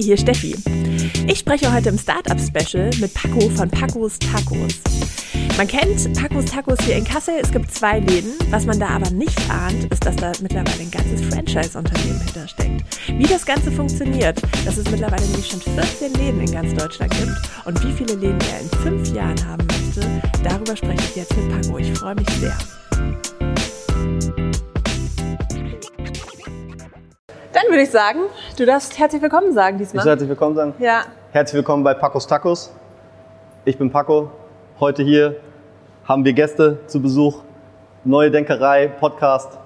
Hi, 0.00 0.04
hier 0.04 0.16
Steffi. 0.16 0.56
Ich 1.26 1.40
spreche 1.40 1.70
heute 1.70 1.90
im 1.90 1.98
Startup-Special 1.98 2.88
mit 3.00 3.12
Paco 3.12 3.50
von 3.50 3.68
Pacos 3.68 4.18
Tacos. 4.18 4.80
Man 5.58 5.68
kennt 5.68 6.14
Pacos 6.14 6.46
Tacos 6.46 6.78
hier 6.86 6.96
in 6.96 7.04
Kassel. 7.04 7.34
Es 7.42 7.52
gibt 7.52 7.70
zwei 7.70 7.98
Läden. 8.00 8.32
Was 8.48 8.64
man 8.64 8.80
da 8.80 8.88
aber 8.88 9.10
nicht 9.10 9.38
ahnt, 9.50 9.92
ist, 9.92 10.06
dass 10.06 10.16
da 10.16 10.32
mittlerweile 10.40 10.80
ein 10.80 10.90
ganzes 10.90 11.20
Franchise-Unternehmen 11.28 12.18
hintersteckt. 12.18 12.82
Wie 13.08 13.26
das 13.26 13.44
Ganze 13.44 13.70
funktioniert, 13.70 14.40
dass 14.64 14.78
es 14.78 14.90
mittlerweile 14.90 15.26
nämlich 15.26 15.48
schon 15.48 15.60
14 15.60 16.14
Läden 16.14 16.40
in 16.40 16.50
ganz 16.50 16.72
Deutschland 16.72 17.12
gibt 17.12 17.36
und 17.66 17.84
wie 17.84 17.92
viele 17.92 18.14
Läden 18.14 18.38
er 18.52 18.60
in 18.60 18.70
fünf 18.78 19.14
Jahren 19.14 19.46
haben 19.46 19.66
möchte, 19.66 20.08
darüber 20.42 20.74
spreche 20.74 21.02
ich 21.10 21.16
jetzt 21.16 21.36
mit 21.36 21.50
Paco. 21.50 21.76
Ich 21.76 21.92
freue 21.92 22.14
mich 22.14 22.28
sehr. 22.40 22.56
Dann 27.52 27.64
würde 27.68 27.82
ich 27.82 27.90
sagen, 27.90 28.20
du 28.56 28.64
darfst 28.66 28.98
herzlich 28.98 29.20
willkommen 29.22 29.52
sagen 29.52 29.76
Ich 29.76 29.82
diesmal. 29.88 30.04
soll 30.04 30.10
herzlich 30.12 30.28
willkommen 30.28 30.54
sagen. 30.54 30.74
Ja, 30.78 31.02
Herzlich 31.32 31.54
willkommen 31.58 31.84
bei 31.84 31.94
Pacos 31.94 32.26
Tacos. 32.26 32.72
Ich 33.64 33.76
bin 33.78 33.90
Paco. 33.90 34.30
Heute 34.80 35.02
hier 35.02 35.36
haben 36.06 36.24
wir 36.24 36.32
Gäste 36.32 36.78
zu 36.86 37.00
Besuch. 37.02 37.42
Neue 38.04 38.30
Denkerei, 38.30 38.88
Podcast. 38.88 39.58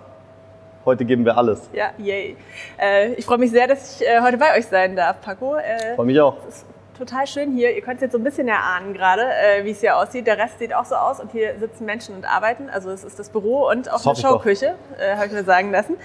Heute 0.84 1.05
geben 1.07 1.24
wir 1.24 1.37
alles. 1.38 1.62
ja, 1.73 1.91
yay. 1.98 2.37
Äh, 2.79 3.12
ich 3.15 3.24
freue 3.24 3.38
mich 3.38 3.51
sehr, 3.51 3.66
dass 3.66 4.01
ich 4.01 4.07
äh, 4.07 4.21
heute 4.21 4.37
bei 4.37 4.57
euch 4.59 4.66
sein 4.66 4.96
darf, 4.96 5.21
Paco. 5.23 5.57
Äh, 5.57 5.95
Freue 5.95 6.07
mich 6.07 6.21
auch. 6.21 6.37
es 6.46 6.57
ist 6.57 6.66
total 6.98 7.27
schön 7.27 7.52
hier. 7.52 7.74
Ihr 7.74 7.80
könnt 7.80 7.96
es 7.96 8.02
jetzt 8.02 8.12
so 8.12 8.19
ein 8.19 8.24
bisschen 8.24 8.48
erahnen 8.48 8.93
gerade, 8.93 9.23
äh, 9.23 9.65
wie 9.65 9.71
es 9.71 9.80
hier 9.80 9.96
aussieht. 9.96 10.27
Der 10.27 10.37
Rest 10.37 10.59
sieht 10.59 10.74
auch 10.74 10.85
so 10.85 10.95
aus 10.96 11.21
und 11.21 11.32
hier 11.32 11.59
sitzen 11.59 11.87
Menschen 11.87 12.15
und 12.15 12.27
arbeiten. 12.27 12.69
Also 12.71 12.91
es 12.91 13.02
ist 13.05 13.19
das 13.19 13.30
Büro 13.30 13.69
und 13.71 13.88
auch 13.91 13.95
Das 14.02 14.07
eine 14.07 14.15
ich. 14.15 14.21
Showküche, 14.21 14.74
äh, 14.98 15.15
habe 15.16 15.27
ich 15.27 15.32
mir 15.32 15.45
sagen 15.45 15.71
lassen. 15.71 15.96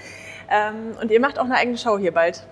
Ähm, 0.50 0.96
und 1.00 1.10
ihr 1.10 1.20
macht 1.20 1.38
auch 1.38 1.44
eine 1.44 1.54
eigene 1.54 1.78
Show 1.78 1.98
hier 1.98 2.12
bald. 2.12 2.42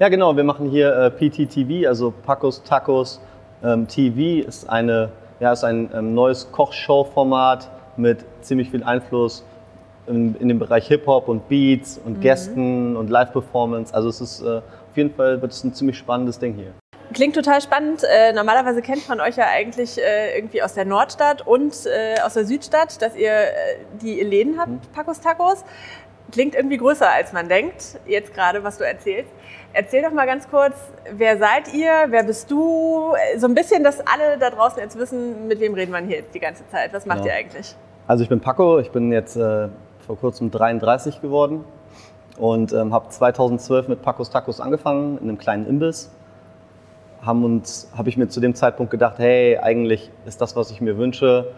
Ja, 0.00 0.08
genau. 0.08 0.36
Wir 0.36 0.44
machen 0.44 0.68
hier 0.68 0.92
äh, 0.94 1.10
PTTV, 1.10 1.86
also 1.88 2.12
Pacos 2.24 2.62
Tacos 2.64 3.20
ähm, 3.62 3.86
TV. 3.86 4.46
Ist, 4.46 4.68
eine, 4.68 5.10
ja, 5.40 5.52
ist 5.52 5.64
ein 5.64 5.90
ähm, 5.94 6.14
neues 6.14 6.50
Kochshow-Format 6.50 7.70
mit 7.96 8.24
ziemlich 8.40 8.70
viel 8.70 8.82
Einfluss 8.82 9.44
in, 10.06 10.34
in 10.36 10.48
dem 10.48 10.58
Bereich 10.58 10.88
Hip-Hop 10.88 11.28
und 11.28 11.48
Beats 11.48 12.00
und 12.04 12.20
Gästen 12.20 12.96
und 12.96 13.08
Live-Performance. 13.08 13.94
Also 13.94 14.08
es 14.08 14.20
ist 14.20 14.42
äh, 14.42 14.60
auf 14.94 14.96
jeden 14.96 15.14
Fall 15.14 15.40
wird 15.40 15.52
es 15.52 15.64
ein 15.64 15.74
ziemlich 15.74 15.96
spannendes 15.98 16.38
Ding 16.38 16.54
hier. 16.54 16.72
Klingt 17.12 17.34
total 17.34 17.60
spannend. 17.60 18.02
Äh, 18.02 18.32
normalerweise 18.32 18.82
kennt 18.82 19.08
man 19.08 19.20
euch 19.20 19.36
ja 19.36 19.46
eigentlich 19.46 19.98
äh, 19.98 20.36
irgendwie 20.36 20.62
aus 20.62 20.74
der 20.74 20.84
Nordstadt 20.84 21.46
und 21.46 21.74
äh, 21.86 22.20
aus 22.20 22.34
der 22.34 22.44
Südstadt, 22.44 23.00
dass 23.02 23.14
ihr 23.14 23.30
äh, 23.30 23.50
die 24.02 24.20
Läden 24.20 24.58
habt, 24.58 24.70
Mhm. 24.70 24.80
Pacos 24.94 25.20
Tacos. 25.20 25.64
Klingt 26.32 26.54
irgendwie 26.54 26.78
größer, 26.78 27.08
als 27.10 27.32
man 27.32 27.48
denkt, 27.48 28.00
jetzt 28.06 28.34
gerade, 28.34 28.64
was 28.64 28.78
du 28.78 28.84
erzählst. 28.84 29.30
Erzähl 29.72 30.02
doch 30.02 30.10
mal 30.12 30.26
ganz 30.26 30.48
kurz, 30.48 30.74
wer 31.12 31.36
seid 31.38 31.72
ihr, 31.74 31.90
wer 32.08 32.24
bist 32.24 32.50
du? 32.50 33.12
So 33.36 33.46
ein 33.46 33.54
bisschen, 33.54 33.84
dass 33.84 34.00
alle 34.00 34.38
da 34.38 34.50
draußen 34.50 34.78
jetzt 34.80 34.98
wissen, 34.98 35.46
mit 35.48 35.60
wem 35.60 35.74
reden 35.74 35.92
wir 35.92 36.00
hier 36.00 36.18
jetzt 36.18 36.34
die 36.34 36.40
ganze 36.40 36.66
Zeit. 36.68 36.92
Was 36.92 37.06
macht 37.06 37.18
Genau. 37.18 37.28
ihr 37.30 37.34
eigentlich? 37.38 37.74
Also 38.06 38.22
ich 38.22 38.28
bin 38.28 38.40
Paco, 38.40 38.78
ich 38.78 38.90
bin 38.90 39.12
jetzt 39.12 39.36
äh, 39.36 39.68
vor 40.06 40.16
kurzem 40.18 40.50
33 40.50 41.20
geworden 41.20 41.64
und 42.38 42.72
ähm, 42.72 42.92
habe 42.92 43.08
2012 43.08 43.88
mit 43.88 44.02
Pacos 44.02 44.30
Tacos 44.30 44.60
angefangen, 44.60 45.18
in 45.18 45.28
einem 45.28 45.38
kleinen 45.38 45.66
Imbiss. 45.66 46.10
Haben 47.22 47.44
uns, 47.44 47.90
habe 47.96 48.08
ich 48.08 48.16
mir 48.16 48.28
zu 48.28 48.40
dem 48.40 48.54
Zeitpunkt 48.54 48.90
gedacht, 48.90 49.18
hey, 49.18 49.58
eigentlich 49.58 50.10
ist 50.26 50.40
das, 50.40 50.56
was 50.56 50.70
ich 50.70 50.80
mir 50.80 50.98
wünsche, 50.98 51.52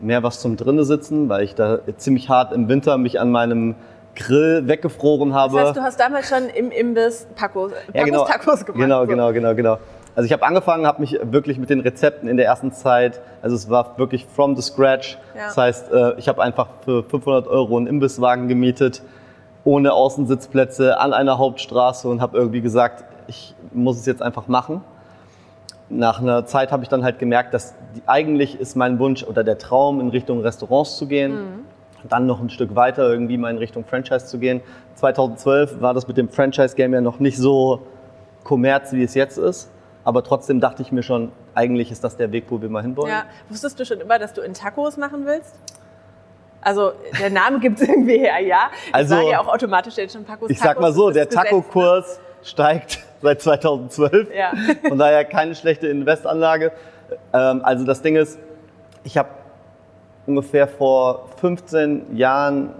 mehr 0.00 0.22
was 0.22 0.40
zum 0.40 0.56
drinnen 0.56 0.84
sitzen, 0.84 1.28
weil 1.28 1.42
ich 1.42 1.54
da 1.54 1.78
ziemlich 1.96 2.28
hart 2.28 2.52
im 2.52 2.68
Winter 2.68 2.98
mich 2.98 3.18
an 3.18 3.30
meinem 3.30 3.76
Grill 4.16 4.66
weggefroren 4.66 5.32
habe. 5.34 5.54
Das 5.56 5.68
heißt, 5.68 5.76
du 5.76 5.82
hast 5.82 6.00
damals 6.00 6.28
schon 6.28 6.48
im 6.48 6.70
Imbiss 6.70 7.26
Pacos, 7.36 7.72
Pacos 7.72 7.94
Ja, 7.94 8.04
genau. 8.04 8.24
Tacos 8.24 8.64
gemacht. 8.64 8.80
Genau, 8.80 9.02
so. 9.02 9.06
genau, 9.06 9.32
genau, 9.32 9.54
genau. 9.54 9.78
Also 10.16 10.26
ich 10.26 10.32
habe 10.32 10.44
angefangen, 10.44 10.86
habe 10.86 11.02
mich 11.02 11.18
wirklich 11.22 11.58
mit 11.58 11.68
den 11.68 11.80
Rezepten 11.80 12.26
in 12.26 12.38
der 12.38 12.46
ersten 12.46 12.72
Zeit, 12.72 13.20
also 13.42 13.54
es 13.54 13.68
war 13.68 13.98
wirklich 13.98 14.24
from 14.24 14.56
the 14.56 14.62
scratch. 14.62 15.18
Ja. 15.36 15.44
Das 15.44 15.56
heißt, 15.58 15.92
äh, 15.92 16.14
ich 16.18 16.26
habe 16.26 16.42
einfach 16.42 16.68
für 16.84 17.04
500 17.04 17.46
Euro 17.46 17.76
einen 17.76 17.86
Imbisswagen 17.86 18.48
gemietet, 18.48 19.02
ohne 19.64 19.92
Außensitzplätze, 19.92 20.98
an 20.98 21.12
einer 21.12 21.36
Hauptstraße 21.36 22.08
und 22.08 22.22
habe 22.22 22.38
irgendwie 22.38 22.62
gesagt, 22.62 23.04
ich 23.26 23.54
muss 23.72 23.98
es 23.98 24.06
jetzt 24.06 24.22
einfach 24.22 24.48
machen. 24.48 24.80
Nach 25.90 26.20
einer 26.20 26.46
Zeit 26.46 26.72
habe 26.72 26.82
ich 26.82 26.88
dann 26.88 27.04
halt 27.04 27.18
gemerkt, 27.18 27.52
dass 27.52 27.74
die, 27.94 28.02
eigentlich 28.06 28.58
ist 28.58 28.74
mein 28.74 28.98
Wunsch 28.98 29.22
oder 29.22 29.44
der 29.44 29.58
Traum, 29.58 30.00
in 30.00 30.08
Richtung 30.08 30.40
Restaurants 30.40 30.96
zu 30.96 31.06
gehen. 31.06 31.66
Dann 32.08 32.26
noch 32.26 32.40
ein 32.40 32.50
Stück 32.50 32.74
weiter 32.74 33.08
irgendwie 33.08 33.36
mal 33.36 33.50
in 33.50 33.58
Richtung 33.58 33.84
Franchise 33.84 34.26
zu 34.26 34.38
gehen. 34.38 34.60
2012 34.94 35.80
war 35.80 35.94
das 35.94 36.08
mit 36.08 36.16
dem 36.16 36.28
Franchise-Game 36.28 36.94
ja 36.94 37.00
noch 37.00 37.18
nicht 37.18 37.36
so 37.38 37.86
kommerz, 38.44 38.92
wie 38.92 39.02
es 39.02 39.14
jetzt 39.14 39.38
ist. 39.38 39.70
Aber 40.04 40.22
trotzdem 40.22 40.60
dachte 40.60 40.82
ich 40.82 40.92
mir 40.92 41.02
schon, 41.02 41.32
eigentlich 41.54 41.90
ist 41.90 42.04
das 42.04 42.16
der 42.16 42.30
Weg, 42.30 42.44
wo 42.48 42.62
wir 42.62 42.68
mal 42.68 42.82
hinwollen. 42.82 43.10
Ja. 43.10 43.24
Wusstest 43.48 43.80
du 43.80 43.84
schon 43.84 44.00
immer, 44.00 44.18
dass 44.18 44.32
du 44.34 44.40
in 44.40 44.54
Tacos 44.54 44.96
machen 44.96 45.26
willst? 45.26 45.54
Also 46.60 46.92
der 47.20 47.30
Name 47.30 47.58
gibt 47.60 47.80
es 47.80 47.88
irgendwie 47.88 48.18
her, 48.18 48.40
ja. 48.40 48.70
Ich 48.88 48.94
Also, 48.94 49.30
ja 49.30 49.40
auch 49.40 49.48
automatisch 49.48 49.96
jetzt 49.96 50.12
schon 50.12 50.24
Pacos 50.24 50.50
Ich 50.50 50.58
sag 50.58 50.68
Tacos, 50.76 50.82
mal 50.82 50.92
so, 50.92 51.10
der 51.10 51.24
ne? 51.24 51.28
Taco-Kurs 51.30 52.20
steigt 52.42 53.00
seit 53.22 53.42
2012. 53.42 54.28
Ja. 54.34 54.52
Von 54.88 54.98
daher 54.98 55.24
keine 55.24 55.54
schlechte 55.54 55.88
Investanlage. 55.88 56.72
Ähm, 57.32 57.60
also 57.64 57.84
das 57.84 58.02
Ding 58.02 58.16
ist, 58.16 58.38
ich 59.04 59.16
habe 59.16 59.28
ungefähr 60.26 60.66
vor 60.68 61.28
15 61.36 62.16
Jahren, 62.16 62.70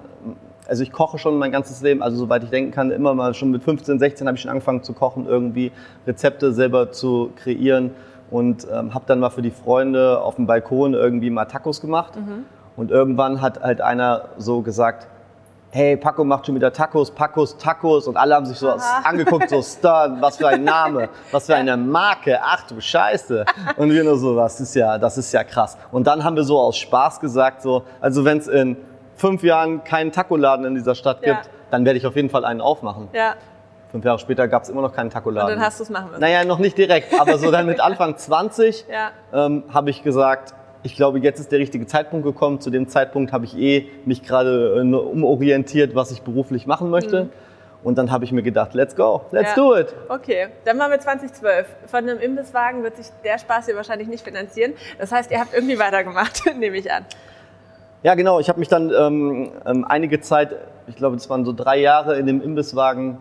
also 0.66 0.82
ich 0.82 0.92
koche 0.92 1.18
schon 1.18 1.38
mein 1.38 1.52
ganzes 1.52 1.80
Leben, 1.82 2.02
also 2.02 2.16
soweit 2.16 2.42
ich 2.42 2.50
denken 2.50 2.72
kann, 2.72 2.90
immer 2.90 3.14
mal 3.14 3.34
schon 3.34 3.50
mit 3.50 3.62
15, 3.62 3.98
16 3.98 4.26
habe 4.26 4.36
ich 4.36 4.42
schon 4.42 4.50
angefangen 4.50 4.82
zu 4.82 4.92
kochen, 4.92 5.26
irgendwie 5.26 5.72
Rezepte 6.06 6.52
selber 6.52 6.92
zu 6.92 7.30
kreieren 7.36 7.92
und 8.30 8.66
ähm, 8.72 8.92
habe 8.94 9.04
dann 9.06 9.20
mal 9.20 9.30
für 9.30 9.42
die 9.42 9.50
Freunde 9.50 10.20
auf 10.20 10.36
dem 10.36 10.46
Balkon 10.46 10.94
irgendwie 10.94 11.30
mal 11.30 11.44
Tacos 11.44 11.80
gemacht. 11.80 12.16
Und 12.76 12.90
irgendwann 12.90 13.40
hat 13.40 13.62
halt 13.62 13.80
einer 13.80 14.26
so 14.36 14.60
gesagt, 14.62 15.06
hey, 15.76 15.94
Paco 15.94 16.24
macht 16.24 16.46
schon 16.46 16.54
wieder 16.54 16.72
Tacos, 16.72 17.10
Pacos, 17.10 17.58
Tacos 17.58 18.08
und 18.08 18.16
alle 18.16 18.34
haben 18.34 18.46
sich 18.46 18.56
so 18.58 18.70
Aha. 18.70 19.02
angeguckt, 19.04 19.50
so 19.50 19.60
Stern, 19.60 20.22
was 20.22 20.38
für 20.38 20.48
ein 20.48 20.64
Name, 20.64 21.10
was 21.30 21.44
für 21.46 21.54
eine 21.54 21.76
Marke, 21.76 22.38
ach 22.42 22.66
du 22.66 22.80
Scheiße. 22.80 23.44
Und 23.76 23.90
wir 23.92 24.02
nur 24.02 24.16
so, 24.16 24.34
das 24.34 24.58
ist 24.58 24.74
ja, 24.74 24.96
das 24.96 25.18
ist 25.18 25.30
ja 25.32 25.44
krass. 25.44 25.76
Und 25.92 26.06
dann 26.06 26.24
haben 26.24 26.34
wir 26.34 26.44
so 26.44 26.58
aus 26.58 26.78
Spaß 26.78 27.20
gesagt, 27.20 27.60
so, 27.60 27.82
also 28.00 28.24
wenn 28.24 28.38
es 28.38 28.48
in 28.48 28.78
fünf 29.16 29.42
Jahren 29.42 29.84
keinen 29.84 30.12
Tacoladen 30.12 30.64
in 30.64 30.74
dieser 30.74 30.94
Stadt 30.94 31.18
Ja. 31.22 31.34
gibt, 31.34 31.50
dann 31.70 31.84
werde 31.84 31.98
ich 31.98 32.06
auf 32.06 32.16
jeden 32.16 32.30
Fall 32.30 32.46
einen 32.46 32.62
aufmachen. 32.62 33.08
Ja, 33.12 33.34
Fünf 33.92 34.04
Jahre 34.04 34.18
später 34.18 34.48
gab 34.48 34.62
es 34.62 34.68
immer 34.70 34.80
noch 34.82 34.92
keinen 34.94 35.06
und 35.06 35.12
Tacoladen. 35.12 35.56
dann 35.56 35.64
hast 35.64 35.78
du 35.78 35.84
es 35.84 35.90
machen 35.90 36.08
müssen. 36.08 36.20
naja, 36.20 36.44
noch 36.44 36.58
nicht 36.58 36.76
direkt, 36.78 37.18
aber 37.20 37.36
so 37.38 37.50
dann 37.50 37.66
mit 37.66 37.80
Anfang 37.90 38.16
20 38.16 38.86
Ja. 38.90 39.10
ähm, 39.32 39.64
habe 39.72 39.90
ich 39.90 40.02
gesagt, 40.02 40.54
ich 40.82 40.96
glaube, 40.96 41.18
jetzt 41.18 41.40
ist 41.40 41.50
der 41.52 41.58
richtige 41.58 41.86
Zeitpunkt 41.86 42.24
gekommen. 42.24 42.60
Zu 42.60 42.70
dem 42.70 42.88
Zeitpunkt 42.88 43.32
habe 43.32 43.44
ich 43.44 43.56
eh 43.58 43.88
mich 44.04 44.22
gerade 44.22 44.76
äh, 44.78 44.94
umorientiert, 44.94 45.94
was 45.94 46.10
ich 46.10 46.22
beruflich 46.22 46.66
machen 46.66 46.90
möchte. 46.90 47.28
Und 47.82 47.98
dann 47.98 48.10
habe 48.10 48.24
ich 48.24 48.32
mir 48.32 48.42
gedacht, 48.42 48.74
let's 48.74 48.96
go, 48.96 49.22
let's 49.30 49.56
Mhm. 49.56 49.62
Ja. 49.62 49.68
do 49.68 49.76
it. 49.76 49.94
Okay, 50.08 50.48
dann 50.64 50.78
waren 50.78 50.90
wir 50.90 50.98
2012. 50.98 51.66
Von 51.86 52.00
einem 52.08 52.18
Imbisswagen 52.18 52.82
wird 52.82 52.96
sich 52.96 53.06
der 53.24 53.38
Spaß 53.38 53.66
hier 53.66 53.76
wahrscheinlich 53.76 54.08
nicht 54.08 54.24
finanzieren. 54.24 54.72
Das 54.98 55.12
heißt, 55.12 55.30
ihr 55.30 55.38
habt 55.38 55.54
irgendwie 55.54 55.78
weitergemacht, 55.78 56.42
nehme 56.58 56.76
ich 56.78 56.90
an. 56.90 57.04
Ja, 58.02 58.14
genau. 58.14 58.40
Ich 58.40 58.48
habe 58.48 58.58
mich 58.58 58.68
dann 58.68 58.92
ähm, 58.92 59.50
ähm, 59.64 59.84
einige 59.84 60.20
Zeit, 60.20 60.54
ich 60.86 60.96
glaube, 60.96 61.16
es 61.16 61.28
waren 61.30 61.44
so 61.44 61.52
drei 61.52 61.78
Jahre 61.78 62.18
in 62.18 62.26
dem 62.26 62.40
Imbisswagen 62.40 63.18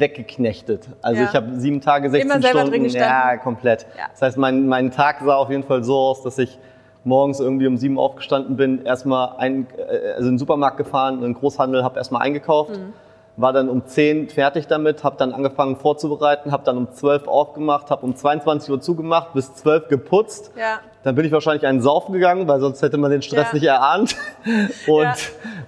weggeknechtet. 0.00 0.88
Also 1.02 1.22
Ja. 1.22 1.28
ich 1.28 1.34
habe 1.34 1.54
sieben 1.56 1.80
Tage, 1.80 2.10
16 2.10 2.30
Immer 2.30 2.40
selber 2.40 2.58
Stunden. 2.60 2.70
drin 2.72 2.82
gestanden? 2.84 3.08
ja, 3.10 3.36
komplett. 3.38 3.86
Ja. 3.96 4.04
Das 4.10 4.22
heißt, 4.22 4.38
mein, 4.38 4.66
mein 4.66 4.90
Tag 4.90 5.16
sah 5.24 5.36
auf 5.36 5.50
jeden 5.50 5.64
Fall 5.64 5.84
so 5.84 5.96
aus, 5.96 6.22
dass 6.22 6.38
ich 6.38 6.58
morgens 7.04 7.38
irgendwie 7.40 7.66
um 7.66 7.76
sieben 7.76 7.98
aufgestanden 7.98 8.56
bin, 8.56 8.84
erstmal 8.84 9.36
ein, 9.38 9.66
äh, 9.76 10.12
also 10.12 10.28
in 10.28 10.34
den 10.34 10.38
Supermarkt 10.38 10.76
gefahren, 10.78 11.16
in 11.16 11.20
den 11.22 11.34
Großhandel, 11.34 11.84
habe 11.84 11.98
erstmal 11.98 12.22
eingekauft. 12.22 12.70
Mhm. 12.78 12.92
War 13.36 13.52
dann 13.52 13.68
um 13.68 13.84
10 13.84 14.28
fertig 14.28 14.68
damit, 14.68 15.02
habe 15.02 15.16
dann 15.18 15.32
angefangen 15.32 15.76
vorzubereiten, 15.76 16.52
habe 16.52 16.62
dann 16.64 16.76
um 16.76 16.92
12 16.92 17.26
aufgemacht, 17.26 17.90
habe 17.90 18.06
um 18.06 18.14
22 18.14 18.70
Uhr 18.70 18.80
zugemacht, 18.80 19.32
bis 19.34 19.54
12 19.56 19.88
geputzt. 19.88 20.52
Ja. 20.56 20.78
Dann 21.04 21.14
bin 21.14 21.24
ich 21.26 21.32
wahrscheinlich 21.32 21.66
einen 21.66 21.80
Saufen 21.82 22.12
gegangen, 22.14 22.48
weil 22.48 22.60
sonst 22.60 22.82
hätte 22.82 22.96
man 22.96 23.10
den 23.10 23.22
Stress 23.22 23.48
Ja. 23.48 23.54
nicht 23.54 23.64
erahnt. 23.64 24.16
Und, 24.88 25.02
Ja. 25.02 25.14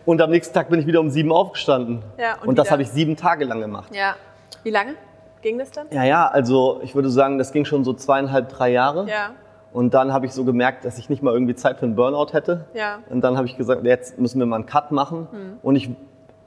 und 0.06 0.20
am 0.22 0.30
nächsten 0.30 0.54
Tag 0.54 0.68
bin 0.70 0.80
ich 0.80 0.86
wieder 0.86 1.00
um 1.00 1.10
sieben 1.10 1.30
aufgestanden. 1.30 2.02
Ja, 2.18 2.34
und 2.40 2.48
und 2.48 2.58
das 2.58 2.70
habe 2.70 2.82
ich 2.82 2.90
sieben 2.90 3.16
Tage 3.16 3.44
lang 3.44 3.60
gemacht. 3.60 3.94
Ja. 3.94 4.14
Wie 4.62 4.70
lange 4.70 4.94
ging 5.42 5.58
das 5.58 5.70
dann? 5.70 5.86
Ja, 5.90 6.04
ja, 6.04 6.26
also 6.26 6.80
ich 6.82 6.94
würde 6.94 7.10
sagen, 7.10 7.38
das 7.38 7.52
ging 7.52 7.64
schon 7.64 7.84
so 7.84 7.92
zweieinhalb, 7.92 8.48
drei 8.48 8.70
Jahre. 8.72 9.06
Ja. 9.08 9.30
Und 9.72 9.92
dann 9.94 10.12
habe 10.12 10.24
ich 10.26 10.32
so 10.32 10.44
gemerkt, 10.44 10.84
dass 10.86 10.98
ich 10.98 11.10
nicht 11.10 11.22
mal 11.22 11.34
irgendwie 11.34 11.54
Zeit 11.54 11.78
für 11.78 11.84
einen 11.84 11.96
Burnout 11.96 12.32
hätte. 12.32 12.64
Ja. 12.72 13.00
Und 13.10 13.20
dann 13.22 13.36
habe 13.36 13.46
ich 13.46 13.56
gesagt, 13.58 13.84
jetzt 13.84 14.18
müssen 14.18 14.38
wir 14.38 14.46
mal 14.46 14.56
einen 14.56 14.66
Cut 14.66 14.90
machen. 14.90 15.28
Und 15.62 15.76
ich 15.76 15.90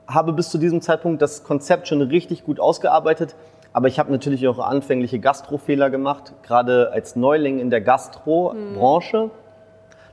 habe 0.08 0.34
bis 0.34 0.50
zu 0.50 0.58
diesem 0.58 0.82
Zeitpunkt 0.82 1.22
das 1.22 1.44
Konzept 1.44 1.88
schon 1.88 2.02
richtig 2.02 2.44
gut 2.44 2.60
ausgearbeitet. 2.60 3.36
Aber 3.80 3.88
ich 3.88 3.98
habe 3.98 4.12
natürlich 4.12 4.46
auch 4.50 4.60
anfängliche 4.60 5.20
Gastrofehler 5.20 5.90
gemacht, 5.90 6.34
gerade 6.44 6.92
als 6.92 7.16
Neuling 7.16 7.60
in 7.60 7.70
der 7.70 7.80
Gastrobranche. 7.80 9.32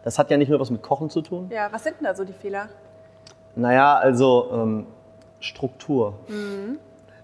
Das 0.04 0.20
hat 0.20 0.30
ja 0.30 0.36
nicht 0.36 0.50
nur 0.50 0.60
was 0.60 0.70
mit 0.70 0.82
Kochen 0.82 1.10
zu 1.10 1.20
tun. 1.20 1.50
Ja, 1.52 1.66
was 1.72 1.82
sind 1.82 1.96
denn 1.98 2.04
da 2.04 2.14
so 2.14 2.24
die 2.24 2.32
Fehler? 2.32 2.68
Naja, 3.56 3.96
also 3.96 4.50
ähm, 4.52 4.86
Struktur. 5.40 6.14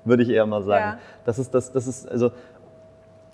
würde 0.04 0.24
ich 0.24 0.30
eher 0.30 0.44
mal 0.46 0.64
sagen. 0.64 0.84
Ja. 0.84 0.98
Das 1.24 1.38
ist 1.38 1.54
das, 1.54 1.70
das 1.70 1.86
ist 1.86 2.10
also 2.10 2.32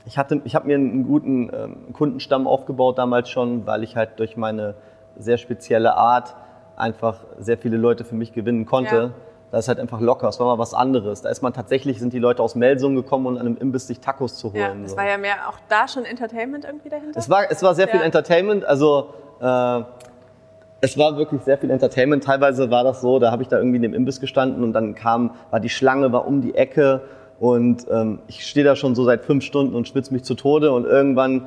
ich 0.04 0.18
hatte, 0.18 0.42
ich 0.44 0.54
habe 0.54 0.66
mir 0.66 0.74
einen 0.74 1.04
guten 1.04 1.50
ähm, 1.50 1.92
Kundenstamm 1.94 2.46
aufgebaut 2.46 2.98
damals 2.98 3.30
schon, 3.30 3.66
weil 3.66 3.84
ich 3.84 3.96
halt 3.96 4.18
durch 4.18 4.36
meine 4.36 4.74
sehr 5.16 5.38
spezielle 5.38 5.96
Art 5.96 6.36
einfach 6.76 7.24
sehr 7.38 7.56
viele 7.56 7.78
Leute 7.78 8.04
für 8.04 8.16
mich 8.16 8.34
gewinnen 8.34 8.66
konnte. 8.66 8.94
Ja. 8.94 9.10
Da 9.50 9.58
ist 9.58 9.68
halt 9.68 9.80
einfach 9.80 10.00
locker, 10.00 10.28
es 10.28 10.38
war 10.38 10.46
mal 10.46 10.58
was 10.58 10.74
anderes. 10.74 11.22
Da 11.22 11.30
ist 11.30 11.42
man 11.42 11.54
tatsächlich, 11.54 11.98
sind 11.98 12.12
die 12.12 12.18
Leute 12.18 12.42
aus 12.42 12.54
Melsungen 12.54 12.96
gekommen, 12.96 13.26
um 13.26 13.36
an 13.36 13.40
einem 13.40 13.56
Imbiss 13.56 13.86
sich 13.86 14.00
Tacos 14.00 14.36
zu 14.36 14.52
holen. 14.52 14.80
Ja, 14.80 14.84
es 14.84 14.90
so. 14.90 14.96
war 14.96 15.08
ja 15.08 15.16
mehr 15.16 15.48
auch 15.48 15.58
da 15.68 15.88
schon 15.88 16.04
Entertainment 16.04 16.64
irgendwie 16.66 16.90
dahinter. 16.90 17.18
Es 17.18 17.30
war, 17.30 17.50
es 17.50 17.62
war 17.62 17.74
sehr 17.74 17.88
viel 17.88 18.00
Ja. 18.00 18.06
Entertainment, 18.06 18.64
also 18.64 19.14
äh, 19.40 19.82
es 20.80 20.96
war 20.98 21.16
wirklich 21.16 21.42
sehr 21.42 21.58
viel 21.58 21.70
Entertainment. 21.70 22.24
Teilweise 22.24 22.70
war 22.70 22.84
das 22.84 23.00
so, 23.00 23.18
da 23.18 23.30
habe 23.30 23.42
ich 23.42 23.48
da 23.48 23.56
irgendwie 23.58 23.76
in 23.76 23.82
dem 23.82 23.94
Imbiss 23.94 24.20
gestanden 24.20 24.62
und 24.62 24.74
dann 24.74 24.94
kam, 24.94 25.34
war 25.50 25.60
die 25.60 25.70
Schlange, 25.70 26.12
war 26.12 26.26
um 26.26 26.40
die 26.40 26.54
Ecke 26.54 27.00
und 27.40 27.86
ähm, 27.90 28.18
ich 28.26 28.46
stehe 28.46 28.64
da 28.64 28.76
schon 28.76 28.94
so 28.94 29.04
seit 29.04 29.24
fünf 29.24 29.44
Stunden 29.44 29.74
und 29.74 29.88
schwitze 29.88 30.12
mich 30.12 30.24
zu 30.24 30.34
Tode 30.34 30.72
und 30.72 30.84
irgendwann 30.84 31.46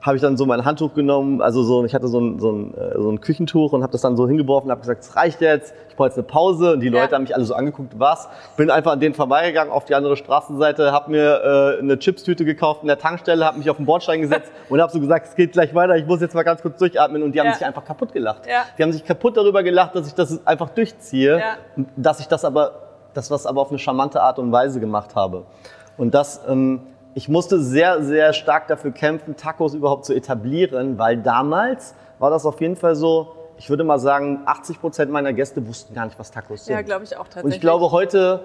habe 0.00 0.14
ich 0.16 0.22
dann 0.22 0.36
so 0.36 0.46
mein 0.46 0.64
Handtuch 0.64 0.94
genommen, 0.94 1.42
also 1.42 1.64
so, 1.64 1.84
ich 1.84 1.92
hatte 1.92 2.06
so 2.06 2.20
ein, 2.20 2.38
so 2.38 2.52
ein, 2.52 2.72
äh, 2.74 2.94
so 3.00 3.10
ein 3.10 3.20
Küchentuch 3.20 3.72
und 3.72 3.82
habe 3.82 3.90
das 3.90 4.00
dann 4.02 4.16
so 4.16 4.28
hingeworfen 4.28 4.66
und 4.68 4.70
habe 4.70 4.80
gesagt, 4.80 5.02
es 5.02 5.16
reicht 5.16 5.40
jetzt, 5.40 5.74
ich 5.88 5.96
brauche 5.96 6.06
jetzt 6.08 6.16
eine 6.16 6.22
Pause 6.26 6.74
und 6.74 6.80
die 6.80 6.86
Ja. 6.86 7.00
Leute 7.02 7.16
haben 7.16 7.22
mich 7.22 7.34
alle 7.34 7.44
so 7.44 7.52
angeguckt, 7.54 7.98
was? 7.98 8.28
Bin 8.56 8.70
einfach 8.70 8.92
an 8.92 9.00
denen 9.00 9.14
vorbeigegangen 9.16 9.72
auf 9.72 9.86
die 9.86 9.96
andere 9.96 10.16
Straßenseite, 10.16 10.92
habe 10.92 11.10
mir 11.10 11.74
äh, 11.76 11.78
eine 11.80 11.98
Chipstüte 11.98 12.44
gekauft 12.44 12.82
in 12.82 12.86
der 12.88 12.98
Tankstelle, 12.98 13.44
habe 13.44 13.58
mich 13.58 13.68
auf 13.70 13.76
den 13.76 13.86
Bordstein 13.86 14.20
gesetzt 14.20 14.52
und 14.68 14.80
habe 14.80 14.92
so 14.92 15.00
gesagt, 15.00 15.26
es 15.26 15.34
geht 15.34 15.50
gleich 15.52 15.74
weiter, 15.74 15.96
ich 15.96 16.06
muss 16.06 16.20
jetzt 16.20 16.34
mal 16.34 16.44
ganz 16.44 16.62
kurz 16.62 16.78
durchatmen 16.78 17.22
und 17.24 17.32
die 17.34 17.40
haben 17.40 17.48
Ja. 17.48 17.54
sich 17.54 17.66
einfach 17.66 17.84
kaputt 17.84 18.12
gelacht. 18.12 18.46
Ja. 18.46 18.62
Die 18.78 18.82
haben 18.84 18.92
sich 18.92 19.04
kaputt 19.04 19.36
darüber 19.36 19.64
gelacht, 19.64 19.96
dass 19.96 20.06
ich 20.06 20.14
das 20.14 20.46
einfach 20.46 20.68
durchziehe, 20.70 21.38
Ja. 21.40 21.84
dass 21.96 22.20
ich 22.20 22.28
das 22.28 22.44
aber, 22.44 22.70
das 23.14 23.32
was 23.32 23.46
aber 23.46 23.60
auf 23.62 23.70
eine 23.70 23.80
charmante 23.80 24.22
Art 24.22 24.38
und 24.38 24.52
Weise 24.52 24.78
gemacht 24.78 25.16
habe. 25.16 25.42
Und 25.96 26.14
das, 26.14 26.40
ähm, 26.48 26.82
ich 27.14 27.28
musste 27.28 27.60
sehr, 27.60 28.02
sehr 28.02 28.32
stark 28.32 28.68
dafür 28.68 28.92
kämpfen, 28.92 29.36
Tacos 29.36 29.74
überhaupt 29.74 30.04
zu 30.04 30.14
etablieren, 30.14 30.98
weil 30.98 31.16
damals 31.16 31.94
war 32.18 32.30
das 32.30 32.46
auf 32.46 32.60
jeden 32.60 32.76
Fall 32.76 32.94
so, 32.94 33.34
ich 33.58 33.70
würde 33.70 33.84
mal 33.84 33.98
sagen, 33.98 34.42
80 34.46 34.80
Prozent 34.80 35.10
meiner 35.10 35.32
Gäste 35.32 35.66
wussten 35.66 35.94
gar 35.94 36.04
nicht, 36.04 36.18
was 36.18 36.30
Tacos 36.30 36.64
sind. 36.64 36.74
ja, 36.74 36.82
glaube 36.82 37.04
ich 37.04 37.16
auch 37.16 37.24
tatsächlich. 37.24 37.44
und 37.44 37.54
ich 37.54 37.60
glaube, 37.60 37.90
heute 37.90 38.40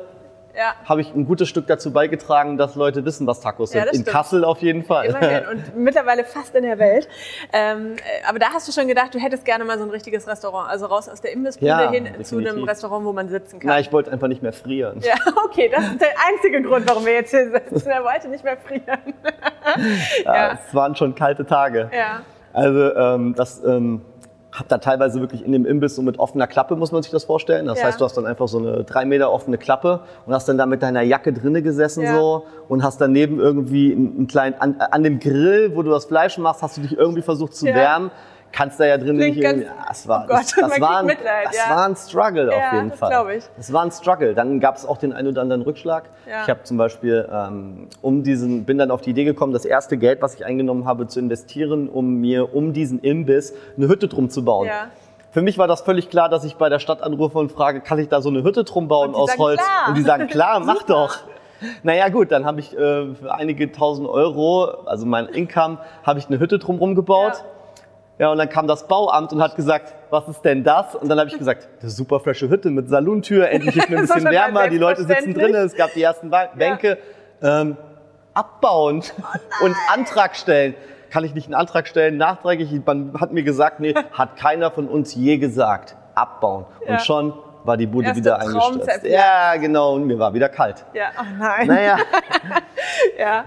ja. 0.55 0.73
habe 0.85 1.01
ich 1.01 1.13
ein 1.13 1.25
gutes 1.25 1.49
Stück 1.49 1.67
dazu 1.67 1.91
beigetragen, 1.91 2.57
dass 2.57 2.75
Leute 2.75 3.03
wissen, 3.05 3.25
was 3.27 3.39
Tacos 3.41 3.73
Ja, 3.73 3.81
sind. 3.81 3.89
das 3.89 3.95
In 3.97 4.01
stimmt. 4.03 4.15
Kassel 4.15 4.43
auf 4.45 4.59
jeden 4.61 4.83
Fall. 4.83 5.05
Immerhin 5.07 5.45
und 5.47 5.75
mittlerweile 5.75 6.23
fast 6.23 6.55
in 6.55 6.63
der 6.63 6.79
Welt. 6.79 7.07
Ähm, 7.51 7.95
äh, 7.97 8.27
aber 8.27 8.39
da 8.39 8.47
hast 8.53 8.67
du 8.67 8.71
schon 8.71 8.87
gedacht, 8.87 9.13
du 9.13 9.19
hättest 9.19 9.45
gerne 9.45 9.63
mal 9.65 9.77
so 9.77 9.83
ein 9.83 9.89
richtiges 9.89 10.27
Restaurant. 10.27 10.69
Also 10.69 10.85
raus 10.85 11.09
aus 11.09 11.21
der 11.21 11.31
Imbissbude 11.33 11.67
Ja, 11.67 11.89
hin 11.91 12.03
definitiv. 12.05 12.27
zu 12.27 12.37
einem 12.37 12.63
Restaurant, 12.63 13.05
wo 13.05 13.13
man 13.13 13.29
sitzen 13.29 13.59
kann. 13.59 13.67
Na, 13.69 13.79
ich 13.79 13.91
wollte 13.91 14.11
einfach 14.11 14.27
nicht 14.27 14.41
mehr 14.43 14.53
frieren. 14.53 14.99
ja, 15.01 15.15
okay, 15.45 15.69
das 15.73 15.85
ist 15.87 16.01
der 16.01 16.09
einzige 16.31 16.61
Grund, 16.61 16.87
warum 16.87 17.05
wir 17.05 17.13
jetzt 17.13 17.31
hier 17.31 17.49
sitzen. 17.51 17.89
Er 17.89 18.03
wollte 18.03 18.27
nicht 18.29 18.43
mehr 18.43 18.57
frieren. 18.57 19.13
Ja, 20.25 20.35
ja. 20.35 20.59
Es 20.67 20.75
waren 20.75 20.95
schon 20.95 21.15
kalte 21.15 21.45
Tage. 21.45 21.89
ja. 21.95 22.21
Also 22.51 22.93
ähm, 22.95 23.33
das 23.35 23.63
ähm, 23.63 24.01
hab 24.53 24.67
da 24.67 24.77
teilweise 24.77 25.19
wirklich 25.19 25.43
in 25.43 25.51
dem 25.51 25.65
Imbiss 25.65 25.95
so 25.95 26.01
mit 26.03 26.19
offener 26.19 26.45
Klappe, 26.45 26.75
muss 26.75 26.91
man 26.91 27.01
sich 27.01 27.11
das 27.11 27.23
vorstellen. 27.23 27.65
Das 27.65 27.79
Ja. 27.79 27.87
heißt, 27.87 27.99
du 27.99 28.05
hast 28.05 28.15
dann 28.15 28.27
einfach 28.27 28.47
so 28.47 28.59
eine 28.59 28.83
drei 28.83 29.03
Meter 29.03 29.31
offene 29.31 29.57
Klappe 29.57 30.01
und 30.27 30.33
hast 30.33 30.47
dann 30.47 30.57
da 30.59 30.65
mit 30.67 30.83
deiner 30.83 31.01
Jacke 31.01 31.33
drinne 31.33 31.61
gesessen 31.63 32.03
Ja. 32.03 32.15
so 32.15 32.45
und 32.69 32.83
hast 32.83 33.01
daneben 33.01 33.39
irgendwie 33.39 33.91
einen, 33.93 34.15
einen 34.17 34.27
kleinen, 34.27 34.55
an, 34.59 34.75
an 34.79 35.01
dem 35.03 35.19
Grill, 35.19 35.71
wo 35.75 35.81
du 35.81 35.89
das 35.89 36.05
Fleisch 36.05 36.37
machst, 36.37 36.61
hast 36.61 36.77
du 36.77 36.81
dich 36.81 36.95
irgendwie 36.95 37.23
versucht 37.23 37.55
zu 37.55 37.67
Ja. 37.67 37.73
wärmen. 37.75 38.11
Kannst 38.53 38.79
da 38.79 38.85
ja 38.85 38.99
drin 38.99 39.17
Klingt 39.17 39.35
nicht 39.35 39.43
irgendwie, 39.43 39.65
ja, 39.65 39.73
es 39.89 40.07
war, 40.07 40.25
Oh 40.25 40.27
Gott, 40.27 40.41
das, 40.41 40.53
das, 40.55 40.79
war, 40.79 40.99
ein, 40.99 41.07
Mitleid, 41.07 41.47
das 41.47 41.57
ja. 41.57 41.75
war 41.75 41.85
ein 41.87 41.95
Struggle 41.95 42.51
Ja, 42.51 42.67
auf 42.67 42.73
jeden 42.73 42.89
das 42.91 42.99
Fall. 42.99 43.35
ich. 43.35 43.43
Das 43.57 43.73
war 43.73 43.83
ein 43.83 43.91
Struggle. 43.91 44.35
Dann 44.35 44.59
gab 44.59 44.77
es 44.77 44.85
auch 44.85 44.97
den 44.97 45.11
einen 45.11 45.29
oder 45.29 45.41
anderen 45.41 45.63
Rückschlag. 45.63 46.03
Ich 46.25 46.49
habe 46.49 46.61
zum 46.61 46.77
Beispiel 46.77 47.27
ähm, 47.31 47.87
um 48.01 48.21
diesen, 48.21 48.63
bin 48.63 48.77
dann 48.77 48.91
auf 48.91 49.01
die 49.01 49.09
Idee 49.09 49.23
gekommen, 49.23 49.53
das 49.53 49.65
erste 49.65 49.97
Geld, 49.97 50.21
was 50.21 50.35
ich 50.35 50.45
eingenommen 50.45 50.85
habe, 50.85 51.07
zu 51.07 51.19
investieren, 51.19 51.89
um 51.89 52.21
mir 52.21 52.53
um 52.53 52.73
diesen 52.73 52.99
Imbiss 52.99 53.53
eine 53.75 53.87
Hütte 53.87 54.07
drum 54.07 54.29
zu 54.29 54.45
bauen. 54.45 54.69
Für 55.31 55.41
mich 55.41 55.57
war 55.57 55.67
das 55.67 55.81
völlig 55.81 56.11
klar, 56.11 56.29
dass 56.29 56.43
ich 56.43 56.57
bei 56.57 56.69
der 56.69 56.77
Stadt 56.77 57.01
anrufe 57.01 57.39
und 57.39 57.51
frage, 57.51 57.81
kann 57.81 57.97
ich 57.97 58.07
da 58.07 58.21
so 58.21 58.29
eine 58.29 58.43
Hütte 58.43 58.65
drum 58.65 58.87
bauen 58.87 59.15
aus 59.15 59.35
Holz? 59.39 59.59
klar. 59.59 59.89
Und 59.89 59.97
die 59.97 60.03
sagen, 60.03 60.27
klar, 60.27 60.59
mach 60.59 60.83
doch. 60.83 61.17
Naja 61.81 62.09
gut, 62.09 62.31
dann 62.31 62.45
habe 62.45 62.59
ich 62.59 62.77
äh, 62.77 63.15
für 63.15 63.33
einige 63.33 63.71
tausend 63.71 64.07
Euro, 64.07 64.65
also 64.85 65.07
mein 65.07 65.25
Income, 65.27 65.79
habe 66.03 66.19
ich 66.19 66.27
eine 66.27 66.39
Hütte 66.39 66.59
drumherum 66.59 66.93
gebaut. 66.93 67.33
Ja. 67.33 67.52
Ja, 68.19 68.31
und 68.31 68.37
dann 68.37 68.49
kam 68.49 68.67
das 68.67 68.87
Bauamt 68.87 69.33
und 69.33 69.41
hat 69.41 69.55
gesagt, 69.55 69.93
was 70.11 70.27
ist 70.27 70.41
denn 70.43 70.63
das? 70.63 70.95
Und 70.95 71.09
dann 71.09 71.19
habe 71.19 71.29
ich 71.29 71.37
gesagt, 71.37 71.67
eine 71.81 71.89
super 71.89 72.19
frische 72.19 72.47
Hütte 72.47 72.69
mit 72.69 72.87
Salontür, 72.87 73.49
endlich 73.49 73.75
ist 73.75 73.89
mir 73.89 73.97
ein 73.97 74.01
bisschen 74.07 74.25
wärmer, 74.25 74.69
die 74.69 74.77
Leute 74.77 75.03
sitzen 75.03 75.33
drinnen, 75.33 75.65
es 75.65 75.75
gab 75.75 75.93
die 75.93 76.03
ersten 76.03 76.29
Bänke. 76.29 76.99
Ähm, 77.41 77.75
abbauen 78.33 79.03
Oh 79.61 79.65
und 79.65 79.75
Antrag 79.91 80.35
stellen. 80.35 80.75
Kann 81.09 81.23
ich 81.23 81.33
nicht 81.35 81.45
einen 81.45 81.53
Antrag 81.53 81.87
stellen, 81.87 82.17
nachträglich? 82.17 82.71
Man 82.85 83.19
hat 83.19 83.31
mir 83.33 83.43
gesagt, 83.43 83.79
nee, 83.79 83.93
hat 84.11 84.35
keiner 84.35 84.71
von 84.71 84.87
uns 84.87 85.13
je 85.13 85.37
gesagt. 85.37 85.95
Abbauen. 86.15 86.65
Ja. 86.85 86.93
Und 86.93 87.01
schon 87.01 87.33
war 87.63 87.77
die 87.77 87.87
Bude 87.87 88.07
Erste 88.07 88.19
wieder 88.19 88.39
eingestürzt. 88.39 89.03
Ja, 89.05 89.55
genau, 89.55 89.95
und 89.95 90.05
mir 90.05 90.19
war 90.19 90.33
wieder 90.33 90.49
kalt. 90.49 90.85
Ja, 90.93 91.07
oh 91.19 91.25
nein. 91.39 91.67
Naja, 91.67 91.97
Ja. 93.17 93.45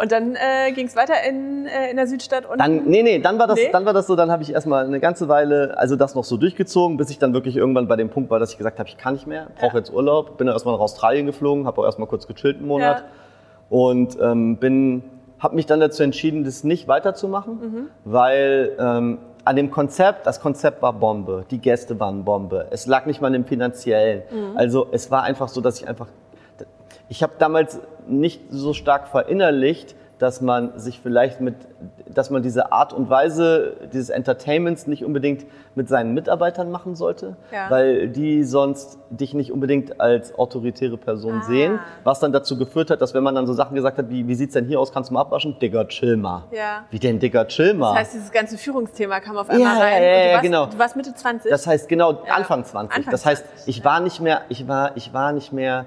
Und 0.00 0.12
dann 0.12 0.36
äh, 0.36 0.70
ging 0.72 0.86
es 0.86 0.94
weiter 0.94 1.14
in, 1.28 1.66
äh, 1.66 1.90
in 1.90 1.96
der 1.96 2.06
Südstadt 2.06 2.46
und 2.46 2.60
Dann, 2.60 2.84
nee, 2.86 3.02
nee, 3.02 3.18
dann 3.18 3.38
war 3.40 3.48
das, 3.48 3.56
Nee? 3.58 3.68
dann 3.72 3.84
war 3.84 3.92
das 3.92 4.06
so, 4.06 4.14
dann 4.14 4.30
habe 4.30 4.44
ich 4.44 4.52
erstmal 4.52 4.84
eine 4.86 5.00
ganze 5.00 5.28
Weile, 5.28 5.74
also 5.76 5.96
das 5.96 6.14
noch 6.14 6.22
so 6.22 6.36
durchgezogen, 6.36 6.96
bis 6.96 7.10
ich 7.10 7.18
dann 7.18 7.32
wirklich 7.34 7.56
irgendwann 7.56 7.88
bei 7.88 7.96
dem 7.96 8.08
Punkt 8.08 8.30
war, 8.30 8.38
dass 8.38 8.52
ich 8.52 8.58
gesagt 8.58 8.78
habe, 8.78 8.88
ich 8.88 8.96
kann 8.96 9.14
nicht 9.14 9.26
mehr, 9.26 9.48
brauche 9.58 9.72
Ja. 9.72 9.78
jetzt 9.78 9.92
Urlaub, 9.92 10.38
bin 10.38 10.46
dann 10.46 10.54
erstmal 10.54 10.74
nach 10.74 10.80
Australien 10.80 11.26
geflogen, 11.26 11.66
habe 11.66 11.80
auch 11.80 11.84
erstmal 11.84 12.06
kurz 12.06 12.28
gechillt 12.28 12.58
einen 12.58 12.68
Monat 12.68 12.98
Ja. 13.00 13.04
und 13.70 14.16
ähm, 14.20 14.56
bin, 14.58 15.02
habe 15.40 15.56
mich 15.56 15.66
dann 15.66 15.80
dazu 15.80 16.04
entschieden, 16.04 16.44
das 16.44 16.62
nicht 16.62 16.86
weiterzumachen, 16.86 17.54
Mhm. 17.54 17.86
weil 18.04 18.76
ähm, 18.78 19.18
an 19.44 19.56
dem 19.56 19.70
Konzept, 19.72 20.26
das 20.28 20.40
Konzept 20.40 20.80
war 20.80 20.92
Bombe, 20.92 21.44
die 21.50 21.58
Gäste 21.58 21.98
waren 21.98 22.24
Bombe, 22.24 22.66
es 22.70 22.86
lag 22.86 23.04
nicht 23.06 23.20
mal 23.20 23.34
im 23.34 23.44
finanziellen, 23.44 24.22
Mhm. 24.30 24.56
also 24.56 24.86
es 24.92 25.10
war 25.10 25.24
einfach 25.24 25.48
so, 25.48 25.60
dass 25.60 25.80
ich 25.80 25.88
einfach 25.88 26.06
ich 27.08 27.22
habe 27.22 27.32
damals 27.38 27.80
nicht 28.06 28.40
so 28.50 28.72
stark 28.72 29.08
verinnerlicht, 29.08 29.94
dass 30.18 30.40
man 30.40 30.76
sich 30.80 30.98
vielleicht 31.00 31.40
mit, 31.40 31.54
dass 32.08 32.28
man 32.30 32.42
diese 32.42 32.72
Art 32.72 32.92
und 32.92 33.08
Weise 33.08 33.76
dieses 33.92 34.10
Entertainments 34.10 34.88
nicht 34.88 35.04
unbedingt 35.04 35.46
mit 35.76 35.88
seinen 35.88 36.12
Mitarbeitern 36.12 36.72
machen 36.72 36.96
sollte, 36.96 37.36
Ja. 37.52 37.70
weil 37.70 38.08
die 38.08 38.42
sonst 38.42 38.98
dich 39.10 39.32
nicht 39.32 39.52
unbedingt 39.52 40.00
als 40.00 40.36
autoritäre 40.36 40.96
Person 40.96 41.42
Ah. 41.42 41.44
sehen, 41.44 41.78
was 42.02 42.18
dann 42.18 42.32
dazu 42.32 42.58
geführt 42.58 42.90
hat, 42.90 43.00
dass 43.00 43.14
wenn 43.14 43.22
man 43.22 43.36
dann 43.36 43.46
so 43.46 43.52
Sachen 43.52 43.76
gesagt 43.76 43.96
hat, 43.98 44.10
wie, 44.10 44.26
wie 44.26 44.34
sieht's 44.34 44.54
denn 44.54 44.64
hier 44.64 44.80
aus, 44.80 44.92
kannst 44.92 45.10
du 45.10 45.14
mal 45.14 45.20
abwaschen? 45.20 45.56
Digga, 45.60 45.84
chill 45.84 46.16
mal. 46.16 46.42
Ja. 46.50 46.84
Wie 46.90 46.98
denn, 46.98 47.20
Digga, 47.20 47.44
chill 47.44 47.74
mal? 47.74 47.90
Das 47.92 47.98
heißt, 48.00 48.14
dieses 48.14 48.32
ganze 48.32 48.58
Führungsthema 48.58 49.20
kam 49.20 49.36
auf 49.36 49.48
einmal 49.48 49.62
Ja, 49.76 49.80
rein. 49.80 50.02
ja, 50.02 50.08
und 50.08 50.14
du 50.14 50.26
ja, 50.26 50.32
warst, 50.32 50.42
genau. 50.42 50.66
Du 50.66 50.78
warst 50.80 50.96
Mitte 50.96 51.14
20. 51.14 51.48
Das 51.48 51.64
heißt 51.64 51.88
genau 51.88 52.24
Ja. 52.26 52.34
Anfang 52.34 52.64
20. 52.64 52.96
Anfang 52.96 53.12
das 53.12 53.24
heißt, 53.24 53.44
20, 53.46 53.68
ich 53.68 53.78
ja. 53.78 53.84
war 53.84 54.00
nicht 54.00 54.20
mehr, 54.20 54.40
ich 54.48 54.66
war, 54.66 54.96
ich 54.96 55.14
war 55.14 55.30
nicht 55.32 55.52
mehr, 55.52 55.84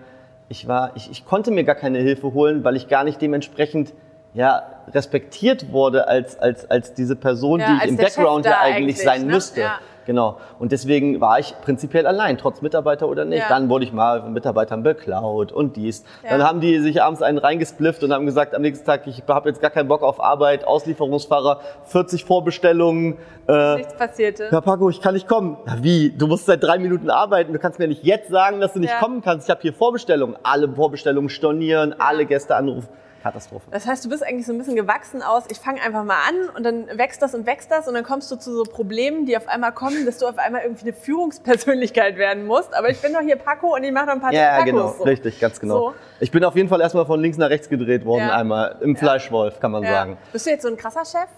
ich 0.52 0.68
war, 0.68 0.92
ich, 0.96 1.10
ich 1.10 1.26
konnte 1.26 1.50
mir 1.50 1.64
gar 1.64 1.76
keine 1.76 2.00
Hilfe 2.00 2.34
holen, 2.34 2.66
weil 2.66 2.76
ich 2.76 2.90
gar 2.90 3.06
nicht 3.06 3.22
dementsprechend 3.22 3.94
ja 4.34 4.64
respektiert 4.94 5.72
wurde 5.72 6.08
als 6.08 6.38
als 6.38 6.70
als 6.70 6.94
diese 6.94 7.16
Person, 7.16 7.60
Ja, 7.62 7.68
die 7.68 7.86
ich 7.86 7.90
im 7.92 7.98
Background 7.98 8.46
ja 8.46 8.60
eigentlich 8.60 8.76
eigentlich, 8.76 8.98
sein 9.02 9.26
ne? 9.26 9.34
müsste. 9.34 9.62
Ja. 9.62 9.80
Genau. 10.06 10.38
Und 10.60 10.72
deswegen 10.72 11.22
war 11.22 11.40
ich 11.40 11.54
prinzipiell 11.64 12.08
allein, 12.08 12.38
trotz 12.38 12.62
Mitarbeiter 12.62 13.08
oder 13.08 13.24
nicht. 13.26 13.40
Ja. 13.40 13.50
Dann 13.50 13.70
wurde 13.70 13.86
ich 13.86 13.94
mal 13.94 14.22
von 14.22 14.34
Mitarbeitern 14.34 14.84
beklaut 14.84 15.52
und 15.52 15.76
dies. 15.76 16.04
Ja. 16.24 16.32
Dann 16.32 16.44
haben 16.44 16.60
die 16.62 16.80
sich 16.80 17.02
abends 17.04 17.22
einen 17.22 17.38
reingesplifft 17.38 18.04
und 18.04 18.12
haben 18.12 18.26
gesagt, 18.26 18.56
am 18.56 18.62
nächsten 18.64 18.86
Tag, 18.86 19.06
ich 19.08 19.22
habe 19.28 19.50
jetzt 19.50 19.62
gar 19.62 19.70
keinen 19.72 19.88
Bock 19.88 20.02
auf 20.02 20.22
Arbeit, 20.22 20.66
Auslieferungsfahrer, 20.66 21.60
40 21.86 22.26
Vorbestellungen. 22.26 23.18
Äh, 23.48 23.76
Nichts 23.78 23.96
passierte. 23.96 24.50
ja, 24.52 24.62
Paco, 24.62 24.90
ich 24.90 25.02
kann 25.02 25.14
nicht 25.14 25.28
kommen. 25.28 25.58
Na, 25.66 25.78
wie? 25.82 26.12
Du 26.12 26.28
musst 26.28 26.46
seit 26.46 26.64
drei 26.64 26.78
Minuten 26.80 27.10
arbeiten. 27.10 27.54
Du 27.54 27.60
kannst 27.60 27.80
mir 27.80 27.88
nicht 27.88 28.04
jetzt 28.04 28.30
sagen, 28.30 28.60
dass 28.60 28.74
du 28.74 28.80
nicht 28.80 28.92
Ja. 28.94 29.00
kommen 29.00 29.22
kannst. 29.22 29.48
Ich 29.48 29.52
habe 29.52 29.62
hier 29.62 29.74
Vorbestellungen. 29.74 30.36
Alle 30.44 30.68
Vorbestellungen 30.70 31.30
stornieren, 31.30 31.96
alle 32.00 32.26
Gäste 32.26 32.56
anrufen. 32.56 32.88
Katastrophe. 33.22 33.66
Das 33.72 33.86
heißt, 33.88 34.04
du 34.06 34.10
bist 34.10 34.24
eigentlich 34.26 34.46
so 34.46 34.52
ein 34.54 34.58
bisschen 34.58 34.76
gewachsen 34.76 35.22
aus, 35.22 35.44
ich 35.50 35.60
fange 35.60 35.82
einfach 35.82 36.04
mal 36.04 36.18
an 36.28 36.56
und 36.56 36.64
dann 36.64 36.88
wächst 36.98 37.22
das 37.22 37.36
und 37.36 37.46
wächst 37.46 37.70
das 37.72 37.88
und 37.88 37.94
dann 37.94 38.04
kommst 38.04 38.32
du 38.32 38.36
zu 38.36 38.52
so 38.54 38.64
Problemen, 38.64 39.26
die 39.26 39.38
auf 39.38 39.48
einmal 39.48 39.72
kommen, 39.74 40.06
dass 40.06 40.18
du 40.18 40.28
auf 40.28 40.38
einmal 40.38 40.62
irgendwie 40.64 40.84
eine 40.84 40.94
Führungspersönlichkeit 40.94 42.18
werden 42.18 42.46
musst. 42.46 42.74
Aber 42.76 42.90
ich 42.90 43.00
bin 43.02 43.14
doch 43.14 43.22
hier 43.22 43.36
Paco 43.36 43.76
und 43.76 43.84
ich 43.84 43.92
mache 43.92 44.08
noch 44.08 44.14
ein 44.14 44.22
paar 44.22 44.34
Ja, 44.34 44.52
Tacos. 44.58 44.66
genau. 44.66 44.88
so. 44.98 45.04
Richtig, 45.04 45.40
ganz 45.40 45.60
genau. 45.60 45.90
So. 45.90 45.94
Ich 46.20 46.32
bin 46.32 46.44
auf 46.44 46.56
jeden 46.56 46.70
Fall 46.70 46.82
erstmal 46.82 47.06
von 47.06 47.20
links 47.22 47.38
nach 47.38 47.50
rechts 47.50 47.70
gedreht 47.70 48.06
worden, 48.06 48.28
Ja. 48.28 48.36
einmal 48.36 48.78
im 48.82 48.96
Fleischwolf, 48.96 49.60
kann 49.60 49.72
man 49.72 49.84
Ja. 49.84 49.92
sagen. 49.92 50.18
Bist 50.32 50.46
du 50.46 50.50
jetzt 50.50 50.64
so 50.64 50.68
ein 50.70 50.78
krasser 50.78 51.06
Chef? 51.06 51.30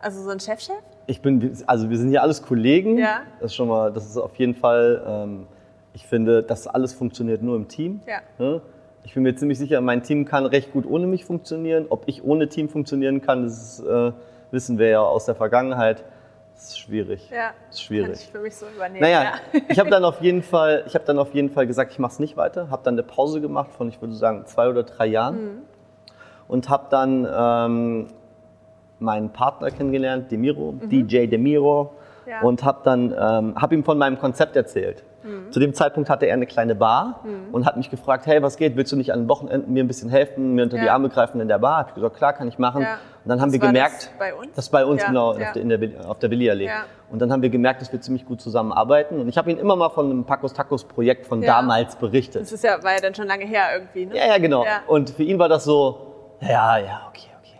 Also 0.00 0.22
so 0.22 0.30
ein 0.30 0.40
Chefchef? 0.40 0.76
Ich 1.06 1.20
bin, 1.20 1.56
also 1.66 1.90
wir 1.90 1.98
sind 1.98 2.08
hier 2.08 2.22
alles 2.22 2.42
Kollegen. 2.42 2.96
Ja. 2.98 3.20
Das 3.40 3.50
ist 3.50 3.54
schon 3.56 3.68
mal, 3.68 3.92
das 3.92 4.06
ist 4.06 4.16
auf 4.16 4.34
jeden 4.36 4.54
Fall, 4.54 5.02
ähm, 5.06 5.46
ich 5.92 6.06
finde, 6.06 6.42
das 6.42 6.66
alles 6.66 6.92
funktioniert 6.94 7.42
nur 7.42 7.56
im 7.56 7.68
Team. 7.68 8.00
Ja. 8.06 8.18
Ne? 8.38 8.62
Ich 9.04 9.14
bin 9.14 9.22
mir 9.22 9.34
ziemlich 9.34 9.58
sicher, 9.58 9.80
mein 9.80 10.02
Team 10.02 10.24
kann 10.24 10.46
recht 10.46 10.72
gut 10.72 10.86
ohne 10.86 11.06
mich 11.06 11.24
funktionieren. 11.24 11.86
Ob 11.88 12.04
ich 12.06 12.22
ohne 12.22 12.48
Team 12.48 12.68
funktionieren 12.68 13.22
kann, 13.22 13.44
das 13.44 13.80
äh, 13.80 14.12
wissen 14.50 14.78
wir 14.78 14.88
ja 14.88 15.00
aus 15.02 15.24
der 15.24 15.34
Vergangenheit. 15.34 16.04
Das 16.54 16.68
ist 16.70 16.78
schwierig. 16.78 17.30
Ja. 17.30 17.50
Das 17.68 17.76
ist 17.76 17.82
schwierig. 17.82 18.06
Kann 18.12 18.14
ich 18.20 18.30
für 18.30 18.38
mich 18.40 18.54
so 18.56 18.66
übernehmen. 18.74 19.00
Naja, 19.00 19.22
ja. 19.22 19.60
ich 19.68 19.78
habe 19.78 19.88
dann 19.88 20.04
auf 20.04 20.20
jeden 20.20 20.42
Fall, 20.42 20.84
ich 20.86 20.94
habe 20.94 21.04
dann 21.06 21.18
auf 21.18 21.32
jeden 21.34 21.48
Fall 21.48 21.66
gesagt, 21.66 21.92
ich 21.92 21.98
mache 21.98 22.12
es 22.12 22.18
nicht 22.18 22.36
weiter. 22.36 22.68
Habe 22.70 22.82
dann 22.84 22.94
eine 22.94 23.02
Pause 23.02 23.40
gemacht 23.40 23.70
von, 23.72 23.88
ich 23.88 24.00
würde 24.02 24.14
sagen, 24.14 24.44
zwei 24.46 24.68
oder 24.68 24.82
drei 24.82 25.06
Jahren 25.06 25.36
Mhm. 25.42 25.58
und 26.48 26.68
habe 26.68 26.86
dann 26.90 27.26
ähm, 27.34 28.06
meinen 28.98 29.30
Partner 29.30 29.70
kennengelernt, 29.70 30.30
Demiro, 30.30 30.72
Mhm. 30.72 30.88
DJ 30.90 31.26
Demiro, 31.26 31.94
Ja. 32.26 32.42
und 32.42 32.62
habe 32.62 32.80
dann 32.84 33.12
ähm, 33.18 33.54
habe 33.56 33.74
ihm 33.74 33.82
von 33.82 33.96
meinem 33.96 34.18
Konzept 34.18 34.54
erzählt. 34.54 35.02
Mhm. 35.22 35.52
Zu 35.52 35.60
dem 35.60 35.74
Zeitpunkt 35.74 36.08
hatte 36.08 36.26
er 36.26 36.34
eine 36.34 36.46
kleine 36.46 36.74
Bar 36.74 37.24
und 37.52 37.66
hat 37.66 37.76
mich 37.76 37.90
gefragt, 37.90 38.26
hey, 38.26 38.42
was 38.42 38.56
geht? 38.56 38.76
Willst 38.76 38.90
du 38.92 38.96
nicht 38.96 39.12
an 39.12 39.20
den 39.22 39.28
Wochenenden 39.28 39.72
mir 39.72 39.84
ein 39.84 39.86
bisschen 39.88 40.08
helfen, 40.10 40.54
mir 40.54 40.62
unter 40.64 40.78
die 40.78 40.86
Ja. 40.86 40.94
Arme 40.94 41.08
greifen 41.08 41.40
in 41.40 41.48
der 41.48 41.58
Bar? 41.58 41.78
Hab 41.78 41.88
ich 41.88 41.94
gesagt, 41.94 42.16
klar, 42.16 42.32
kann 42.32 42.48
ich 42.48 42.58
machen. 42.58 42.82
Ja. 42.82 42.94
Und 43.24 43.28
dann 43.28 43.40
haben 43.40 43.48
Das 43.52 43.60
wir 43.60 43.66
gemerkt, 43.66 44.02
das 44.04 44.10
bei 44.18 44.34
uns? 44.34 44.48
das 44.54 44.68
bei 44.70 44.84
uns 44.84 45.02
Ja, 45.02 45.08
genau 45.08 45.30
auf 45.32 45.38
der, 45.54 45.78
der, 45.78 46.10
auf 46.10 46.18
der 46.18 46.30
Willi-Allee. 46.30 46.66
Ja. 46.66 46.84
Und 47.10 47.18
dann 47.20 47.30
haben 47.32 47.42
wir 47.42 47.50
gemerkt, 47.50 47.82
dass 47.82 47.92
wir 47.92 48.00
ziemlich 48.00 48.24
gut 48.24 48.40
zusammenarbeiten. 48.40 49.20
Und 49.20 49.28
ich 49.28 49.36
habe 49.36 49.50
ihm 49.50 49.58
immer 49.58 49.76
mal 49.76 49.90
von 49.90 50.06
einem 50.10 50.24
Pacos 50.24 50.52
Tacos 50.54 50.84
Projekt 50.84 51.26
von 51.26 51.42
damals 51.42 51.96
berichtet. 51.96 52.42
Das 52.42 52.52
ist 52.52 52.64
ja, 52.64 52.82
war 52.82 52.92
ja 52.92 53.00
dann 53.02 53.14
schon 53.14 53.26
lange 53.26 53.44
her 53.44 53.64
irgendwie, 53.74 54.06
ne? 54.06 54.16
Ja, 54.16 54.26
ja, 54.26 54.38
genau. 54.38 54.64
Und 54.86 55.10
für 55.10 55.22
ihn 55.24 55.38
war 55.38 55.48
das 55.48 55.64
so, 55.64 56.36
ja, 56.40 56.78
ja, 56.78 57.02
okay, 57.08 57.28
okay. 57.40 57.58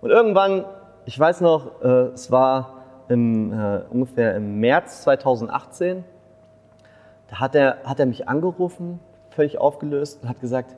Und 0.00 0.10
irgendwann, 0.10 0.64
ich 1.06 1.18
weiß 1.18 1.40
noch, 1.40 1.82
äh, 1.82 1.88
es 2.12 2.30
war 2.30 2.74
im, 3.08 3.52
äh, 3.52 3.80
ungefähr 3.90 4.36
im 4.36 4.60
März 4.60 5.02
2018, 5.02 6.04
da 7.30 7.40
hat 7.40 7.54
er, 7.54 7.78
hat 7.84 8.00
er 8.00 8.06
mich 8.06 8.28
angerufen, 8.28 9.00
völlig 9.30 9.58
aufgelöst 9.58 10.22
und 10.22 10.28
hat 10.28 10.40
gesagt, 10.40 10.76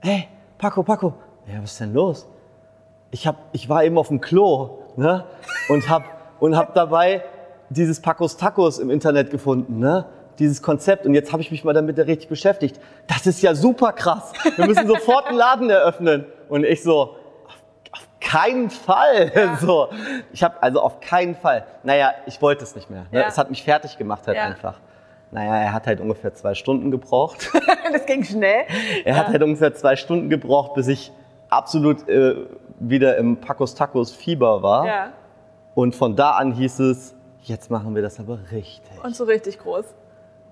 hey, 0.00 0.28
Paco, 0.56 0.82
Paco, 0.82 1.14
ja, 1.46 1.62
was 1.62 1.72
ist 1.72 1.80
denn 1.80 1.92
los? 1.92 2.28
Ich, 3.10 3.26
hab, 3.26 3.36
ich 3.52 3.68
war 3.68 3.84
eben 3.84 3.98
auf 3.98 4.08
dem 4.08 4.20
Klo 4.20 4.78
ne? 4.96 5.24
und 5.68 5.88
habe 5.88 6.04
und 6.40 6.56
hab 6.56 6.74
dabei 6.74 7.24
dieses 7.68 8.00
Pacos 8.00 8.36
Tacos 8.36 8.78
im 8.78 8.90
Internet 8.90 9.30
gefunden, 9.30 9.78
ne? 9.78 10.04
dieses 10.38 10.62
Konzept. 10.62 11.04
Und 11.04 11.14
jetzt 11.14 11.32
habe 11.32 11.42
ich 11.42 11.50
mich 11.50 11.64
mal 11.64 11.72
damit 11.72 11.98
richtig 11.98 12.28
beschäftigt. 12.28 12.80
Das 13.08 13.26
ist 13.26 13.42
ja 13.42 13.54
super 13.54 13.92
krass. 13.92 14.32
Wir 14.56 14.66
müssen 14.66 14.86
sofort 14.86 15.26
einen 15.26 15.36
Laden 15.36 15.68
eröffnen. 15.68 16.26
Und 16.48 16.64
ich 16.64 16.82
so, 16.82 17.16
auf, 17.46 17.58
auf 17.92 18.08
keinen 18.20 18.70
Fall. 18.70 19.32
So, 19.60 19.88
ich 20.32 20.44
habe 20.44 20.62
also 20.62 20.80
auf 20.80 21.00
keinen 21.00 21.34
Fall. 21.34 21.64
Naja, 21.82 22.12
ich 22.26 22.40
wollte 22.40 22.62
es 22.62 22.76
nicht 22.76 22.88
mehr. 22.88 23.06
Ne? 23.10 23.20
Ja. 23.20 23.26
Es 23.26 23.36
hat 23.36 23.50
mich 23.50 23.64
fertig 23.64 23.98
gemacht 23.98 24.26
halt 24.28 24.36
Ja. 24.36 24.44
einfach. 24.44 24.78
Naja, 25.30 25.56
er 25.56 25.72
hat 25.72 25.86
halt 25.86 26.00
ungefähr 26.00 26.34
zwei 26.34 26.54
Stunden 26.54 26.90
gebraucht. 26.90 27.50
das 27.92 28.06
ging 28.06 28.24
schnell. 28.24 28.64
Er 29.04 29.16
hat 29.16 29.28
halt 29.28 29.42
ungefähr 29.42 29.74
zwei 29.74 29.96
Stunden 29.96 30.30
gebraucht, 30.30 30.74
bis 30.74 30.88
ich 30.88 31.12
absolut 31.50 32.08
äh, 32.08 32.46
wieder 32.78 33.16
im 33.16 33.36
Pacos 33.36 33.74
Tacos 33.74 34.12
Fieber 34.12 34.62
war. 34.62 34.86
Ja. 34.86 35.12
Und 35.74 35.94
von 35.94 36.16
da 36.16 36.32
an 36.32 36.52
hieß 36.52 36.80
es, 36.80 37.14
jetzt 37.42 37.70
machen 37.70 37.94
wir 37.94 38.02
das 38.02 38.18
aber 38.18 38.38
richtig. 38.52 39.04
Und 39.04 39.14
so 39.14 39.24
richtig 39.24 39.58
groß. 39.58 39.84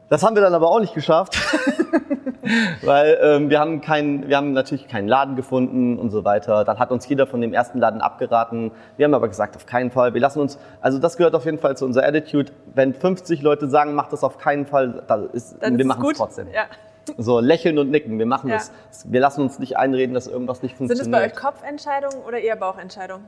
Das 0.09 0.23
haben 0.23 0.37
wir 0.37 0.43
dann 0.43 0.55
aber 0.55 0.71
auch 0.71 0.79
nicht 0.79 0.95
geschafft, 0.95 1.37
weil 2.83 3.19
ähm, 3.21 3.51
wir, 3.51 3.59
haben 3.59 3.81
keinen, 3.81 4.29
wir 4.29 4.37
haben 4.37 4.53
natürlich 4.53 4.87
keinen 4.87 5.09
Laden 5.09 5.35
gefunden 5.35 5.99
und 5.99 6.11
so 6.11 6.25
weiter. 6.25 6.65
Dann 6.65 6.79
hat 6.79 6.93
uns 6.93 7.09
jeder 7.09 7.27
von 7.27 7.41
dem 7.41 7.53
ersten 7.53 7.79
Laden 7.81 8.01
abgeraten. 8.01 8.71
Wir 8.97 9.05
haben 9.05 9.15
aber 9.15 9.27
gesagt, 9.29 9.57
auf 9.57 9.67
keinen 9.67 9.91
Fall. 9.91 10.15
Wir 10.15 10.21
lassen 10.21 10.39
uns, 10.41 10.59
also 10.81 10.99
das 10.99 11.17
gehört 11.17 11.35
auf 11.35 11.45
jeden 11.45 11.59
Fall 11.59 11.77
zu 11.77 11.85
unserer 11.85 12.07
Attitude. 12.07 12.53
Wenn 12.75 12.95
50 12.95 13.43
Leute 13.43 13.69
sagen, 13.69 13.95
macht 13.95 14.13
das 14.13 14.23
auf 14.23 14.39
keinen 14.39 14.67
Fall, 14.67 15.03
dann 15.09 15.29
ist, 15.31 15.57
Dann 15.61 15.77
wir 15.77 15.81
es 15.85 15.89
machen 15.89 16.03
es 16.03 16.07
gut. 16.07 16.17
trotzdem. 16.17 16.49
Ja. 16.53 16.65
So 17.19 17.41
lächeln 17.41 17.79
und 17.79 17.91
nicken, 17.91 18.19
wir 18.19 18.27
machen 18.27 18.51
Ja. 18.51 18.57
das. 18.57 18.73
Wir 19.05 19.21
lassen 19.21 19.41
uns 19.41 19.59
nicht 19.59 19.77
einreden, 19.77 20.15
dass 20.15 20.27
irgendwas 20.29 20.63
nicht 20.63 20.77
Sind 20.79 20.89
funktioniert. 20.89 21.07
es 21.07 21.21
bei 21.21 21.27
euch 21.27 21.35
Kopfentscheidungen 21.35 22.19
oder 22.27 22.39
eher 22.39 22.57
Bauchentscheidungen? 22.57 23.25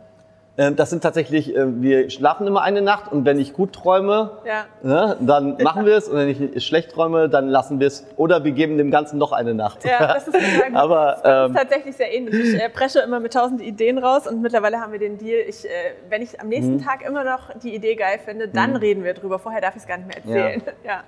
Ähm, 0.61 0.75
Das 0.75 0.91
sind 0.91 1.03
tatsächlich, 1.03 1.55
äh, 1.57 1.81
wir 1.81 2.11
schlafen 2.11 2.47
immer 2.49 2.63
eine 2.63 2.83
Nacht 2.83 3.13
und 3.13 3.25
wenn 3.25 3.39
ich 3.39 3.53
gut 3.53 3.73
träume, 3.73 4.33
Ja. 4.45 4.65
ne, 4.83 5.17
dann 5.21 5.57
machen 5.63 5.87
wir 5.87 5.97
es 5.97 6.09
und 6.09 6.17
wenn 6.17 6.29
ich 6.29 6.67
schlecht 6.67 6.91
träume, 6.91 7.29
dann 7.29 7.49
lassen 7.49 7.79
wir 7.79 7.87
es 7.87 8.05
oder 8.17 8.43
wir 8.43 8.51
geben 8.51 8.77
dem 8.77 8.91
Ganzen 8.91 9.19
noch 9.19 9.31
eine 9.31 9.55
Nacht. 9.55 9.85
Ja, 9.85 10.15
das 10.15 10.27
ist 10.27 10.35
gut. 10.35 10.43
Aber, 10.75 11.17
das 11.23 11.45
ist 11.45 11.51
ähm, 11.51 11.55
tatsächlich 11.55 11.97
sehr 11.97 12.13
ähnlich. 12.13 12.35
Ich 12.55 12.61
äh, 12.61 12.69
presche 12.69 12.99
immer 12.99 13.21
mit 13.21 13.33
tausend 13.33 13.63
Ideen 13.63 13.99
raus 13.99 14.27
und 14.27 14.43
mittlerweile 14.43 14.81
haben 14.81 14.91
wir 14.91 14.99
den 14.99 15.17
Deal, 15.17 15.45
ich, 15.49 15.65
äh, 15.65 15.69
wenn 16.09 16.23
ich 16.23 16.41
am 16.41 16.47
Mhm. 16.49 16.51
nächsten 16.51 16.85
Tag 16.85 17.07
immer 17.07 17.23
noch 17.23 17.55
die 17.63 17.73
Idee 17.75 17.95
geil 17.95 18.19
finde, 18.25 18.49
dann 18.49 18.75
reden 18.75 19.05
wir 19.05 19.15
drüber. 19.15 19.39
Vorher 19.39 19.61
darf 19.61 19.77
ich 19.77 19.83
es 19.83 19.87
gar 19.89 19.97
nicht 19.99 20.09
mehr 20.09 20.17
erzählen. 20.17 20.63
Ja. 20.85 21.03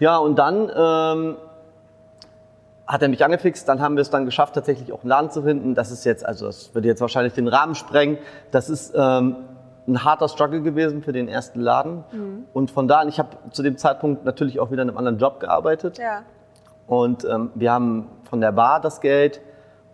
Ja, 0.00 0.16
und 0.16 0.36
dann 0.38 0.70
ähm, 0.74 1.36
hat 2.86 3.02
er 3.02 3.08
mich 3.08 3.24
angefixt, 3.24 3.68
dann 3.68 3.80
haben 3.80 3.96
wir 3.96 4.02
es 4.02 4.10
dann 4.10 4.24
geschafft, 4.24 4.54
tatsächlich 4.54 4.92
auch 4.92 5.00
einen 5.00 5.08
Laden 5.08 5.30
zu 5.30 5.42
finden. 5.42 5.74
Das 5.74 5.90
ist 5.90 6.04
jetzt, 6.04 6.24
also 6.24 6.46
das 6.46 6.74
würde 6.74 6.88
jetzt 6.88 7.00
wahrscheinlich 7.00 7.32
den 7.32 7.48
Rahmen 7.48 7.74
sprengen. 7.74 8.18
Das 8.50 8.68
ist 8.68 8.92
ähm, 8.94 9.36
ein 9.86 10.04
harter 10.04 10.28
Struggle 10.28 10.62
gewesen 10.62 11.02
für 11.02 11.12
den 11.12 11.28
ersten 11.28 11.60
Laden. 11.60 12.04
Mhm. 12.12 12.44
Und 12.52 12.70
von 12.70 12.88
da 12.88 13.00
an, 13.00 13.08
ich 13.08 13.18
habe 13.18 13.30
zu 13.50 13.62
dem 13.62 13.78
Zeitpunkt 13.78 14.24
natürlich 14.24 14.60
auch 14.60 14.70
wieder 14.70 14.82
in 14.82 14.88
einem 14.88 14.98
anderen 14.98 15.18
Job 15.18 15.40
gearbeitet. 15.40 15.98
ja. 15.98 16.22
Und 16.86 17.24
ähm, 17.24 17.50
wir 17.54 17.72
haben 17.72 18.08
von 18.28 18.42
der 18.42 18.52
Bar 18.52 18.80
das 18.80 19.00
Geld 19.00 19.40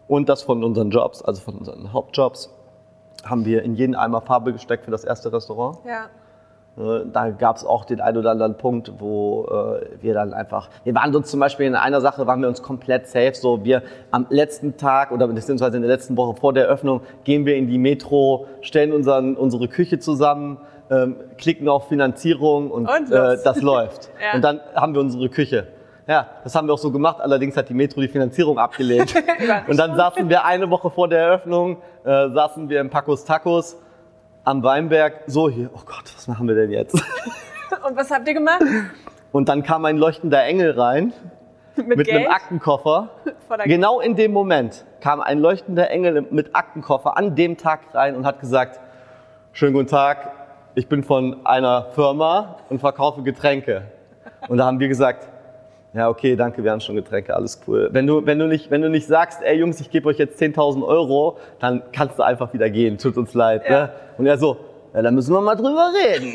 und 0.09 0.29
das 0.29 0.43
von 0.43 0.65
unseren 0.65 0.91
Jobs, 0.91 1.23
also 1.23 1.41
von 1.41 1.57
unseren 1.57 1.93
Hauptjobs, 1.93 2.51
haben 3.25 3.45
wir 3.45 3.63
in 3.63 3.75
jeden 3.75 3.95
Eimer 3.95 4.23
Farbe 4.23 4.53
gesteckt 4.53 4.87
für 4.87 4.91
das 4.91 5.05
erste 5.05 5.33
Restaurant. 5.33 5.79
Ja. 5.87 6.07
Äh, 6.81 7.07
Da 7.13 7.31
gab 7.31 7.57
es 7.57 7.65
auch 7.65 7.85
den 7.85 8.01
einen 8.01 8.19
oder 8.19 8.31
anderen 8.31 8.57
Punkt, 8.57 8.93
wo 8.99 9.45
äh, 9.45 10.03
wir 10.03 10.15
dann 10.15 10.33
einfach, 10.33 10.69
wir 10.85 10.95
waren 10.95 11.15
uns 11.15 11.31
zum 11.31 11.41
Beispiel 11.41 11.67
in 11.67 11.75
einer 11.75 12.01
Sache, 12.01 12.27
waren 12.27 12.41
wir 12.41 12.49
uns 12.49 12.63
komplett 12.63 13.07
safe, 13.07 13.35
so 13.35 13.65
wir 13.65 13.83
am 14.11 14.27
letzten 14.31 14.77
Tag 14.77 15.13
oder 15.13 15.29
beziehungsweise 15.29 15.77
in 15.77 15.83
der 15.83 15.91
letzten 15.91 16.17
Woche 16.17 16.41
vor 16.41 16.53
der 16.53 16.67
Eröffnung 16.67 17.03
gehen 17.25 17.47
wir 17.47 17.57
in 17.57 17.67
die 17.69 17.79
Metro, 17.79 18.47
stellen 18.61 18.93
unseren, 18.93 19.37
unsere 19.37 19.69
Küche 19.69 19.99
zusammen, 19.99 20.59
ähm, 20.91 21.17
klicken 21.39 21.69
auf 21.69 21.89
Finanzierung 21.89 22.71
und, 22.71 22.89
Und 22.89 23.13
äh, 23.13 23.39
das 23.45 23.61
läuft. 23.63 24.11
Ja. 24.21 24.35
Und 24.35 24.43
dann 24.43 24.61
haben 24.75 24.93
wir 24.93 25.01
unsere 25.01 25.29
Küche. 25.31 25.67
Ja, 26.07 26.27
das 26.45 26.55
haben 26.55 26.67
wir 26.67 26.75
auch 26.75 26.79
so 26.79 26.91
gemacht, 26.91 27.21
allerdings 27.21 27.57
hat 27.57 27.69
die 27.69 27.75
Metro 27.75 28.01
die 28.01 28.09
Finanzierung 28.09 28.59
abgelehnt. 28.59 29.15
und 29.69 29.77
dann 29.79 29.97
saßen 29.97 30.29
wir 30.29 30.45
eine 30.45 30.69
Woche 30.69 30.91
vor 30.91 31.09
der 31.09 31.21
Eröffnung, 31.21 31.79
äh, 32.05 32.29
saßen 32.31 32.69
wir 32.69 32.81
im 32.81 32.91
Pacos 32.91 33.25
Tacos 33.25 33.77
am 34.45 34.63
Weinberg, 34.63 35.23
so 35.27 35.49
hier, 35.49 35.71
oh 35.73 35.81
Gott, 35.85 36.05
was 36.15 36.29
machen 36.29 36.49
wir 36.49 36.55
denn 36.55 36.71
jetzt? 36.71 36.95
Und 37.87 37.97
was 37.97 38.11
habt 38.11 38.27
ihr 38.27 38.35
gemacht? 38.35 38.63
Und 39.33 39.49
dann 39.49 39.63
kam 39.63 39.85
ein 39.85 39.97
leuchtender 39.97 40.45
Engel 40.45 40.73
rein 40.73 41.13
Mit, 41.77 41.99
mit 41.99 42.11
einem 42.11 42.31
Aktenkoffer. 42.31 43.11
Genau 43.65 43.99
in 43.99 44.15
dem 44.15 44.33
Moment 44.33 44.85
kam 45.01 45.21
ein 45.21 45.41
leuchtender 45.41 45.91
Engel 45.91 46.25
mit 46.31 46.55
Aktenkoffer 46.55 47.17
an 47.17 47.35
dem 47.35 47.57
Tag 47.57 47.81
rein 47.95 48.15
und 48.15 48.25
hat 48.25 48.39
gesagt, 48.39 48.79
schönen 49.51 49.73
guten 49.73 49.89
Tag, 49.89 50.31
ich 50.77 50.87
bin 50.87 51.03
von 51.03 51.45
einer 51.45 51.87
Firma 51.91 52.59
und 52.69 52.79
verkaufe 52.79 53.25
Getränke. 53.25 53.91
Und 54.47 54.59
da 54.59 54.67
haben 54.67 54.79
wir 54.79 54.87
gesagt, 54.87 55.29
ja, 55.93 56.09
okay, 56.09 56.37
danke, 56.37 56.63
wir 56.63 56.71
haben 56.71 56.81
schon 56.81 56.95
Getränke, 56.95 57.35
alles 57.35 57.61
cool. 57.67 57.89
Wenn 57.93 58.07
du, 58.07 58.25
wenn 58.25 58.39
du, 58.39 58.47
nicht, 58.47 58.71
wenn 58.71 58.83
du 58.83 58.89
nicht 58.89 59.07
sagst, 59.07 59.43
ey 59.43 59.59
Jungs, 59.59 59.81
ich 59.81 59.91
gebe 59.91 60.09
euch 60.09 60.19
jetzt 60.19 60.41
10.000 60.41 60.87
Euro, 60.87 61.39
dann 61.59 61.83
kannst 61.93 62.19
du 62.19 62.23
einfach 62.23 62.53
wieder 62.53 62.71
gehen, 62.71 62.97
tut 62.97 63.17
uns 63.17 63.35
leid. 63.35 63.63
Ja. 63.69 63.87
Ne? 63.87 63.93
Und 64.19 64.27
er 64.27 64.39
so, 64.39 64.57
ja, 64.95 65.03
da 65.03 65.11
müssen 65.11 65.35
wir 65.35 65.41
mal 65.41 65.57
drüber 65.57 65.91
reden. 66.05 66.33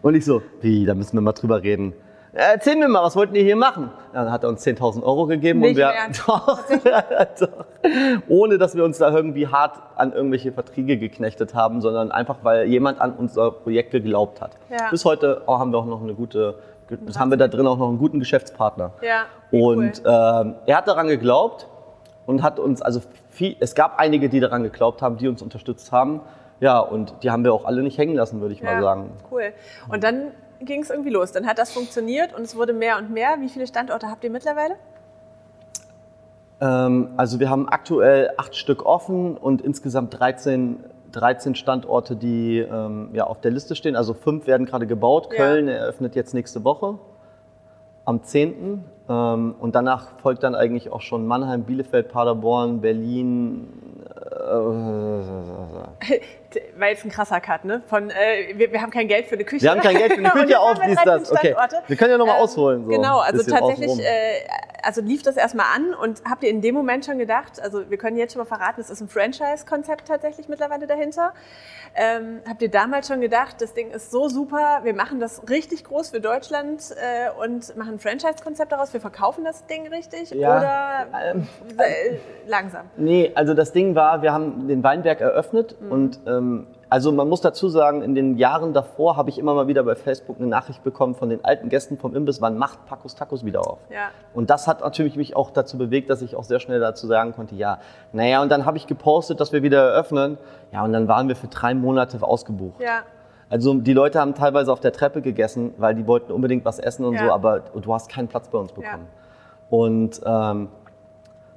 Und 0.00 0.14
ich 0.14 0.24
so, 0.24 0.42
wie, 0.60 0.86
da 0.86 0.94
müssen 0.94 1.16
wir 1.16 1.20
mal 1.20 1.32
drüber 1.32 1.62
reden. 1.62 1.92
Ja, 2.34 2.52
Erzähl 2.52 2.76
mir 2.76 2.88
mal, 2.88 3.02
was 3.02 3.14
wollten 3.14 3.34
ihr 3.34 3.42
hier 3.42 3.56
machen? 3.56 3.90
Ja, 4.14 4.24
dann 4.24 4.32
hat 4.32 4.42
er 4.42 4.48
uns 4.48 4.64
10.000 4.64 5.02
Euro 5.02 5.26
gegeben 5.26 5.60
Nicht 5.60 5.70
und 5.70 5.76
wir, 5.76 5.86
Ernst? 5.86 6.22
doch, 6.26 6.60
doch, 7.40 7.66
ohne 8.28 8.56
dass 8.56 8.74
wir 8.74 8.84
uns 8.84 8.98
da 8.98 9.14
irgendwie 9.14 9.48
hart 9.48 9.78
an 9.96 10.12
irgendwelche 10.12 10.50
Verträge 10.50 10.96
geknechtet 10.96 11.54
haben, 11.54 11.82
sondern 11.82 12.10
einfach, 12.10 12.36
weil 12.42 12.66
jemand 12.68 13.00
an 13.02 13.12
unser 13.12 13.50
Projekt 13.50 13.90
geglaubt 13.90 14.40
hat. 14.40 14.52
Ja. 14.70 14.88
Bis 14.90 15.04
heute 15.04 15.42
haben 15.46 15.72
wir 15.72 15.78
auch 15.78 15.86
noch 15.86 16.02
eine 16.02 16.14
gute, 16.14 16.54
das 17.00 17.18
haben 17.18 17.30
wir 17.30 17.36
da 17.36 17.48
drin 17.48 17.66
auch 17.66 17.78
noch 17.78 17.88
einen 17.88 17.98
guten 17.98 18.18
Geschäftspartner. 18.18 18.92
Ja, 19.02 19.26
Und 19.50 20.02
ähm, 20.04 20.54
er 20.66 20.76
hat 20.76 20.88
daran 20.88 21.08
geglaubt 21.08 21.66
und 22.26 22.42
hat 22.42 22.58
uns, 22.58 22.82
also 22.82 23.00
viel, 23.30 23.56
es 23.60 23.74
gab 23.74 23.98
einige, 23.98 24.28
die 24.28 24.40
daran 24.40 24.62
geglaubt 24.62 25.02
haben, 25.02 25.16
die 25.16 25.28
uns 25.28 25.42
unterstützt 25.42 25.92
haben. 25.92 26.20
Ja, 26.60 26.78
und 26.78 27.14
die 27.22 27.30
haben 27.30 27.44
wir 27.44 27.52
auch 27.52 27.64
alle 27.64 27.82
nicht 27.82 27.98
hängen 27.98 28.14
lassen, 28.14 28.40
würde 28.40 28.54
ich 28.54 28.62
mal 28.62 28.80
sagen. 28.80 29.10
Cool. 29.30 29.52
Und 29.88 30.04
dann 30.04 30.30
ging 30.60 30.82
es 30.82 30.90
irgendwie 30.90 31.10
los. 31.10 31.32
Dann 31.32 31.46
hat 31.46 31.58
das 31.58 31.72
funktioniert 31.72 32.32
und 32.34 32.42
es 32.42 32.56
wurde 32.56 32.72
mehr 32.72 32.98
und 32.98 33.10
mehr. 33.10 33.36
Wie 33.40 33.48
viele 33.48 33.66
Standorte 33.66 34.08
habt 34.08 34.22
ihr 34.22 34.30
mittlerweile? 34.30 34.76
Ähm, 36.60 37.08
also 37.16 37.40
wir 37.40 37.50
haben 37.50 37.68
aktuell 37.68 38.30
acht 38.36 38.54
Stück 38.54 38.86
offen 38.86 39.36
und 39.36 39.60
insgesamt 39.62 40.18
13, 40.18 40.84
13 41.12 41.54
Standorte, 41.54 42.16
die 42.16 42.58
ähm, 42.58 43.10
ja, 43.12 43.24
auf 43.24 43.40
der 43.40 43.50
Liste 43.50 43.76
stehen. 43.76 43.96
Also 43.96 44.14
fünf 44.14 44.46
werden 44.46 44.66
gerade 44.66 44.86
gebaut. 44.86 45.28
Ja. 45.30 45.36
Köln 45.36 45.68
eröffnet 45.68 46.14
jetzt 46.16 46.34
nächste 46.34 46.64
Woche 46.64 46.98
am 48.04 48.22
10. 48.22 48.84
Ähm, 49.08 49.54
und 49.58 49.74
danach 49.74 50.18
folgt 50.20 50.42
dann 50.42 50.54
eigentlich 50.54 50.90
auch 50.90 51.00
schon 51.00 51.26
Mannheim, 51.26 51.64
Bielefeld, 51.64 52.08
Paderborn, 52.08 52.80
Berlin. 52.80 53.68
Äh, 54.06 54.44
War 56.78 56.88
jetzt 56.88 57.04
ein 57.04 57.10
krasser 57.10 57.40
Cut, 57.40 57.64
ne? 57.64 57.82
Von, 57.86 58.10
äh, 58.10 58.56
wir, 58.56 58.72
wir 58.72 58.80
haben 58.80 58.90
kein 58.90 59.08
Geld 59.08 59.26
für 59.26 59.34
eine 59.34 59.44
Küche. 59.44 59.62
wir 59.64 59.70
haben 59.70 59.80
kein 59.80 59.96
Geld 59.96 60.12
für 60.12 60.18
eine 60.18 60.30
Küche 60.44 60.58
auf, 60.58 60.78
dies, 60.78 60.96
13 60.96 61.04
das. 61.04 61.32
Okay, 61.32 61.54
wir 61.86 61.96
können 61.96 62.10
ja 62.12 62.18
nochmal 62.18 62.36
Ähm, 62.36 62.42
ausholen. 62.42 62.84
So 62.84 62.90
genau, 62.90 63.18
also 63.18 63.42
tatsächlich 63.50 63.98
äh, 64.00 64.40
also 64.82 65.00
lief 65.00 65.22
das 65.22 65.36
erstmal 65.36 65.66
an 65.74 65.94
und 65.94 66.22
habt 66.28 66.42
ihr 66.42 66.50
in 66.50 66.60
dem 66.60 66.74
Moment 66.74 67.04
schon 67.04 67.18
gedacht, 67.18 67.60
also 67.60 67.88
wir 67.90 67.98
können 67.98 68.16
jetzt 68.16 68.32
schon 68.32 68.40
mal 68.40 68.46
verraten, 68.46 68.80
es 68.80 68.90
ist 68.90 69.00
ein 69.00 69.08
Franchise-Konzept 69.08 70.08
tatsächlich 70.08 70.48
mittlerweile 70.48 70.86
dahinter. 70.86 71.32
Ähm, 71.94 72.40
habt 72.48 72.62
ihr 72.62 72.70
damals 72.70 73.06
schon 73.08 73.20
gedacht, 73.20 73.56
das 73.60 73.74
Ding 73.74 73.90
ist 73.90 74.10
so 74.10 74.28
super, 74.28 74.80
wir 74.82 74.94
machen 74.94 75.20
das 75.20 75.48
richtig 75.48 75.84
groß 75.84 76.10
für 76.10 76.20
Deutschland 76.20 76.82
äh, 76.96 77.30
und 77.44 77.76
machen 77.76 77.94
ein 77.94 77.98
Franchise-Konzept 77.98 78.72
daraus, 78.72 78.92
wir 78.92 79.00
verkaufen 79.00 79.44
das 79.44 79.66
Ding 79.66 79.86
richtig 79.88 80.30
Ja, 80.30 80.58
oder 80.58 81.06
ähm, 81.32 81.46
äh, 81.78 82.16
langsam? 82.46 82.86
Nee, 82.96 83.32
also 83.34 83.54
das 83.54 83.72
Ding 83.72 83.94
war, 83.94 84.22
wir 84.22 84.32
haben 84.32 84.68
den 84.68 84.82
Weinberg 84.82 85.20
eröffnet 85.20 85.76
Mhm. 85.80 85.92
und 85.92 86.20
ähm, 86.26 86.66
also 86.92 87.10
man 87.10 87.26
muss 87.26 87.40
dazu 87.40 87.70
sagen, 87.70 88.02
in 88.02 88.14
den 88.14 88.36
Jahren 88.36 88.74
davor 88.74 89.16
habe 89.16 89.30
ich 89.30 89.38
immer 89.38 89.54
mal 89.54 89.66
wieder 89.66 89.82
bei 89.82 89.94
Facebook 89.94 90.36
eine 90.38 90.46
Nachricht 90.46 90.84
bekommen 90.84 91.14
von 91.14 91.30
den 91.30 91.42
alten 91.42 91.70
Gästen 91.70 91.96
vom 91.96 92.14
Imbiss, 92.14 92.42
wann 92.42 92.58
macht 92.58 92.84
Pacos 92.84 93.14
Tacos 93.14 93.46
wieder 93.46 93.60
auf? 93.66 93.78
Ja. 93.88 94.10
Und 94.34 94.50
das 94.50 94.68
hat 94.68 94.82
natürlich 94.82 95.16
mich 95.16 95.34
auch 95.34 95.50
dazu 95.52 95.78
bewegt, 95.78 96.10
dass 96.10 96.20
ich 96.20 96.36
auch 96.36 96.44
sehr 96.44 96.60
schnell 96.60 96.80
dazu 96.80 97.06
sagen 97.06 97.32
konnte, 97.32 97.54
ja, 97.54 97.78
naja, 98.12 98.42
und 98.42 98.50
dann 98.50 98.66
habe 98.66 98.76
ich 98.76 98.86
gepostet, 98.86 99.40
dass 99.40 99.54
wir 99.54 99.62
wieder 99.62 99.92
eröffnen. 99.92 100.36
Ja, 100.70 100.84
und 100.84 100.92
dann 100.92 101.08
waren 101.08 101.28
wir 101.28 101.36
für 101.36 101.46
drei 101.46 101.72
Monate 101.72 102.22
ausgebucht. 102.22 102.78
Ja, 102.82 103.04
Also 103.48 103.72
die 103.72 103.94
Leute 103.94 104.20
haben 104.20 104.34
teilweise 104.34 104.70
auf 104.70 104.80
der 104.80 104.92
Treppe 104.92 105.22
gegessen, 105.22 105.72
weil 105.78 105.94
die 105.94 106.06
wollten 106.06 106.30
unbedingt 106.30 106.66
was 106.66 106.78
essen 106.78 107.06
und 107.06 107.14
Ja. 107.14 107.24
so, 107.24 107.32
aber 107.32 107.60
du 107.60 107.94
hast 107.94 108.10
keinen 108.10 108.28
Platz 108.28 108.48
bei 108.48 108.58
uns 108.58 108.70
bekommen. 108.70 109.06
Und 109.70 110.20
ähm, 110.26 110.68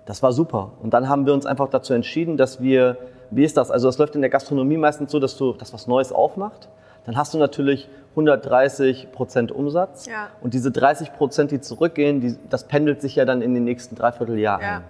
das 0.05 0.23
war 0.23 0.31
super. 0.31 0.71
Und 0.81 0.93
dann 0.93 1.09
haben 1.09 1.25
wir 1.25 1.33
uns 1.33 1.45
einfach 1.45 1.67
dazu 1.67 1.93
entschieden, 1.93 2.37
dass 2.37 2.61
wir, 2.61 2.95
wie 3.35 3.43
ist 3.43 3.57
das? 3.57 3.71
Also 3.71 3.89
es 3.89 3.97
läuft 3.97 4.15
in 4.15 4.21
der 4.21 4.29
Gastronomie 4.29 4.77
meistens 4.77 5.11
so, 5.11 5.19
dass 5.19 5.37
du 5.37 5.53
das 5.53 5.73
was 5.73 5.87
Neues 5.87 6.11
aufmacht. 6.11 6.69
Dann 7.05 7.17
hast 7.17 7.33
du 7.33 7.37
natürlich 7.37 7.89
130 8.11 9.11
Prozent 9.11 9.51
Umsatz. 9.51 10.05
Ja. 10.07 10.27
Und 10.41 10.53
diese 10.53 10.71
30 10.71 11.13
Prozent, 11.13 11.51
die 11.51 11.59
zurückgehen, 11.61 12.21
die, 12.21 12.37
das 12.49 12.63
pendelt 12.63 13.01
sich 13.01 13.15
ja 13.15 13.25
dann 13.25 13.41
in 13.41 13.53
den 13.53 13.63
nächsten 13.65 13.95
Dreivierteljahr 13.95 14.61
Ja. 14.61 14.67
ein. 14.77 14.83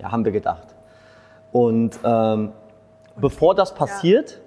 Ja, 0.00 0.10
haben 0.12 0.24
wir 0.24 0.32
gedacht. 0.32 0.74
Und 1.52 1.98
ähm, 2.04 2.52
bevor 3.16 3.54
das 3.54 3.74
passiert, 3.74 4.40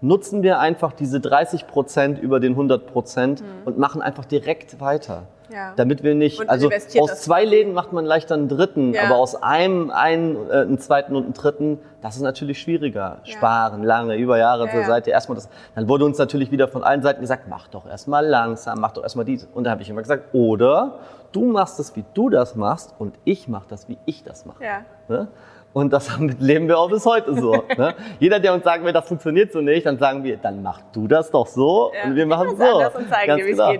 nutzen 0.00 0.42
wir 0.42 0.58
einfach 0.60 0.92
diese 0.92 1.20
30 1.20 1.66
Prozent 1.66 2.18
über 2.18 2.38
den 2.40 2.52
100 2.52 2.86
Prozent 2.86 3.42
und 3.64 3.78
machen 3.78 4.02
einfach 4.02 4.26
direkt 4.26 4.80
weiter. 4.80 5.22
Ja. 5.54 5.72
Damit 5.76 6.02
wir 6.02 6.14
nicht, 6.16 6.40
Und 6.40 6.50
also 6.50 6.68
aus 6.98 7.20
zwei. 7.22 7.44
Läden 7.44 7.74
macht 7.74 7.92
man 7.92 8.04
leicht 8.04 8.32
einen 8.32 8.48
dritten, 8.48 8.92
Ja. 8.92 9.04
aber 9.04 9.16
aus 9.16 9.40
einem 9.40 9.90
einen, 9.90 10.36
äh, 10.50 10.54
einen 10.62 10.78
zweiten 10.78 11.14
und 11.14 11.24
einen 11.24 11.32
dritten, 11.34 11.78
das 12.02 12.16
ist 12.16 12.22
natürlich 12.22 12.60
schwieriger. 12.60 13.18
Ja. 13.24 13.32
Sparen, 13.32 13.82
lange, 13.84 14.16
über 14.16 14.36
Jahre 14.38 14.66
Ja, 14.66 14.72
zur. 14.72 14.84
Seite, 14.84 15.10
erstmal 15.10 15.36
das. 15.36 15.48
Dann 15.74 15.88
wurde 15.88 16.04
uns 16.06 16.18
natürlich 16.18 16.50
wieder 16.50 16.66
von 16.68 16.82
allen 16.82 17.02
Seiten 17.02 17.20
gesagt, 17.20 17.44
mach 17.48 17.68
doch 17.68 17.86
erstmal 17.86 18.26
langsam, 18.26 18.80
mach 18.80 18.92
doch 18.92 19.02
erstmal 19.04 19.24
dies. 19.24 19.48
Und 19.54 19.64
da 19.64 19.70
habe 19.70 19.82
ich 19.82 19.90
immer 19.90 20.02
gesagt, 20.02 20.34
oder 20.34 20.98
du 21.32 21.44
machst 21.44 21.78
es, 21.78 21.94
wie 21.96 22.04
du 22.14 22.30
das 22.30 22.56
machst 22.56 22.94
und 22.98 23.14
ich 23.24 23.46
mache 23.48 23.66
das, 23.68 23.88
wie 23.88 23.98
ich 24.06 24.24
das 24.24 24.46
mache. 24.46 24.62
Ne? 25.08 25.28
Und 25.72 25.92
das 25.92 26.08
leben 26.38 26.68
wir 26.68 26.78
auch 26.78 26.88
bis 26.90 27.04
heute 27.04 27.34
so. 27.40 27.64
ne? 27.76 27.94
Jeder, 28.20 28.38
der 28.40 28.54
uns 28.54 28.64
sagen 28.64 28.84
will, 28.84 28.92
das 28.92 29.06
funktioniert 29.08 29.52
so 29.52 29.60
nicht, 29.60 29.84
dann 29.86 29.98
sagen 29.98 30.24
wir, 30.24 30.36
dann 30.36 30.62
mach 30.62 30.80
du 30.92 31.06
das 31.08 31.30
doch 31.30 31.46
so 31.46 31.90
und 32.04 32.14
wir 32.16 32.26
machen 32.26 32.56
wir 32.58 32.66
so. 32.72 32.78
Ganz 32.78 33.40
dir, 33.40 33.46
wie 33.46 33.50
es 33.50 33.56
genau. 33.58 33.72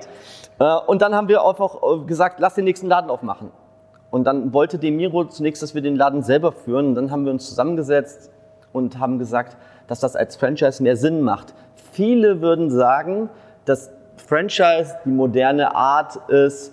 Äh, 0.64 0.76
Und 0.87 1.02
dann 1.02 1.14
haben 1.14 1.28
wir 1.28 1.44
einfach 1.44 1.76
äh, 1.83 2.04
gesagt, 2.06 2.40
lass 2.40 2.54
den 2.54 2.64
nächsten 2.64 2.87
Laden 2.87 3.11
aufmachen. 3.11 3.50
Und 4.11 4.25
dann 4.25 4.52
wollte 4.52 4.78
Demiro 4.78 5.25
zunächst, 5.25 5.62
dass 5.62 5.75
wir 5.75 5.83
den 5.83 5.97
Laden 5.97 6.23
selber 6.23 6.52
führen. 6.52 6.87
Und 6.88 6.94
dann 6.94 7.11
haben 7.11 7.25
wir 7.25 7.33
uns 7.33 7.49
zusammengesetzt 7.49 8.30
und 8.73 8.99
haben 8.99 9.18
gesagt, 9.18 9.56
dass 9.88 10.00
das 10.00 10.16
als 10.16 10.37
Franchise 10.37 10.83
mehr 10.83 10.97
Sinn 10.97 11.21
macht. 11.21 11.54
Viele 11.92 12.40
würden 12.40 12.71
sagen, 12.71 13.28
dass 13.66 13.90
Franchise 14.16 14.94
die 15.04 15.11
moderne 15.11 15.75
Art 15.75 16.16
ist, 16.28 16.73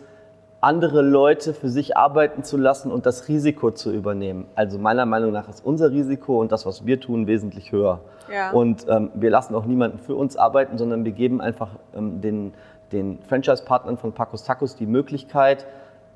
andere 0.61 1.01
Leute 1.01 1.53
für 1.55 1.69
sich 1.69 1.97
arbeiten 1.97 2.43
zu 2.43 2.55
lassen 2.55 2.91
und 2.91 3.05
das 3.07 3.27
Risiko 3.27 3.71
zu 3.71 3.91
übernehmen. 3.91 4.45
Also 4.55 4.77
meiner 4.77 5.07
Meinung 5.07 5.31
nach 5.31 5.49
ist 5.49 5.65
unser 5.65 5.89
Risiko 5.91 6.39
und 6.39 6.51
das, 6.51 6.65
was 6.67 6.85
wir 6.85 6.99
tun, 6.99 7.25
wesentlich 7.25 7.71
höher. 7.71 7.99
Ja. 8.31 8.51
Und 8.51 8.85
ähm, 8.87 9.09
wir 9.15 9.31
lassen 9.31 9.55
auch 9.55 9.65
niemanden 9.65 9.97
für 9.97 10.15
uns 10.15 10.37
arbeiten, 10.37 10.77
sondern 10.77 11.03
wir 11.03 11.11
geben 11.13 11.41
einfach 11.41 11.69
ähm, 11.95 12.21
den, 12.21 12.53
den 12.91 13.19
Franchise-Partnern 13.27 13.97
von 13.97 14.13
Pacos 14.13 14.43
Tacos 14.43 14.75
die 14.75 14.85
Möglichkeit, 14.85 15.65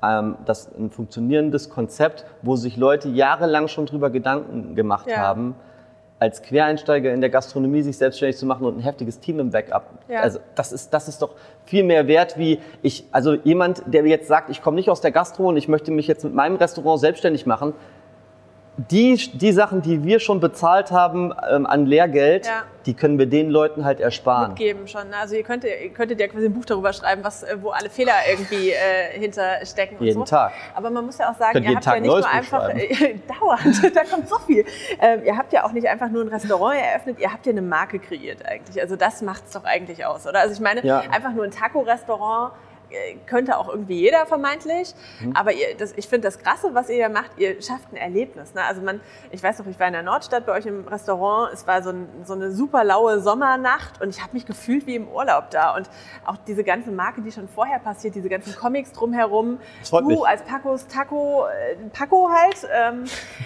ähm, 0.00 0.36
das 0.44 0.70
ein 0.78 0.90
funktionierendes 0.90 1.68
Konzept, 1.68 2.24
wo 2.42 2.54
sich 2.54 2.76
Leute 2.76 3.08
jahrelang 3.08 3.66
schon 3.66 3.86
drüber 3.86 4.10
Gedanken 4.10 4.76
gemacht 4.76 5.08
Ja. 5.08 5.18
haben, 5.18 5.56
als 6.18 6.42
Quereinsteiger 6.42 7.12
in 7.12 7.20
der 7.20 7.28
Gastronomie 7.28 7.82
sich 7.82 7.98
selbstständig 7.98 8.38
zu 8.38 8.46
machen 8.46 8.64
und 8.64 8.78
ein 8.78 8.80
heftiges 8.80 9.20
Team 9.20 9.38
im 9.38 9.50
Backup. 9.50 9.90
Ja. 10.08 10.20
Also 10.20 10.38
das 10.54 10.72
ist, 10.72 10.92
das 10.94 11.08
ist 11.08 11.20
doch 11.20 11.34
viel 11.66 11.84
mehr 11.84 12.06
wert 12.06 12.38
wie 12.38 12.60
ich, 12.82 13.04
also 13.12 13.34
jemand, 13.34 13.82
der 13.86 14.06
jetzt 14.06 14.28
sagt, 14.28 14.48
ich 14.48 14.62
komme 14.62 14.76
nicht 14.76 14.88
aus 14.88 15.00
der 15.00 15.10
Gastro 15.10 15.48
und 15.48 15.56
ich 15.56 15.68
möchte 15.68 15.90
mich 15.90 16.06
jetzt 16.06 16.24
mit 16.24 16.34
meinem 16.34 16.56
Restaurant 16.56 17.00
selbstständig 17.00 17.44
machen. 17.44 17.74
Die, 18.78 19.16
die 19.32 19.52
Sachen, 19.52 19.80
die 19.80 20.04
wir 20.04 20.20
schon 20.20 20.38
bezahlt 20.38 20.90
haben 20.90 21.32
ähm, 21.50 21.64
an 21.66 21.86
Lehrgeld, 21.86 22.46
Ja. 22.46 22.64
die 22.84 22.92
können 22.92 23.18
wir 23.18 23.24
den 23.24 23.48
Leuten 23.48 23.86
halt 23.86 24.00
ersparen. 24.00 24.48
mitgeben 24.50 24.86
schon. 24.86 25.08
ne? 25.08 25.16
Also 25.18 25.34
ihr 25.34 25.44
könntet, 25.44 25.70
ihr 25.82 25.88
könntet 25.94 26.20
ja 26.20 26.28
quasi 26.28 26.44
ein 26.46 26.52
Buch 26.52 26.66
darüber 26.66 26.92
schreiben, 26.92 27.24
was, 27.24 27.42
äh, 27.42 27.56
wo 27.62 27.70
alle 27.70 27.88
Fehler 27.88 28.12
irgendwie 28.30 28.70
äh, 28.72 29.18
hinterstecken 29.18 29.96
und 29.98 30.04
Jeden 30.04 30.18
so. 30.18 30.24
Tag. 30.26 30.52
Aber 30.74 30.90
man 30.90 31.06
muss 31.06 31.16
ja 31.16 31.30
auch 31.30 31.38
sagen, 31.38 31.54
Könnt 31.54 31.64
ihr 31.70 31.74
habt 31.74 31.84
Tag 31.84 31.94
ja 31.94 32.00
nicht 32.00 32.10
nur 32.10 32.28
einfach 32.28 32.68
dauernd, 33.40 33.96
da 33.96 34.04
kommt 34.04 34.28
so 34.28 34.38
viel. 34.40 34.64
Ähm, 35.00 35.20
ihr 35.24 35.38
habt 35.38 35.54
ja 35.54 35.64
auch 35.64 35.72
nicht 35.72 35.86
einfach 35.88 36.10
nur 36.10 36.22
ein 36.22 36.28
Restaurant 36.28 36.76
eröffnet, 36.78 37.18
ihr 37.18 37.32
habt 37.32 37.46
ja 37.46 37.52
eine 37.52 37.62
Marke 37.62 37.98
kreiert 37.98 38.44
eigentlich. 38.44 38.78
Also 38.82 38.96
das 38.96 39.22
macht's 39.22 39.52
doch 39.52 39.64
eigentlich 39.64 40.04
aus, 40.04 40.26
oder? 40.26 40.40
Also 40.40 40.52
ich 40.52 40.60
meine, 40.60 40.84
Ja. 40.84 40.98
einfach 41.10 41.32
nur 41.32 41.44
ein 41.44 41.50
Taco-Restaurant 41.50 42.52
könnte 43.26 43.58
auch 43.58 43.68
irgendwie 43.68 44.00
jeder 44.00 44.26
vermeintlich. 44.26 44.94
Mhm. 45.20 45.34
Aber 45.34 45.52
ihr, 45.52 45.74
das, 45.76 45.92
ich 45.96 46.08
finde 46.08 46.28
das 46.28 46.38
Krasse, 46.38 46.74
was 46.74 46.88
ihr 46.88 46.96
ja 46.96 47.08
macht, 47.08 47.32
ihr 47.38 47.60
schafft 47.62 47.92
ein 47.92 47.96
Erlebnis. 47.96 48.54
Ne? 48.54 48.62
Also 48.62 48.82
man, 48.82 49.00
ich 49.30 49.42
weiß 49.42 49.58
noch, 49.58 49.66
ich 49.66 49.78
war 49.78 49.86
in 49.86 49.92
der 49.92 50.02
Nordstadt 50.02 50.46
bei 50.46 50.52
euch 50.52 50.66
im 50.66 50.86
Restaurant. 50.86 51.52
Es 51.52 51.66
war 51.66 51.82
so, 51.82 51.90
ein, 51.90 52.08
so 52.24 52.34
eine 52.34 52.52
super 52.52 52.84
laue 52.84 53.20
Sommernacht 53.20 54.00
und 54.00 54.10
ich 54.10 54.22
habe 54.22 54.32
mich 54.32 54.46
gefühlt 54.46 54.86
wie 54.86 54.96
im 54.96 55.08
Urlaub 55.08 55.50
da. 55.50 55.74
Und 55.76 55.88
auch 56.24 56.36
diese 56.46 56.64
ganze 56.64 56.90
Marke, 56.90 57.22
die 57.22 57.32
schon 57.32 57.48
vorher 57.48 57.78
passiert, 57.78 58.14
diese 58.14 58.28
ganzen 58.28 58.54
Comics 58.54 58.92
drumherum. 58.92 59.58
Du 59.90 60.00
mich. 60.02 60.26
als 60.26 60.42
Pacos 60.42 60.86
Taco, 60.86 61.46
äh, 61.46 61.76
Paco 61.92 62.28
halt. 62.30 62.66
Ähm, 62.72 63.04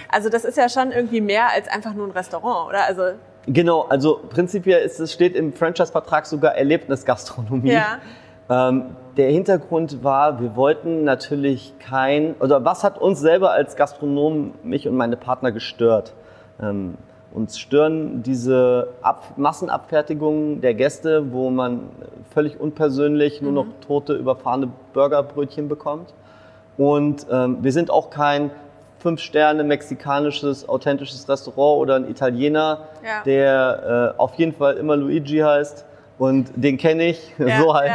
also 0.08 0.28
das 0.28 0.44
ist 0.44 0.56
ja 0.56 0.68
schon 0.68 0.92
irgendwie 0.92 1.20
mehr 1.20 1.50
als 1.50 1.68
einfach 1.68 1.94
nur 1.94 2.06
ein 2.06 2.12
Restaurant, 2.12 2.68
oder? 2.68 2.84
Also 2.84 3.14
Genau, 3.46 3.82
also 3.82 4.20
prinzipiell 4.28 4.82
ist 4.82 5.00
es 5.00 5.12
steht 5.12 5.34
im 5.34 5.52
Franchise-Vertrag 5.52 6.26
sogar 6.26 6.54
Erlebnisgastronomie. 6.56 7.72
Ja. 7.72 7.98
Ähm, 8.50 8.96
der 9.16 9.30
Hintergrund 9.30 10.02
war, 10.02 10.40
wir 10.40 10.56
wollten 10.56 11.04
natürlich 11.04 11.74
kein, 11.78 12.34
oder 12.40 12.64
was 12.64 12.82
hat 12.84 12.98
uns 12.98 13.20
selber 13.20 13.52
als 13.52 13.76
Gastronomen, 13.76 14.54
mich 14.64 14.88
und 14.88 14.96
meine 14.96 15.16
Partner 15.16 15.52
gestört? 15.52 16.14
Ähm, 16.60 16.94
uns 17.32 17.58
stören 17.60 18.24
diese 18.24 18.88
Ab 19.02 19.34
Massenabfertigungen 19.36 20.60
der 20.60 20.74
Gäste, 20.74 21.32
wo 21.32 21.48
man 21.50 21.82
völlig 22.34 22.58
unpersönlich 22.58 23.40
nur 23.40 23.52
noch 23.52 23.66
tote, 23.86 24.14
überfahrene 24.14 24.68
Burgerbrötchen 24.92 25.68
bekommt. 25.68 26.12
Und 26.76 27.26
ähm, 27.30 27.58
wir 27.62 27.72
sind 27.72 27.90
auch 27.90 28.10
kein 28.10 28.50
Fünf-Sterne 28.98 29.62
mexikanisches, 29.64 30.68
authentisches 30.68 31.28
Restaurant 31.28 31.80
oder 31.80 31.94
ein 31.96 32.10
Italiener, 32.10 32.80
Ja. 33.04 33.22
der 33.24 34.14
äh, 34.16 34.20
auf 34.20 34.34
jeden 34.34 34.52
Fall 34.52 34.74
immer 34.76 34.96
Luigi 34.96 35.38
heißt. 35.38 35.86
Und 36.20 36.52
den 36.54 36.76
kenne 36.76 37.04
ich, 37.08 37.34
Ja, 37.38 37.60
so 37.60 37.74
halt. 37.74 37.92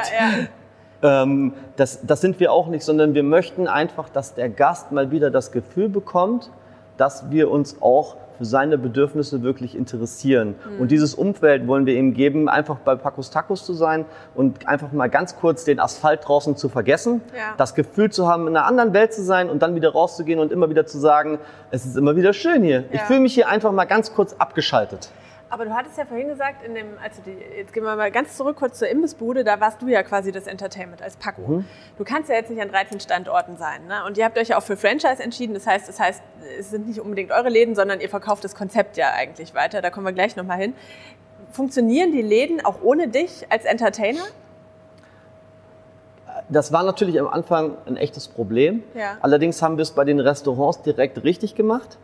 ja. 1.01 1.21
Ähm, 1.23 1.53
das, 1.75 1.99
das 2.03 2.21
sind 2.21 2.39
wir 2.39 2.51
auch 2.51 2.67
nicht, 2.67 2.83
sondern 2.83 3.13
wir 3.13 3.21
möchten 3.23 3.67
einfach, 3.67 4.09
dass 4.09 4.33
der 4.33 4.49
Gast 4.49 4.91
mal 4.91 5.11
wieder 5.11 5.29
das 5.29 5.51
Gefühl 5.51 5.89
bekommt, 5.89 6.49
dass 6.97 7.29
wir 7.29 7.51
uns 7.51 7.77
auch 7.81 8.15
für 8.39 8.45
seine 8.45 8.77
Bedürfnisse 8.79 9.43
wirklich 9.43 9.77
interessieren. 9.77 10.55
Mhm. 10.75 10.81
Und 10.81 10.91
dieses 10.91 11.13
Umfeld 11.13 11.67
wollen 11.67 11.85
wir 11.85 11.93
ihm 11.95 12.13
geben, 12.15 12.49
einfach 12.49 12.77
bei 12.79 12.95
Pacos 12.95 13.29
Tacos 13.29 13.63
zu 13.65 13.73
sein 13.73 14.05
und 14.33 14.67
einfach 14.67 14.91
mal 14.91 15.07
ganz 15.07 15.37
kurz 15.37 15.63
den 15.63 15.79
Asphalt 15.79 16.21
draußen 16.27 16.57
zu 16.57 16.67
vergessen, 16.67 17.21
Ja. 17.37 17.53
das 17.57 17.75
Gefühl 17.75 18.09
zu 18.11 18.27
haben, 18.27 18.47
in 18.47 18.57
einer 18.57 18.65
anderen 18.65 18.93
Welt 18.93 19.13
zu 19.13 19.23
sein 19.23 19.49
und 19.51 19.61
dann 19.61 19.75
wieder 19.75 19.91
rauszugehen 19.91 20.39
und 20.39 20.51
immer 20.51 20.69
wieder 20.69 20.85
zu 20.87 20.97
sagen, 20.97 21.37
es 21.71 21.85
ist 21.85 21.95
immer 21.95 22.15
wieder 22.15 22.33
schön 22.33 22.63
hier. 22.63 22.85
Ich 22.91 22.99
Ja. 23.01 23.05
fühle 23.05 23.19
mich 23.19 23.35
hier 23.35 23.47
einfach 23.49 23.71
mal 23.71 23.85
ganz 23.85 24.13
kurz 24.15 24.33
abgeschaltet. 24.39 25.09
Aber 25.55 25.63
du 25.63 25.73
hattest 25.73 25.97
ja 25.97 26.03
vorhin 26.03 26.27
gesagt, 26.27 26.65
in 26.65 26.75
dem, 26.75 26.85
also 27.01 27.21
die, 27.25 27.31
jetzt 27.31 27.71
gehen 27.71 27.85
wir 27.85 27.95
mal 27.95 28.11
ganz 28.11 28.35
zurück 28.35 28.57
kurz 28.57 28.77
zur 28.77 28.89
Imbissbude, 28.89 29.45
da 29.45 29.61
warst 29.61 29.81
du 29.81 29.87
ja 29.87 30.03
quasi 30.03 30.33
das 30.33 30.47
Entertainment 30.47 31.01
als 31.01 31.15
Paco. 31.15 31.47
Mhm. 31.47 31.65
Du 31.97 32.03
kannst 32.03 32.29
ja 32.29 32.35
jetzt 32.35 32.49
nicht 32.49 32.61
an 32.61 32.67
13 32.67 32.99
Standorten 32.99 33.55
sein. 33.55 33.87
Ne? 33.87 34.03
Und 34.05 34.17
ihr 34.17 34.25
habt 34.25 34.37
euch 34.37 34.49
ja 34.49 34.57
auch 34.57 34.63
für 34.63 34.75
Franchise 34.75 35.23
entschieden. 35.23 35.53
Das 35.53 35.65
heißt, 35.65 35.87
das 35.87 35.97
heißt, 35.97 36.21
es 36.59 36.71
sind 36.71 36.89
nicht 36.89 36.99
unbedingt 36.99 37.31
eure 37.31 37.47
Läden, 37.47 37.73
sondern 37.73 38.01
ihr 38.01 38.09
verkauft 38.09 38.43
das 38.43 38.53
Konzept 38.53 38.97
ja 38.97 39.11
eigentlich 39.13 39.55
weiter. 39.55 39.81
Da 39.81 39.91
kommen 39.91 40.05
wir 40.05 40.11
gleich 40.11 40.35
nochmal 40.35 40.57
hin. 40.57 40.73
Funktionieren 41.53 42.11
die 42.11 42.21
Läden 42.21 42.59
auch 42.65 42.81
ohne 42.83 43.07
dich 43.07 43.45
als 43.49 43.63
Entertainer? 43.63 44.23
Das 46.49 46.73
war 46.73 46.83
natürlich 46.83 47.17
am 47.17 47.29
Anfang 47.29 47.77
ein 47.85 47.95
echtes 47.95 48.27
Problem. 48.27 48.83
Ja. 48.93 49.19
Allerdings 49.21 49.61
haben 49.61 49.77
wir 49.77 49.83
es 49.83 49.91
bei 49.91 50.03
den 50.03 50.19
Restaurants 50.19 50.81
direkt 50.81 51.23
richtig 51.23 51.55
gemacht. 51.55 51.97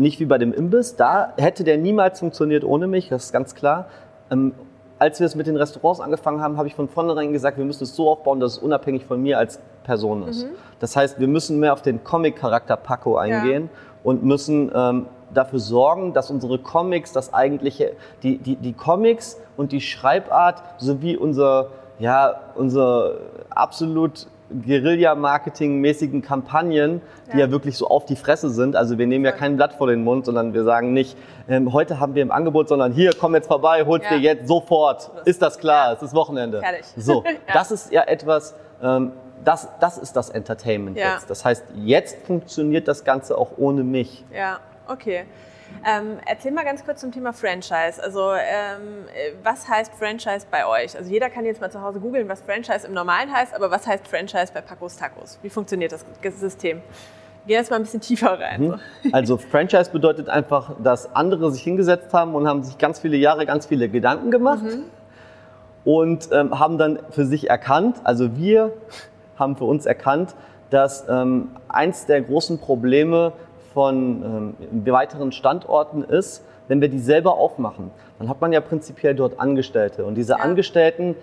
Nicht 0.00 0.18
wie 0.18 0.24
bei 0.24 0.38
dem 0.38 0.52
Imbiss. 0.52 0.96
Da 0.96 1.34
hätte 1.36 1.62
der 1.62 1.76
niemals 1.76 2.20
funktioniert 2.20 2.64
ohne 2.64 2.86
mich, 2.86 3.10
das 3.10 3.26
ist 3.26 3.32
ganz 3.32 3.54
klar. 3.54 3.86
Ähm, 4.30 4.54
als 4.98 5.20
wir 5.20 5.26
es 5.26 5.34
mit 5.34 5.46
den 5.46 5.56
Restaurants 5.56 6.00
angefangen 6.00 6.40
haben, 6.42 6.56
habe 6.56 6.68
ich 6.68 6.74
von 6.74 6.88
vornherein 6.88 7.32
gesagt, 7.32 7.58
wir 7.58 7.64
müssen 7.64 7.84
es 7.84 7.94
so 7.94 8.10
aufbauen, 8.10 8.40
dass 8.40 8.52
es 8.52 8.58
unabhängig 8.58 9.04
von 9.04 9.22
mir 9.22 9.38
als 9.38 9.60
Person 9.84 10.26
ist. 10.28 10.44
Mhm. 10.44 10.50
Das 10.78 10.96
heißt, 10.96 11.20
wir 11.20 11.28
müssen 11.28 11.58
mehr 11.58 11.72
auf 11.72 11.82
den 11.82 12.02
Comic-Charakter 12.04 12.76
Paco 12.76 13.16
eingehen 13.16 13.70
und 14.02 14.22
müssen 14.22 14.70
ähm, 14.74 15.06
dafür 15.32 15.58
sorgen, 15.58 16.12
dass 16.12 16.30
unsere 16.30 16.58
Comics, 16.58 17.12
das 17.12 17.32
eigentliche, 17.32 17.92
die, 18.22 18.38
die, 18.38 18.56
die 18.56 18.72
Comics 18.72 19.38
und 19.56 19.72
die 19.72 19.80
Schreibart 19.80 20.62
sowie 20.78 21.16
unser, 21.16 21.68
ja, 21.98 22.40
unser 22.54 23.16
absolut 23.50 24.26
Guerilla-Marketing-mäßigen 24.66 26.22
Kampagnen, 26.22 27.00
die 27.32 27.38
Ja. 27.38 27.46
ja 27.46 27.50
wirklich 27.50 27.76
so 27.76 27.88
auf 27.88 28.04
die 28.06 28.16
Fresse 28.16 28.50
sind. 28.50 28.76
Also 28.76 28.98
wir 28.98 29.06
nehmen 29.06 29.24
ja 29.24 29.32
kein 29.32 29.56
Blatt 29.56 29.74
vor 29.74 29.86
den 29.86 30.02
Mund, 30.04 30.26
sondern 30.26 30.54
wir 30.54 30.64
sagen 30.64 30.92
nicht, 30.92 31.16
ähm, 31.48 31.72
heute 31.72 32.00
haben 32.00 32.14
wir 32.14 32.22
im 32.22 32.30
Angebot, 32.30 32.68
sondern 32.68 32.92
hier, 32.92 33.10
komm 33.18 33.34
jetzt 33.34 33.46
vorbei, 33.48 33.84
hol's 33.86 34.04
Ja. 34.04 34.16
dir 34.16 34.22
jetzt 34.22 34.48
sofort. 34.48 35.10
Ist 35.24 35.42
das 35.42 35.58
klar? 35.58 35.88
Ja. 35.90 35.96
Es 35.96 36.02
ist 36.02 36.14
Wochenende. 36.14 36.60
Fertig. 36.60 36.84
So, 36.96 37.24
das 37.52 37.70
ist 37.70 37.92
ja 37.92 38.02
etwas, 38.02 38.54
ähm, 38.82 39.12
das, 39.44 39.68
das 39.80 39.96
ist 39.98 40.14
das 40.16 40.28
Entertainment 40.30 40.96
jetzt. 40.96 41.30
Das 41.30 41.44
heißt, 41.44 41.64
jetzt 41.76 42.16
funktioniert 42.26 42.86
das 42.88 43.04
Ganze 43.04 43.38
auch 43.38 43.52
ohne 43.56 43.82
mich. 43.84 44.24
Ja, 44.34 44.58
okay. 44.90 45.24
Ähm, 45.86 46.18
erzähl 46.26 46.52
mal 46.52 46.64
ganz 46.64 46.84
kurz 46.84 47.00
zum 47.00 47.12
Thema 47.12 47.32
Franchise. 47.32 48.02
Also 48.02 48.32
ähm, 48.32 49.06
äh, 49.14 49.32
was 49.42 49.68
heißt 49.68 49.92
Franchise 49.94 50.46
bei 50.50 50.66
euch? 50.66 50.96
Also 50.96 51.10
jeder 51.10 51.30
kann 51.30 51.44
jetzt 51.44 51.60
mal 51.60 51.70
zu 51.70 51.80
Hause 51.80 52.00
googeln, 52.00 52.28
was 52.28 52.42
Franchise 52.42 52.86
im 52.86 52.92
Normalen 52.92 53.32
heißt, 53.32 53.54
aber 53.54 53.70
was 53.70 53.86
heißt 53.86 54.06
Franchise 54.06 54.52
bei 54.52 54.60
Pacos 54.60 54.96
Tacos? 54.96 55.38
Wie 55.42 55.50
funktioniert 55.50 55.92
das 55.92 56.04
System? 56.38 56.82
Geh 57.46 57.54
jetzt 57.54 57.70
mal 57.70 57.76
ein 57.76 57.82
bisschen 57.82 58.00
tiefer 58.00 58.38
rein. 58.38 58.62
Mhm. 58.62 58.80
Also 59.12 59.38
Franchise 59.38 59.90
bedeutet 59.90 60.28
einfach, 60.28 60.72
dass 60.82 61.14
andere 61.14 61.50
sich 61.50 61.62
hingesetzt 61.62 62.12
haben 62.12 62.34
und 62.34 62.46
haben 62.46 62.62
sich 62.62 62.76
ganz 62.76 62.98
viele 62.98 63.16
Jahre 63.16 63.46
ganz 63.46 63.66
viele 63.66 63.88
Gedanken 63.88 64.30
gemacht 64.30 64.64
und 65.84 66.28
ähm, 66.32 66.58
haben 66.58 66.76
dann 66.76 66.98
für 67.10 67.24
sich 67.24 67.48
erkannt, 67.48 67.96
also 68.04 68.36
wir 68.36 68.72
haben 69.36 69.56
für 69.56 69.64
uns 69.64 69.86
erkannt, 69.86 70.34
dass 70.68 71.08
ähm, 71.08 71.48
eins 71.68 72.04
der 72.06 72.20
großen 72.20 72.58
Probleme 72.58 73.32
von 73.80 74.54
ähm, 74.70 74.84
weiteren 74.92 75.32
Standorten 75.32 76.04
ist, 76.04 76.44
wenn 76.68 76.82
wir 76.82 76.90
die 76.90 76.98
selber 76.98 77.38
aufmachen, 77.38 77.90
dann 78.18 78.28
hat 78.28 78.38
man 78.42 78.52
ja 78.52 78.60
prinzipiell 78.60 79.14
dort 79.14 79.40
Angestellte 79.40 80.04
und 80.04 80.16
diese 80.16 80.32
Ja. 80.34 80.40
Angestellten 80.40 81.16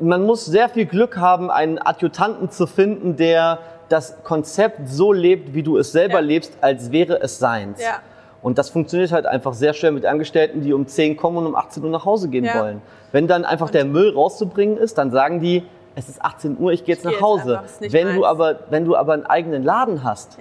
man 0.00 0.24
muss 0.24 0.44
sehr 0.46 0.68
viel 0.68 0.86
Glück 0.86 1.16
haben, 1.18 1.50
einen 1.50 1.78
Adjutanten 1.78 2.50
zu 2.50 2.66
finden, 2.66 3.16
der 3.16 3.58
das 3.88 4.22
Konzept 4.24 4.88
so 4.88 5.12
lebt, 5.12 5.54
wie 5.54 5.62
du 5.62 5.76
es 5.76 5.92
selber 5.92 6.14
Ja. 6.20 6.20
lebst, 6.32 6.58
als 6.60 6.90
wäre 6.92 7.20
es 7.22 7.38
seins. 7.38 7.80
Ja. 7.82 7.98
Und 8.42 8.58
das 8.58 8.70
funktioniert 8.70 9.12
halt 9.12 9.26
einfach 9.26 9.54
sehr 9.54 9.74
schwer 9.74 9.92
mit 9.92 10.04
Angestellten, 10.06 10.60
die 10.62 10.72
um 10.72 10.86
10 10.86 11.16
kommen 11.16 11.36
und 11.38 11.46
um 11.46 11.54
18 11.56 11.84
Uhr 11.84 11.90
nach 11.90 12.04
Hause 12.04 12.28
gehen 12.28 12.48
wollen. 12.54 12.80
Wenn 13.12 13.26
dann 13.28 13.44
einfach 13.44 13.70
der 13.70 13.84
Müll 13.84 14.10
rauszubringen 14.14 14.76
ist, 14.76 14.98
dann 14.98 15.10
sagen 15.10 15.40
die, 15.40 15.62
es 15.94 16.08
ist 16.08 16.22
18 16.22 16.58
Uhr, 16.58 16.72
ich 16.72 16.84
gehe 16.84 16.94
jetzt 16.94 17.00
Ich 17.00 17.04
nach 17.06 17.12
jetzt 17.12 17.22
Hause. 17.22 17.52
einfach, 17.58 17.64
ist 17.64 17.80
nicht 17.80 17.92
wenn, 17.92 18.14
du 18.16 18.24
aber, 18.24 18.56
wenn 18.70 18.84
du 18.84 18.96
aber 18.96 19.12
einen 19.14 19.26
eigenen 19.26 19.62
Laden 19.64 20.04
hast. 20.04 20.36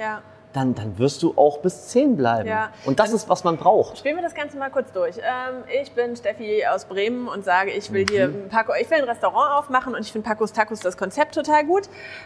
Dann, 0.55 0.73
dann 0.75 0.97
wirst 0.97 1.21
du 1.23 1.33
auch 1.35 1.59
bis 1.59 1.87
10 1.89 2.15
bleiben. 2.17 2.47
Ja. 2.47 2.69
Und 2.85 2.99
das 2.99 3.11
ist, 3.11 3.27
was 3.29 3.43
man 3.43 3.57
braucht. 3.57 3.97
Spielen 3.97 4.15
wir 4.15 4.23
das 4.23 4.33
Ganze 4.35 4.57
mal 4.57 4.69
kurz 4.69 4.91
durch. 4.91 5.17
Ähm, 5.17 5.63
ich 5.81 5.91
bin 5.91 6.15
Steffi 6.15 6.65
aus 6.65 6.85
Bremen 6.85 7.27
und 7.27 7.43
sage, 7.43 7.71
ich 7.71 7.91
will 7.91 8.05
hier 8.09 8.27
Mhm. 8.29 8.43
ein 8.45 8.49
Paco, 8.49 8.73
ich 8.79 8.89
will 8.89 8.97
ein 8.99 9.03
Restaurant 9.03 9.53
aufmachen 9.53 9.93
und 9.95 10.01
ich 10.01 10.11
finde 10.11 10.27
Pacos 10.27 10.53
Tacos 10.53 10.79
das 10.79 10.97
Konzept 10.97 11.35
total 11.35 11.65
gut. 11.65 11.83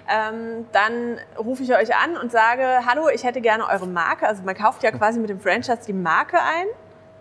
Ähm, 0.10 0.66
dann 0.72 1.18
rufe 1.38 1.64
ich 1.64 1.74
euch 1.76 1.96
an 1.96 2.18
und 2.22 2.32
sage, 2.32 2.64
hallo, 2.88 3.10
ich 3.14 3.24
hätte 3.24 3.42
gerne 3.42 3.68
eure 3.68 3.88
Marke. 3.88 4.28
Also 4.28 4.44
man 4.44 4.56
kauft 4.56 4.84
ja 4.84 4.92
quasi 4.92 5.20
mit 5.20 5.30
dem 5.30 5.40
Franchise 5.40 5.80
die 5.88 5.94
Marke 5.94 6.38
ein. 6.38 6.68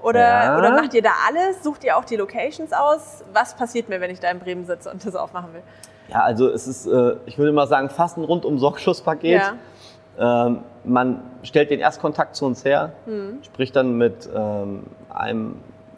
Oder, 0.02 0.20
Ja. 0.20 0.58
oder 0.58 0.70
macht 0.70 0.94
ihr 0.94 1.02
da 1.02 1.10
alles? 1.28 1.64
Sucht 1.64 1.82
ihr 1.82 1.96
auch 1.96 2.04
die 2.04 2.16
Locations 2.16 2.72
aus? 2.72 3.24
Was 3.32 3.54
passiert 3.54 3.88
mir, 3.88 4.00
wenn 4.00 4.10
ich 4.10 4.20
da 4.20 4.30
in 4.30 4.38
Bremen 4.38 4.64
sitze 4.64 4.90
und 4.90 5.04
das 5.04 5.16
aufmachen 5.16 5.52
will? 5.54 5.62
Ja, 6.08 6.22
also 6.22 6.48
es 6.48 6.66
ist, 6.68 6.86
äh, 6.86 7.16
ich 7.26 7.36
würde 7.36 7.52
mal 7.52 7.66
sagen, 7.66 7.90
fast 7.90 8.16
ein 8.16 8.24
rundum 8.24 8.58
Sorglos-Paket. 8.58 9.40
Ja. 9.42 9.54
Ähm, 10.18 10.60
man 10.84 11.22
stellt 11.42 11.70
den 11.70 11.80
Erstkontakt 11.80 12.34
zu 12.34 12.46
uns 12.46 12.64
her, 12.64 12.92
Hm. 13.06 13.38
spricht 13.42 13.76
dann 13.76 13.96
mit 13.96 14.28
ähm, 14.34 14.84
einem 15.10 15.56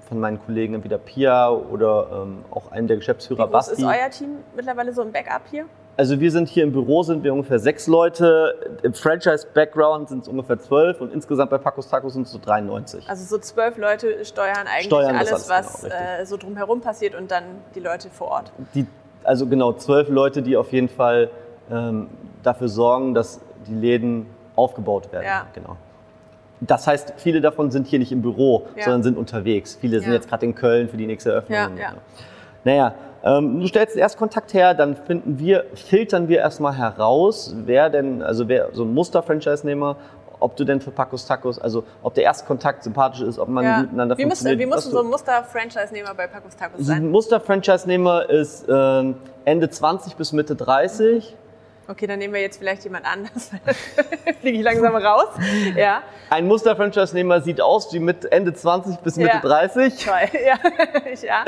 von 0.08 0.18
meinen 0.18 0.44
Kollegen, 0.44 0.74
entweder 0.74 0.98
Pia 0.98 1.50
oder 1.50 2.08
ähm, 2.24 2.44
auch 2.50 2.72
einem 2.72 2.88
der 2.88 2.96
Wie 2.96 3.00
Geschäftsführer 3.00 3.44
groß 3.44 3.52
Basti. 3.52 3.82
ist 3.82 3.84
euer 3.84 4.10
Team 4.10 4.38
mittlerweile 4.56 4.92
so 4.92 5.02
im 5.02 5.12
Backup 5.12 5.42
hier? 5.50 5.66
Also 5.96 6.18
wir 6.18 6.30
sind 6.32 6.48
hier 6.48 6.64
im 6.64 6.72
Büro, 6.72 7.02
sind 7.02 7.22
wir 7.22 7.32
ungefähr 7.32 7.58
sechs 7.58 7.86
Leute. 7.86 8.78
Im 8.82 8.92
Franchise-Background 8.94 10.08
sind 10.08 10.22
es 10.22 10.28
ungefähr 10.28 10.58
zwölf 10.58 11.00
und 11.00 11.12
insgesamt 11.12 11.50
bei 11.50 11.58
Pacos 11.58 11.88
Tacos 11.88 12.14
sind 12.14 12.22
es 12.26 12.32
so 12.32 12.38
93. 12.38 13.08
Also 13.08 13.24
so 13.24 13.38
zwölf 13.40 13.76
Leute 13.76 14.24
steuern 14.24 14.66
eigentlich 14.66 14.86
Steuern 14.86 15.14
alles, 15.16 15.32
alles, 15.32 15.48
was 15.48 15.82
genau, 15.82 15.94
äh, 15.94 16.26
so 16.26 16.36
drumherum 16.36 16.80
passiert 16.80 17.14
und 17.14 17.30
dann 17.30 17.44
die 17.74 17.80
Leute 17.80 18.08
vor 18.10 18.28
Ort. 18.28 18.52
Die, 18.74 18.86
also 19.24 19.46
genau, 19.46 19.74
zwölf 19.74 20.08
Leute, 20.08 20.42
die 20.42 20.56
auf 20.56 20.72
jeden 20.72 20.88
Fall 20.88 21.30
ähm, 21.70 22.08
dafür 22.42 22.68
sorgen, 22.68 23.14
dass 23.14 23.40
die 23.66 23.74
Läden 23.74 24.26
aufgebaut 24.56 25.12
werden. 25.12 25.24
Ja. 25.24 25.46
Genau. 25.54 25.76
Das 26.60 26.86
heißt, 26.86 27.14
viele 27.16 27.40
davon 27.40 27.70
sind 27.70 27.86
hier 27.86 27.98
nicht 27.98 28.12
im 28.12 28.20
Büro, 28.22 28.66
Ja. 28.76 28.84
sondern 28.84 29.02
sind 29.02 29.16
unterwegs. 29.18 29.78
Viele 29.80 30.00
sind 30.00 30.08
Ja. 30.10 30.14
jetzt 30.16 30.28
gerade 30.28 30.44
in 30.44 30.54
Köln 30.54 30.88
für 30.88 30.96
die 30.98 31.06
nächste 31.06 31.30
Eröffnung. 31.30 31.56
Ja, 31.56 31.70
ja. 31.80 31.92
Naja, 32.64 32.94
ähm, 33.24 33.60
du 33.60 33.66
stellst 33.66 33.94
den 33.94 34.00
Erstkontakt 34.00 34.52
her, 34.52 34.74
dann 34.74 34.94
finden 34.96 35.38
wir, 35.38 35.64
filtern 35.74 36.28
wir 36.28 36.38
erstmal 36.40 36.76
heraus, 36.76 37.54
wer 37.64 37.88
denn, 37.88 38.22
also 38.22 38.48
wer 38.48 38.68
so 38.72 38.84
ein 38.84 38.92
Muster-Franchise-Nehmer, 38.92 39.96
ob 40.38 40.56
du 40.56 40.64
denn 40.64 40.80
für 40.80 40.90
Pacos 40.90 41.26
Tacos, 41.26 41.58
also 41.58 41.84
ob 42.02 42.14
der 42.14 42.24
Erstkontakt 42.24 42.82
sympathisch 42.82 43.20
ist, 43.22 43.38
ob 43.38 43.48
man 43.48 43.64
Ja. 43.64 43.80
miteinander 43.82 44.16
Wie, 44.18 44.22
funktioniert. 44.22 44.58
wie 44.58 44.66
muss 44.66 44.84
so 44.84 45.00
ein 45.00 45.06
Muster-Franchise-Nehmer 45.06 46.14
bei 46.14 46.26
Pacos 46.26 46.56
Tacos 46.56 46.76
so 46.78 46.92
ein 46.92 46.98
sein? 47.00 47.10
Muster-Franchise-Nehmer 47.10 48.28
ist 48.28 48.66
ähm, 48.68 49.16
Ende 49.46 49.68
20 49.70 50.16
bis 50.16 50.32
Mitte 50.32 50.54
30. 50.56 51.36
Okay, 51.90 52.06
dann 52.06 52.20
nehmen 52.20 52.32
wir 52.34 52.40
jetzt 52.40 52.58
vielleicht 52.58 52.84
jemand 52.84 53.04
anders. 53.04 53.50
Fliege 54.40 54.58
ich 54.58 54.62
langsam 54.64 54.94
raus. 54.94 55.26
Ja, 55.76 56.02
Ein 56.30 56.46
Muster-Franchise-Nehmer 56.46 57.40
sieht 57.40 57.60
aus 57.60 57.92
wie 57.92 57.98
mit 57.98 58.30
Ende 58.30 58.52
20 58.54 58.98
bis 58.98 59.16
Mitte 59.16 59.30
Ja. 59.34 59.40
30. 59.40 60.04
toll. 60.04 60.14
Ja, 60.46 60.56
ja. 61.22 61.44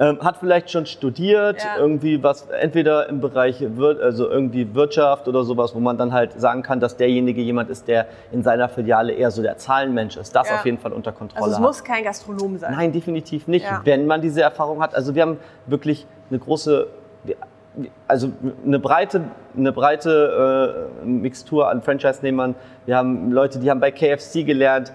Ähm, 0.00 0.20
hat 0.22 0.36
vielleicht 0.38 0.70
schon 0.70 0.86
studiert, 0.86 1.62
Ja. 1.62 1.76
irgendwie 1.78 2.22
was, 2.22 2.46
entweder 2.46 3.08
im 3.08 3.20
Bereich 3.20 3.60
Wir 3.60 4.00
also 4.00 4.30
irgendwie 4.30 4.72
Wirtschaft 4.74 5.26
oder 5.28 5.42
sowas, 5.42 5.74
wo 5.74 5.80
man 5.80 5.98
dann 5.98 6.12
halt 6.12 6.40
sagen 6.40 6.62
kann, 6.62 6.78
dass 6.80 6.96
derjenige 6.96 7.42
jemand 7.42 7.68
ist, 7.68 7.88
der 7.88 8.06
in 8.30 8.42
seiner 8.44 8.68
Filiale 8.68 9.12
eher 9.12 9.30
so 9.32 9.42
der 9.42 9.58
Zahlenmensch 9.58 10.16
ist. 10.16 10.34
Das 10.36 10.48
Ja. 10.48 10.56
auf 10.56 10.64
jeden 10.64 10.78
Fall 10.78 10.92
unter 10.92 11.10
Kontrolle 11.12 11.42
Also 11.42 11.50
es 11.50 11.56
hat. 11.56 11.62
muss 11.62 11.84
kein 11.84 12.04
Gastronom 12.04 12.56
sein. 12.58 12.72
Nein, 12.74 12.92
definitiv 12.92 13.48
nicht, 13.48 13.64
Ja. 13.66 13.80
wenn 13.84 14.06
man 14.06 14.22
diese 14.22 14.40
Erfahrung 14.40 14.80
hat. 14.80 14.94
Also 14.94 15.14
wir 15.16 15.22
haben 15.22 15.38
wirklich 15.66 16.06
eine 16.30 16.38
große, 16.38 16.86
also 18.08 18.30
eine 18.66 18.78
breite, 18.78 19.22
eine 19.56 19.72
breite 19.72 20.84
äh, 21.02 21.06
Mixtur 21.06 21.68
an 21.68 21.82
Franchise-Nehmern. 21.82 22.54
Wir 22.86 22.96
haben 22.96 23.30
Leute, 23.32 23.58
die 23.60 23.70
haben 23.70 23.80
bei 23.80 23.90
KFC 23.90 24.44
gelernt, 24.44 24.92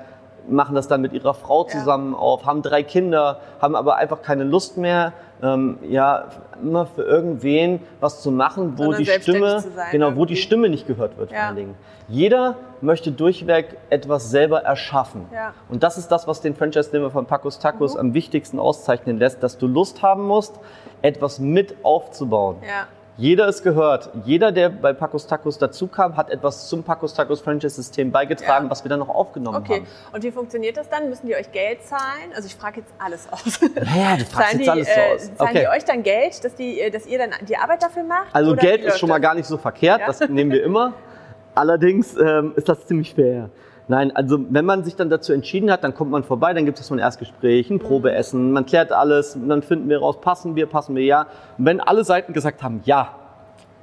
machen 0.49 0.75
das 0.75 0.89
dann 0.89 0.99
mit 1.01 1.13
ihrer 1.13 1.33
Frau 1.33 1.63
Ja. 1.63 1.69
zusammen 1.69 2.13
auf, 2.13 2.45
haben 2.45 2.61
drei 2.61 2.83
Kinder, 2.83 3.39
haben 3.61 3.75
aber 3.75 3.95
einfach 3.95 4.21
keine 4.21 4.43
Lust 4.43 4.77
mehr, 4.77 5.13
ähm, 5.41 5.77
ja, 5.87 6.25
immer 6.61 6.85
für 6.85 7.03
irgendwen 7.03 7.79
was 8.01 8.21
zu 8.21 8.31
machen, 8.31 8.73
wo 8.77 8.83
Sondern 8.83 8.99
die 9.03 9.09
Stimme, 9.09 9.59
sein 9.61 9.87
genau, 9.91 10.07
wo 10.09 10.25
die 10.25 10.33
irgendwie. 10.33 10.35
Stimme 10.41 10.69
nicht 10.69 10.85
gehört 10.87 11.17
wird 11.17 11.29
vor 11.29 11.37
Ja. 11.37 11.47
allen 11.47 11.55
Dingen. 11.55 11.75
Jeder 12.09 12.55
möchte 12.81 13.13
durchweg 13.13 13.77
etwas 13.89 14.29
selber 14.29 14.63
erschaffen. 14.63 15.25
Ja. 15.33 15.53
Und 15.69 15.83
das 15.83 15.97
ist 15.97 16.09
das, 16.11 16.27
was 16.27 16.41
den 16.41 16.53
Franchise-Nehmer 16.53 17.11
von 17.11 17.25
Pacos 17.25 17.59
Tacos 17.59 17.93
Mhm. 17.93 17.99
am 18.01 18.13
wichtigsten 18.13 18.59
auszeichnen 18.59 19.17
lässt, 19.19 19.41
dass 19.41 19.57
du 19.57 19.67
Lust 19.67 20.01
haben 20.01 20.23
musst, 20.27 20.59
etwas 21.03 21.37
mit 21.37 21.75
aufzubauen. 21.83 22.57
Ja. 22.67 22.87
Jeder 23.15 23.47
ist 23.47 23.61
gehört. 23.61 24.09
Jeder, 24.25 24.51
der 24.51 24.69
bei 24.69 24.91
Pacos 24.91 25.27
Tacos 25.27 25.59
dazukam, 25.59 26.17
hat 26.17 26.31
etwas 26.31 26.67
zum 26.67 26.81
Pacos 26.81 27.13
Tacos 27.13 27.41
Franchise-System 27.41 28.11
beigetragen, 28.11 28.65
Ja. 28.65 28.71
was 28.71 28.83
wir 28.83 28.89
dann 28.89 28.97
noch 28.97 29.09
aufgenommen 29.09 29.57
Okay, 29.57 29.81
haben. 29.81 29.87
und 30.13 30.23
wie 30.23 30.31
funktioniert 30.31 30.77
das 30.77 30.89
dann? 30.89 31.09
Müssen 31.09 31.27
die 31.27 31.35
euch 31.35 31.51
Geld 31.51 31.83
zahlen? 31.83 32.31
Also 32.35 32.47
ich 32.47 32.55
frage 32.55 32.79
jetzt 32.79 32.91
alles 32.97 33.27
aus. 33.31 33.61
Naja, 33.61 34.17
du 34.17 34.25
fragst 34.25 34.31
Zahlen, 34.31 34.57
jetzt 34.59 34.65
die, 34.65 34.69
alles 34.69 34.87
äh, 34.87 35.13
aus. 35.13 35.21
zahlen 35.35 35.49
Okay. 35.51 35.59
die 35.59 35.67
euch 35.67 35.85
dann 35.85 36.01
Geld, 36.01 36.43
dass, 36.43 36.55
die, 36.55 36.79
äh, 36.81 36.89
dass 36.89 37.05
ihr 37.05 37.19
dann 37.19 37.29
die 37.47 37.55
Arbeit 37.55 37.83
dafür 37.83 38.01
macht? 38.03 38.33
Also 38.33 38.55
Geld 38.55 38.83
ist 38.83 38.97
schon 38.97 39.09
mal 39.09 39.19
gar 39.19 39.35
nicht 39.35 39.45
so 39.45 39.57
verkehrt, 39.57 39.99
Ja. 39.99 40.07
das 40.07 40.19
nehmen 40.27 40.49
wir 40.51 40.63
immer. 40.63 40.93
Allerdings 41.53 42.17
ähm, 42.17 42.53
ist 42.55 42.67
das 42.67 42.87
ziemlich 42.87 43.13
fair. 43.13 43.51
Nein, 43.87 44.15
also 44.15 44.39
wenn 44.49 44.65
man 44.65 44.83
sich 44.83 44.95
dann 44.95 45.09
dazu 45.09 45.33
entschieden 45.33 45.69
hat, 45.69 45.83
dann 45.83 45.93
kommt 45.93 46.11
man 46.11 46.23
vorbei, 46.23 46.53
dann 46.53 46.65
gibt 46.65 46.79
es 46.79 46.87
so 46.87 46.95
ein 46.95 46.99
Erstgespräch, 46.99 47.69
Mhm. 47.69 47.75
ein 47.75 47.79
Probeessen, 47.79 48.51
man 48.51 48.65
klärt 48.65 48.91
alles, 48.91 49.37
dann 49.47 49.61
finden 49.61 49.89
wir 49.89 49.99
raus, 49.99 50.21
passen 50.21 50.55
wir, 50.55 50.67
passen 50.67 50.95
wir 50.95 51.03
ja. 51.03 51.27
Und 51.57 51.65
wenn 51.65 51.81
alle 51.81 52.03
Seiten 52.05 52.31
gesagt 52.33 52.63
haben, 52.63 52.81
ja, 52.85 53.09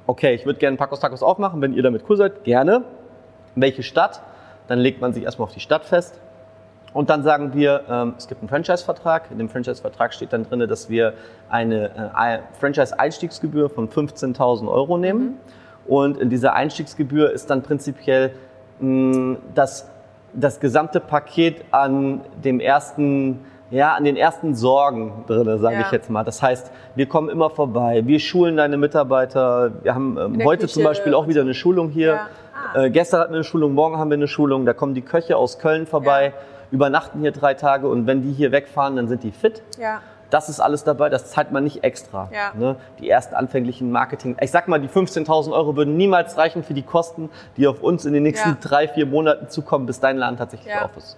okay, 0.07 0.33
ich 0.33 0.45
würde 0.45 0.59
gerne 0.59 0.77
Pacos 0.77 0.99
Tacos 0.99 1.21
aufmachen, 1.21 1.61
wenn 1.61 1.73
ihr 1.73 1.83
damit 1.83 2.03
cool 2.09 2.17
seid, 2.17 2.43
gerne. 2.43 2.83
Welche 3.55 3.83
Stadt? 3.83 4.21
Dann 4.67 4.79
legt 4.79 5.01
man 5.01 5.13
sich 5.13 5.23
erstmal 5.23 5.47
auf 5.47 5.53
die 5.53 5.59
Stadt 5.59 5.85
fest. 5.85 6.19
Und 6.93 7.09
dann 7.09 7.23
sagen 7.23 7.53
wir, 7.53 7.83
ähm, 7.89 8.15
es 8.17 8.27
gibt 8.27 8.41
einen 8.41 8.49
Franchise-Vertrag. 8.49 9.29
In 9.31 9.37
dem 9.37 9.49
Franchise-Vertrag 9.49 10.13
steht 10.13 10.33
dann 10.33 10.43
drin, 10.43 10.59
dass 10.67 10.89
wir 10.89 11.13
eine 11.49 11.89
äh, 12.17 12.39
Franchise-Einstiegsgebühr 12.59 13.69
von 13.69 13.87
15.000 13.87 14.69
Euro 14.69 14.97
nehmen. 14.97 15.37
Und 15.87 16.17
in 16.17 16.29
dieser 16.29 16.53
Einstiegsgebühr 16.53 17.31
ist 17.31 17.49
dann 17.49 17.61
prinzipiell 17.63 18.31
mh, 18.79 19.37
das, 19.55 19.89
das 20.33 20.59
gesamte 20.59 20.99
Paket 20.99 21.63
an 21.71 22.21
dem 22.43 22.59
ersten 22.59 23.39
ja, 23.69 23.93
an 23.93 24.03
den 24.03 24.17
ersten 24.17 24.53
Sorgen 24.53 25.23
drin, 25.27 25.57
sage 25.59 25.75
Ja. 25.75 25.81
ich 25.85 25.91
jetzt 25.93 26.09
mal. 26.09 26.25
Das 26.25 26.41
heißt, 26.43 26.71
wir 26.95 27.05
kommen 27.05 27.29
immer 27.29 27.49
vorbei, 27.49 28.01
wir 28.05 28.19
schulen 28.19 28.57
deine 28.57 28.75
Mitarbeiter. 28.75 29.71
Wir 29.83 29.95
haben 29.95 30.17
ähm, 30.17 30.43
heute 30.43 30.63
Küche 30.63 30.73
zum 30.73 30.83
Beispiel 30.83 31.13
auch 31.13 31.29
wieder 31.29 31.39
eine 31.39 31.53
Schulung 31.53 31.87
hier. 31.89 32.07
Ja. 32.15 32.27
Ah. 32.75 32.83
Äh, 32.83 32.89
gestern 32.91 33.21
hatten 33.21 33.31
wir 33.31 33.37
eine 33.37 33.43
Schulung, 33.45 33.73
morgen 33.73 33.97
haben 33.97 34.09
wir 34.09 34.15
eine 34.17 34.27
Schulung. 34.27 34.65
Da 34.65 34.73
kommen 34.73 34.93
die 34.93 35.01
Köche 35.01 35.37
aus 35.37 35.57
Köln 35.57 35.87
vorbei, 35.87 36.25
Ja. 36.25 36.33
übernachten 36.71 37.21
hier 37.21 37.31
drei 37.31 37.53
Tage 37.53 37.87
und 37.87 38.07
wenn 38.07 38.21
die 38.21 38.33
hier 38.33 38.51
wegfahren, 38.51 38.97
dann 38.97 39.07
sind 39.07 39.23
die 39.23 39.31
fit. 39.31 39.63
Ja. 39.79 40.01
Das 40.31 40.49
ist 40.49 40.59
alles 40.59 40.83
dabei, 40.83 41.09
das 41.09 41.29
zahlt 41.31 41.51
man 41.51 41.63
nicht 41.63 41.83
extra. 41.83 42.29
Ja. 42.33 42.53
Ne? 42.57 42.77
Die 42.99 43.09
ersten 43.09 43.35
anfänglichen 43.35 43.91
Marketing. 43.91 44.35
Ich 44.41 44.49
sag 44.49 44.67
mal, 44.67 44.79
die 44.79 44.87
15.000 44.87 45.51
Euro 45.51 45.75
würden 45.75 45.97
niemals 45.97 46.37
reichen 46.37 46.63
für 46.63 46.73
die 46.73 46.81
Kosten, 46.81 47.29
die 47.57 47.67
auf 47.67 47.83
uns 47.83 48.05
in 48.05 48.13
den 48.13 48.23
nächsten 48.23 48.49
Ja. 48.49 48.57
drei, 48.59 48.87
vier 48.87 49.05
Monaten 49.05 49.49
zukommen, 49.49 49.85
bis 49.85 49.99
dein 49.99 50.17
Laden 50.17 50.37
tatsächlich 50.37 50.73
Ja. 50.73 50.85
auf 50.85 50.97
ist. 50.97 51.17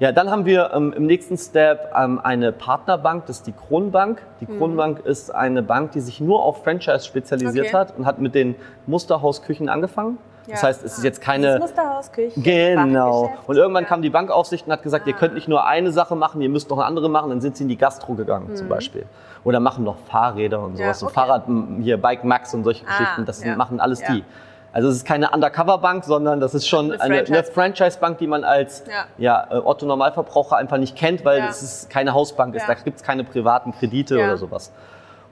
Ja, 0.00 0.10
dann 0.12 0.30
haben 0.30 0.44
wir 0.44 0.70
ähm, 0.74 0.92
im 0.96 1.06
nächsten 1.06 1.36
Step 1.36 1.92
ähm, 1.96 2.20
eine 2.22 2.50
Partnerbank, 2.52 3.26
das 3.26 3.38
ist 3.38 3.46
die 3.46 3.52
Kronbank. 3.52 4.22
Die 4.40 4.46
Mhm. 4.46 4.58
Kronbank 4.58 5.04
ist 5.04 5.32
eine 5.34 5.62
Bank, 5.62 5.92
die 5.92 6.00
sich 6.00 6.20
nur 6.20 6.42
auf 6.42 6.64
Franchise 6.64 7.04
spezialisiert 7.06 7.66
Okay. 7.68 7.76
hat 7.76 7.96
und 7.96 8.06
hat 8.06 8.18
mit 8.18 8.34
den 8.34 8.54
Musterhausküchen 8.86 9.68
angefangen. 9.68 10.18
Das 10.48 10.62
heißt, 10.62 10.84
es 10.84 10.98
ist 10.98 11.04
jetzt 11.04 11.18
Das 11.18 11.24
keine... 11.24 11.58
Musterhaus, 11.58 12.12
Küche, 12.12 12.38
Genau. 12.40 13.30
Und 13.46 13.56
irgendwann 13.56 13.86
kam 13.86 14.02
die 14.02 14.10
Bankaufsicht 14.10 14.66
und 14.66 14.72
hat 14.72 14.82
gesagt, 14.82 15.06
ihr 15.06 15.14
Ah. 15.14 15.18
könnt 15.18 15.34
nicht 15.34 15.48
nur 15.48 15.66
eine 15.66 15.90
Sache 15.92 16.14
machen, 16.16 16.40
ihr 16.40 16.48
müsst 16.48 16.68
noch 16.70 16.78
eine 16.78 16.86
andere 16.86 17.08
machen. 17.08 17.30
Dann 17.30 17.40
sind 17.40 17.56
sie 17.56 17.62
in 17.64 17.68
die 17.68 17.78
Gastro 17.78 18.14
gegangen 18.14 18.54
zum 18.54 18.68
Beispiel. 18.68 19.06
Oder 19.44 19.60
machen 19.60 19.84
noch 19.84 19.96
Fahrräder 20.10 20.60
und 20.60 20.72
Mhm. 20.72 20.76
Sowas. 20.78 21.00
So 21.00 21.06
okay. 21.06 21.14
Fahrrad, 21.14 21.48
m, 21.48 21.78
hier 21.82 21.96
Bike 22.00 22.24
Max 22.24 22.52
und 22.54 22.64
solche 22.64 22.84
Ah, 22.86 22.90
Geschichten. 22.98 23.24
Das 23.26 23.44
machen 23.56 23.80
alles 23.80 24.00
die. 24.02 24.24
Also 24.72 24.88
es 24.88 24.96
ist 24.96 25.06
keine 25.06 25.30
Undercover-Bank, 25.30 26.04
sondern 26.04 26.40
das 26.40 26.52
ist 26.52 26.66
schon 26.66 26.90
Eine 26.90 27.00
eine, 27.00 27.14
eine 27.18 27.26
Franchise. 27.26 27.52
Franchise-Bank, 27.52 28.18
die 28.18 28.26
man 28.26 28.42
als 28.42 28.82
Ja. 28.88 29.04
ja. 29.18 29.56
äh, 29.56 29.60
Otto-Normalverbraucher 29.64 30.56
einfach 30.56 30.78
nicht 30.78 30.96
kennt, 30.96 31.24
weil 31.24 31.38
Ja. 31.38 31.48
es 31.48 31.62
ist 31.62 31.90
keine 31.90 32.12
Hausbank 32.12 32.54
ist. 32.56 32.62
Ja. 32.68 32.74
Da 32.74 32.80
gibt 32.82 32.96
es 32.96 33.02
keine 33.04 33.22
privaten 33.22 33.72
Kredite 33.72 34.16
oder 34.16 34.36
sowas. 34.36 34.72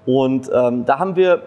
Und 0.06 0.50
ähm, 0.52 0.84
da 0.84 0.98
haben 0.98 1.16
wir, 1.16 1.42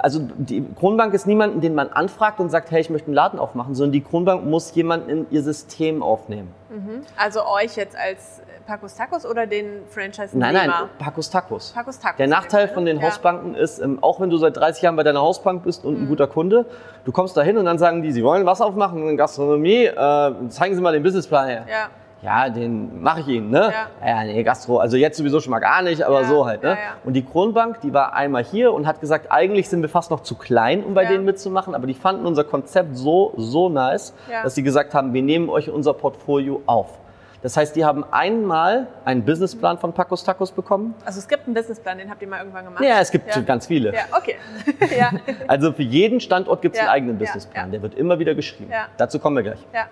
also 0.00 0.20
die 0.36 0.64
Kronbank 0.78 1.14
ist 1.14 1.26
niemanden, 1.26 1.60
den 1.60 1.74
man 1.74 1.88
anfragt 1.88 2.40
und 2.40 2.50
sagt, 2.50 2.70
hey, 2.70 2.80
ich 2.80 2.90
möchte 2.90 3.06
einen 3.08 3.14
Laden 3.14 3.38
aufmachen, 3.38 3.74
sondern 3.74 3.92
die 3.92 4.02
Kronbank 4.02 4.44
muss 4.44 4.74
jemanden 4.74 5.08
in 5.08 5.26
ihr 5.30 5.42
System 5.42 6.02
aufnehmen. 6.02 6.52
Also 7.16 7.40
euch 7.46 7.76
jetzt 7.76 7.96
als 7.96 8.42
Pacos 8.66 8.94
Tacos 8.94 9.26
oder 9.26 9.46
den 9.46 9.82
franchise 9.90 10.38
Nein, 10.38 10.54
nein, 10.54 10.70
Pacos 10.98 11.30
Tacos. 11.30 11.72
Pacos 11.72 11.98
Tacos. 11.98 12.16
Der 12.16 12.28
Nachteil 12.28 12.68
von 12.68 12.84
den. 12.84 12.98
Mhm. 12.98 13.02
Hausbanken 13.02 13.54
ist, 13.54 13.80
ähm, 13.80 13.98
auch 14.02 14.20
wenn 14.20 14.30
du 14.30 14.36
seit 14.36 14.56
30 14.56 14.82
Jahren 14.82 14.96
bei 14.96 15.02
deiner 15.02 15.20
Hausbank 15.20 15.64
bist 15.64 15.84
und 15.84 16.00
ein 16.00 16.08
guter 16.08 16.26
Kunde, 16.26 16.66
du 17.04 17.12
kommst 17.12 17.36
da 17.36 17.42
hin 17.42 17.58
und 17.58 17.64
dann 17.64 17.78
sagen 17.78 18.02
die, 18.02 18.12
sie 18.12 18.22
wollen 18.22 18.46
was 18.46 18.60
aufmachen 18.60 19.08
in 19.08 19.16
Gastronomie, 19.16 19.84
äh, 19.86 19.94
zeigen 20.48 20.74
Sie 20.74 20.80
mal 20.80 20.92
den 20.92 21.02
Businessplan 21.02 21.48
her. 21.48 21.66
Ja. 21.68 21.90
Ja, 22.22 22.48
den 22.48 23.02
mache 23.02 23.20
ich 23.20 23.26
Ihnen, 23.28 23.50
ne? 23.50 23.72
Ja. 24.00 24.08
Ja, 24.08 24.24
nee, 24.24 24.42
Gastro, 24.44 24.78
also 24.78 24.96
jetzt 24.96 25.18
sowieso 25.18 25.40
schon 25.40 25.50
mal 25.50 25.58
gar 25.58 25.82
nicht, 25.82 26.02
aber 26.02 26.22
Ja, 26.22 26.28
so 26.28 26.46
halt, 26.46 26.62
ne? 26.62 26.70
ja. 26.70 26.76
Und 27.04 27.14
die 27.14 27.24
Kronbank, 27.24 27.80
die 27.80 27.92
war 27.92 28.14
einmal 28.14 28.44
hier 28.44 28.72
und 28.72 28.86
hat 28.86 29.00
gesagt, 29.00 29.26
eigentlich 29.30 29.68
sind 29.68 29.82
wir 29.82 29.88
fast 29.88 30.10
noch 30.12 30.20
zu 30.20 30.36
klein, 30.36 30.84
um 30.84 30.94
bei 30.94 31.04
denen 31.04 31.24
mitzumachen, 31.24 31.74
aber 31.74 31.88
die 31.88 31.94
fanden 31.94 32.24
unser 32.24 32.44
Konzept 32.44 32.96
so, 32.96 33.34
so 33.36 33.68
nice, 33.68 34.14
dass 34.44 34.54
sie 34.54 34.62
gesagt 34.62 34.94
haben, 34.94 35.12
wir 35.14 35.22
nehmen 35.22 35.48
euch 35.48 35.68
unser 35.68 35.94
Portfolio 35.94 36.62
auf. 36.66 36.98
Das 37.42 37.56
heißt, 37.56 37.74
die 37.74 37.84
haben 37.84 38.04
einmal 38.12 38.86
einen 39.04 39.24
Businessplan 39.24 39.76
von 39.78 39.92
Pacos 39.92 40.22
Tacos 40.22 40.52
bekommen. 40.52 40.94
Also 41.04 41.18
es 41.18 41.26
gibt 41.26 41.46
einen 41.46 41.54
Businessplan, 41.54 41.98
den 41.98 42.08
habt 42.08 42.22
ihr 42.22 42.28
mal 42.28 42.38
irgendwann 42.38 42.66
gemacht? 42.66 42.84
Ja, 42.84 43.00
es 43.00 43.10
gibt 43.10 43.34
Ja. 43.34 43.42
ganz 43.42 43.66
viele. 43.66 43.92
Ja, 43.92 44.02
okay. 44.16 44.36
ja. 44.96 45.10
Also 45.48 45.72
für 45.72 45.82
jeden 45.82 46.20
Standort 46.20 46.62
gibt 46.62 46.76
es 46.76 46.78
Ja, 46.80 46.84
einen 46.86 46.94
eigenen 46.94 47.18
Businessplan. 47.18 47.72
Der 47.72 47.82
wird 47.82 47.96
immer 47.96 48.20
wieder 48.20 48.36
geschrieben. 48.36 48.70
Ja. 48.70 48.86
Dazu 48.96 49.18
kommen 49.18 49.34
wir 49.34 49.42
gleich. 49.42 49.58
ja. 49.74 49.86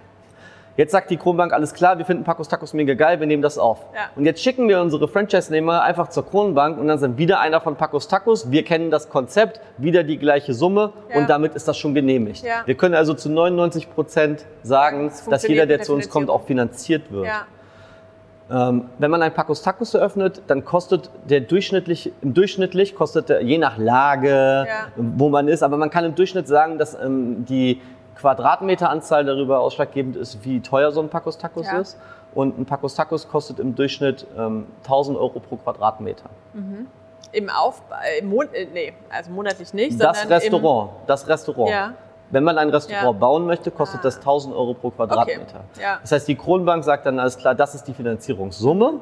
Jetzt 0.76 0.92
sagt 0.92 1.10
die 1.10 1.16
Kronbank, 1.16 1.52
alles 1.52 1.74
klar, 1.74 1.98
wir 1.98 2.04
finden 2.04 2.24
Pacos 2.24 2.48
Tacos 2.48 2.72
mega 2.72 2.94
geil, 2.94 3.20
wir 3.20 3.26
nehmen 3.26 3.42
das 3.42 3.58
auf. 3.58 3.80
Ja. 3.94 4.02
Und 4.16 4.24
jetzt 4.24 4.40
schicken 4.42 4.68
wir 4.68 4.80
unsere 4.80 5.08
Franchise-Nehmer 5.08 5.82
einfach 5.82 6.08
zur 6.08 6.24
Kronbank 6.24 6.78
und 6.78 6.86
dann 6.88 6.98
sind 6.98 7.18
wieder 7.18 7.40
einer 7.40 7.60
von 7.60 7.76
Pacos 7.76 8.08
Tacos. 8.08 8.50
Wir 8.50 8.64
kennen 8.64 8.90
das 8.90 9.08
Konzept, 9.10 9.60
wieder 9.78 10.04
die 10.04 10.16
gleiche 10.18 10.54
Summe 10.54 10.92
Ja. 11.10 11.18
und 11.18 11.28
damit 11.28 11.54
ist 11.54 11.66
das 11.68 11.76
schon 11.76 11.94
genehmigt. 11.94 12.44
Ja. 12.44 12.62
Wir 12.64 12.76
können 12.76 12.94
also 12.94 13.14
zu 13.14 13.28
99 13.30 13.92
Prozent 13.92 14.46
sagen, 14.62 15.10
dass 15.28 15.46
jeder, 15.46 15.66
der 15.66 15.82
zu 15.82 15.92
uns 15.92 16.08
kommt, 16.08 16.30
auch 16.30 16.42
finanziert 16.44 17.10
wird. 17.10 17.26
Ähm, 18.52 18.86
wenn 18.98 19.10
man 19.12 19.22
ein 19.22 19.32
Pacos 19.32 19.62
Tacos 19.62 19.94
eröffnet, 19.94 20.42
dann 20.48 20.64
kostet 20.64 21.08
der 21.28 21.40
durchschnittlich, 21.40 22.12
im 22.20 22.34
durchschnittlich 22.34 22.96
kostet 22.96 23.28
der, 23.28 23.42
je 23.42 23.58
nach 23.58 23.78
Lage, 23.78 24.66
wo 24.96 25.28
man 25.28 25.46
ist, 25.46 25.62
aber 25.62 25.76
man 25.76 25.90
kann 25.90 26.04
im 26.04 26.16
Durchschnitt 26.16 26.48
sagen, 26.48 26.76
dass 26.78 26.94
ähm, 26.94 27.44
die 27.44 27.80
Quadratmeteranzahl 28.20 29.24
darüber 29.24 29.60
ausschlaggebend 29.60 30.16
ist, 30.16 30.44
wie 30.44 30.60
teuer 30.60 30.92
so 30.92 31.00
ein 31.00 31.08
Pacos 31.08 31.38
Tacos 31.38 31.66
Ja. 31.66 31.78
ist. 31.78 31.98
Und 32.34 32.58
ein 32.58 32.66
Pacos 32.66 32.94
Tacos 32.94 33.28
kostet 33.28 33.58
im 33.58 33.74
Durchschnitt 33.74 34.26
ähm, 34.38 34.66
1000 34.84 35.18
Euro 35.18 35.40
pro 35.40 35.56
Quadratmeter. 35.56 36.30
Im 37.32 37.50
Aufbau, 37.50 37.96
äh, 38.04 38.20
im 38.20 38.28
Mon 38.28 38.46
äh, 38.52 38.66
nee, 38.72 38.92
also 39.12 39.30
monatlich 39.32 39.72
nicht, 39.74 40.00
Das 40.00 40.28
Restaurant, 40.28 40.90
das 41.08 41.26
Restaurant. 41.26 41.70
Ja. 41.70 41.94
Wenn 42.30 42.44
man 42.44 42.58
ein 42.58 42.70
Restaurant 42.70 43.04
Ja. 43.04 43.10
bauen 43.12 43.46
möchte, 43.46 43.72
kostet 43.72 44.00
Ah. 44.00 44.04
das 44.04 44.20
1000 44.20 44.54
Euro 44.54 44.74
pro 44.74 44.90
Quadratmeter. 44.90 45.64
Ja. 45.80 45.98
Das 46.02 46.12
heißt, 46.12 46.28
die 46.28 46.36
Kronbank 46.36 46.84
sagt 46.84 47.06
dann 47.06 47.18
alles 47.18 47.36
klar, 47.36 47.56
das 47.56 47.74
ist 47.74 47.88
die 47.88 47.94
Finanzierungssumme 47.94 49.00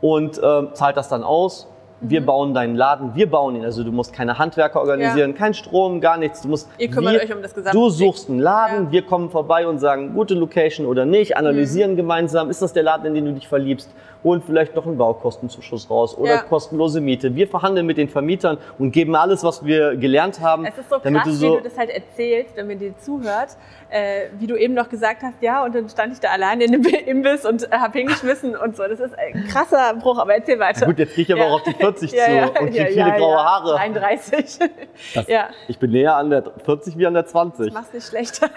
und 0.00 0.40
ähm, 0.42 0.68
zahlt 0.74 0.96
das 0.96 1.08
dann 1.08 1.24
aus. 1.24 1.66
Mhm. 2.00 2.10
Wir 2.10 2.24
bauen 2.24 2.54
deinen 2.54 2.76
Laden, 2.76 3.14
wir 3.14 3.28
bauen 3.30 3.56
ihn. 3.56 3.64
Also 3.64 3.84
du 3.84 3.92
musst 3.92 4.12
keine 4.12 4.38
Handwerker 4.38 4.80
organisieren, 4.80 5.34
kein 5.34 5.54
Strom, 5.54 6.00
gar 6.00 6.16
nichts. 6.16 6.42
Du 6.42 6.48
musst 6.48 6.68
Ihr 6.78 6.88
kümmert 6.90 7.14
wir, 7.14 7.22
euch 7.22 7.34
um 7.34 7.42
das 7.42 7.54
gesamte 7.54 7.76
Du 7.76 7.88
suchst 7.90 8.28
einen 8.30 8.38
Laden, 8.40 8.86
Ja. 8.86 8.92
wir 8.92 9.02
kommen 9.02 9.30
vorbei 9.30 9.66
und 9.66 9.78
sagen, 9.78 10.14
gute 10.14 10.34
Location 10.34 10.86
oder 10.86 11.04
nicht, 11.04 11.30
Mhm. 11.32 11.36
analysieren 11.36 11.96
gemeinsam, 11.96 12.50
ist 12.50 12.62
das 12.62 12.72
der 12.72 12.82
Laden, 12.82 13.06
in 13.06 13.14
den 13.14 13.24
du 13.26 13.32
dich 13.32 13.48
verliebst, 13.48 13.90
holen 14.22 14.42
vielleicht 14.44 14.74
noch 14.76 14.86
einen 14.86 14.98
Baukostenzuschuss 14.98 15.88
raus 15.90 16.16
oder 16.16 16.30
Ja. 16.34 16.42
kostenlose 16.42 17.00
Miete. 17.00 17.34
Wir 17.34 17.48
verhandeln 17.48 17.86
mit 17.86 17.96
den 17.96 18.08
Vermietern 18.08 18.58
und 18.78 18.92
geben 18.92 19.14
alles, 19.16 19.42
was 19.44 19.64
wir 19.64 19.96
gelernt 19.96 20.40
haben, 20.40 20.66
Es 20.66 20.76
ist 20.78 20.90
so 20.90 20.98
damit 21.02 21.22
krass, 21.22 21.32
du 21.32 21.36
so 21.38 21.52
wie 21.54 21.62
du 21.62 21.68
das 21.68 21.78
halt 21.78 21.90
erzählst, 21.90 22.56
wenn 22.56 22.66
man 22.66 22.78
dir 22.78 22.96
zuhört, 22.98 23.56
äh, 23.88 24.26
wie 24.38 24.46
du 24.46 24.56
eben 24.56 24.74
noch 24.74 24.88
gesagt 24.88 25.22
hast, 25.22 25.40
ja, 25.42 25.64
und 25.64 25.74
dann 25.74 25.88
stand 25.88 26.12
ich 26.12 26.20
da 26.20 26.28
allein 26.28 26.60
in 26.60 26.72
dem 26.72 26.84
Imbiss 26.84 27.44
und 27.46 27.64
äh, 27.72 27.76
hab 27.78 27.92
hingeschmissen 27.94 28.56
und 28.56 28.76
so. 28.76 28.82
Das 28.84 29.00
ist 29.00 29.14
ein 29.18 29.44
krasser 29.48 29.94
Bruch, 29.94 30.18
aber 30.18 30.34
erzähl 30.34 30.58
weiter. 30.58 30.80
Ja, 30.82 30.86
gut, 30.86 30.98
jetzt 30.98 31.14
krieg 31.14 31.28
ich 31.28 31.34
aber 31.34 31.44
Ja. 31.44 31.48
auch 31.50 31.54
auf 31.54 31.62
die 31.62 31.72
40 31.74 32.12
Ja, 32.12 32.24
zu 32.26 32.30
ja, 32.32 32.44
und 32.46 32.54
krieg 32.54 32.74
ja, 32.76 32.86
viele 32.86 33.12
graue. 33.16 33.36
Haare. 33.38 33.74
33. 33.76 34.58
Das, 35.14 35.26
ja, 35.28 35.48
Ich 35.68 35.78
bin 35.78 35.90
näher 35.92 36.14
an 36.16 36.30
der 36.30 36.44
40 36.64 36.96
wie 36.98 37.06
an 37.06 37.14
der 37.14 37.24
20. 37.26 37.72
mach's 37.72 37.92
nicht 37.92 38.06
schlechter. 38.06 38.48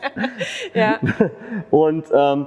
ja, 0.74 0.98
Und 1.70 2.04
ähm, 2.12 2.46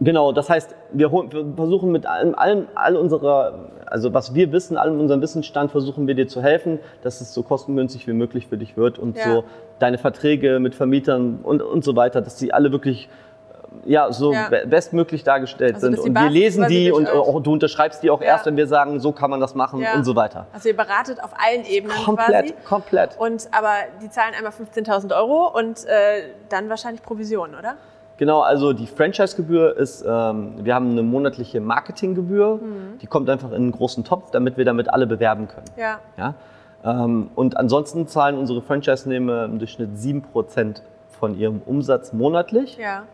genau, 0.00 0.32
das 0.32 0.48
heißt, 0.50 0.74
wir, 0.92 1.10
wir 1.12 1.54
versuchen 1.56 1.92
mit 1.92 2.06
allem, 2.06 2.34
allem, 2.34 2.66
all 2.74 2.96
unserer, 2.96 3.70
also 3.86 4.12
was 4.14 4.34
wir 4.34 4.50
wissen, 4.52 4.76
allem 4.76 4.98
unserem 5.00 5.20
Wissensstand, 5.22 5.70
versuchen 5.70 6.06
wir 6.06 6.14
dir 6.14 6.26
zu 6.28 6.42
helfen, 6.42 6.78
dass 7.02 7.20
es 7.20 7.32
so 7.34 7.42
kostengünstig 7.42 8.06
wie 8.06 8.12
möglich 8.12 8.46
für 8.46 8.56
dich 8.58 8.76
wird 8.76 8.98
und 8.98 9.16
Ja. 9.16 9.24
so 9.24 9.44
deine 9.78 9.98
Verträge 9.98 10.58
mit 10.60 10.74
Vermietern 10.74 11.40
und, 11.42 11.62
und 11.62 11.84
so 11.84 11.96
weiter, 11.96 12.20
dass 12.20 12.36
die 12.36 12.52
alle 12.52 12.72
wirklich 12.72 13.08
äh, 13.86 13.90
ja, 13.92 14.12
so 14.12 14.32
Ja. 14.32 14.48
be- 14.48 14.64
bestmöglich 14.66 15.22
dargestellt 15.24 15.74
Also, 15.76 15.86
sind. 15.92 15.98
Und 15.98 16.14
wir 16.14 16.28
lesen 16.30 16.66
die 16.68 16.90
und 16.90 17.08
auch, 17.08 17.40
du 17.42 17.52
unterschreibst 17.52 18.02
die 18.02 18.10
auch 18.10 18.20
Ja. 18.20 18.26
erst, 18.28 18.46
wenn 18.46 18.56
wir 18.56 18.66
sagen, 18.66 19.00
so 19.00 19.12
kann 19.12 19.30
man 19.30 19.40
das 19.40 19.54
machen 19.54 19.80
Ja. 19.80 19.94
und 19.94 20.04
so 20.04 20.16
weiter. 20.16 20.46
also 20.52 20.68
ihr 20.68 20.76
beratet 20.76 21.22
auf 21.22 21.30
allen 21.34 21.64
Ebenen 21.64 21.96
Komplett, 22.04 22.46
quasi. 22.46 22.54
komplett. 22.68 23.16
Und 23.18 23.48
aber 23.52 23.72
die 24.02 24.10
zahlen 24.10 24.34
einmal 24.36 24.52
15.000 24.52 25.16
Euro 25.16 25.56
und 25.56 25.84
äh, 25.86 26.24
dann 26.48 26.68
wahrscheinlich 26.68 27.02
Provision, 27.02 27.50
oder? 27.58 27.74
Genau, 28.20 28.40
also 28.42 28.74
die 28.74 28.86
Franchise-Gebühr 28.86 29.78
ist, 29.78 30.04
ähm, 30.06 30.52
wir 30.62 30.74
haben 30.74 30.90
eine 30.90 31.02
monatliche 31.02 31.58
Marketinggebühr, 31.58 32.56
Mhm. 32.56 32.98
die 33.00 33.06
kommt 33.06 33.30
einfach 33.30 33.48
in 33.48 33.54
einen 33.56 33.72
großen 33.72 34.04
Topf, 34.04 34.30
damit 34.30 34.58
wir 34.58 34.66
damit 34.66 34.92
alle 34.92 35.06
bewerben 35.06 35.48
können. 35.48 35.64
Ja. 35.78 36.00
Ja? 36.18 36.34
Ähm, 36.84 37.30
und 37.34 37.56
ansonsten 37.56 38.06
zahlen 38.08 38.36
unsere 38.36 38.60
Franchise-Nehmer 38.60 39.46
im 39.46 39.58
Durchschnitt 39.58 39.96
7% 39.96 40.82
von 41.08 41.34
ihrem 41.34 41.62
Umsatz 41.64 42.12
monatlich 42.12 42.76
Ja. 42.76 43.04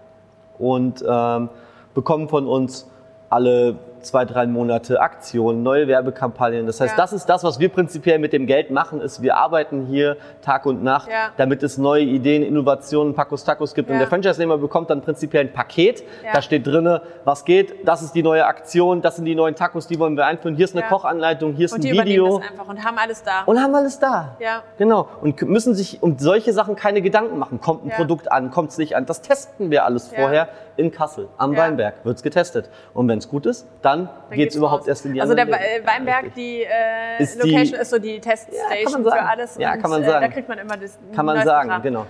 und 0.58 1.04
ähm, 1.08 1.50
bekommen 1.94 2.28
von 2.28 2.48
uns 2.48 2.90
alle 3.30 3.76
zwei, 4.06 4.24
drei 4.24 4.46
Monate 4.46 5.00
Aktionen, 5.00 5.62
neue 5.62 5.88
Werbekampagnen. 5.88 6.66
Das 6.66 6.80
heißt, 6.80 6.92
Ja. 6.92 7.02
das 7.02 7.12
ist 7.12 7.26
das, 7.26 7.44
was 7.44 7.58
wir 7.58 7.68
prinzipiell 7.68 8.18
mit 8.18 8.32
dem 8.32 8.46
Geld 8.46 8.70
machen, 8.70 9.00
ist, 9.00 9.22
wir 9.22 9.36
arbeiten 9.36 9.86
hier 9.86 10.16
Tag 10.42 10.66
und 10.66 10.82
Nacht, 10.82 11.08
Ja. 11.10 11.30
damit 11.36 11.62
es 11.62 11.78
neue 11.78 12.02
Ideen, 12.02 12.42
Innovationen, 12.42 13.14
Pacos 13.14 13.44
Tacos 13.44 13.74
gibt. 13.74 13.88
Und 13.90 13.94
Ja. 13.96 14.00
der 14.00 14.08
Franchise-Nehmer 14.08 14.58
bekommt 14.58 14.90
dann 14.90 15.02
prinzipiell 15.02 15.44
ein 15.46 15.52
Paket. 15.52 16.02
Da 16.32 16.40
steht 16.42 16.66
drinne, 16.66 17.02
was 17.24 17.44
geht, 17.44 17.86
das 17.86 18.02
ist 18.02 18.14
die 18.14 18.22
neue 18.22 18.46
Aktion, 18.46 19.02
das 19.02 19.16
sind 19.16 19.24
die 19.24 19.34
neuen 19.34 19.54
Tacos, 19.54 19.86
die 19.86 19.98
wollen 19.98 20.16
wir 20.16 20.26
einführen. 20.26 20.56
Hier 20.56 20.64
ist 20.64 20.76
eine. 20.76 20.86
Kochanleitung, 20.86 21.54
hier 21.54 21.64
ist 21.66 21.72
Und 21.72 21.80
ein 21.84 21.92
Video. 21.92 22.26
übernehmen 22.26 22.40
das 22.42 22.50
einfach 22.50 22.68
und 22.68 22.84
haben 22.84 22.98
alles 22.98 23.22
da. 23.22 23.42
Und 23.46 23.60
haben 23.60 23.74
alles 23.74 23.98
da. 23.98 24.36
Ja. 24.38 24.62
Genau. 24.78 25.08
Und 25.20 25.42
müssen 25.42 25.74
sich 25.74 26.02
um 26.02 26.16
solche 26.18 26.52
Sachen 26.52 26.76
keine 26.76 27.02
Gedanken 27.02 27.38
machen. 27.38 27.60
Kommt 27.60 27.84
ein. 27.84 27.90
Produkt 27.90 28.30
an, 28.30 28.50
kommt 28.52 28.70
es 28.70 28.78
nicht 28.78 28.94
an. 28.94 29.04
Das 29.04 29.20
testen 29.20 29.70
wir 29.70 29.84
alles 29.84 30.08
vorher 30.08 30.48
in 30.76 30.92
Kassel 30.92 31.28
am. 31.38 31.56
Weinberg. 31.56 31.94
Wird's 32.04 32.22
getestet. 32.22 32.68
Und 32.92 33.08
wenn 33.08 33.16
es 33.18 33.28
gut 33.30 33.46
ist, 33.46 33.66
dann, 33.80 33.95
Dann 34.04 34.08
geht's 34.30 34.36
geht's 34.36 34.56
überhaupt 34.56 34.82
raus. 34.82 34.88
erst 34.88 35.06
in 35.06 35.14
die 35.14 35.20
Also 35.20 35.34
der 35.34 35.44
Läden. 35.46 35.58
Weinberg, 35.86 36.24
Ja, 36.24 36.30
die, 36.36 36.62
äh, 36.62 37.22
Ist 37.22 37.42
die- 37.42 37.50
Location 37.50 37.80
ist 37.80 37.90
so 37.90 37.98
die 37.98 38.14
Ja, 38.14 38.20
Teststation 38.20 39.04
sagen. 39.04 39.16
für 39.16 39.28
alles. 39.28 39.56
Ja, 39.58 39.76
kann 39.76 39.90
man 39.90 40.02
Äh, 40.02 40.06
sagen. 40.06 40.26
da 40.26 40.28
kriegt 40.32 40.48
man 40.48 40.58
immer 40.58 40.76
das 40.76 40.98
Kann 41.14 41.26
man 41.26 41.44
sagen, 41.44 41.68
Kram. 41.70 41.82
genau. 41.82 42.06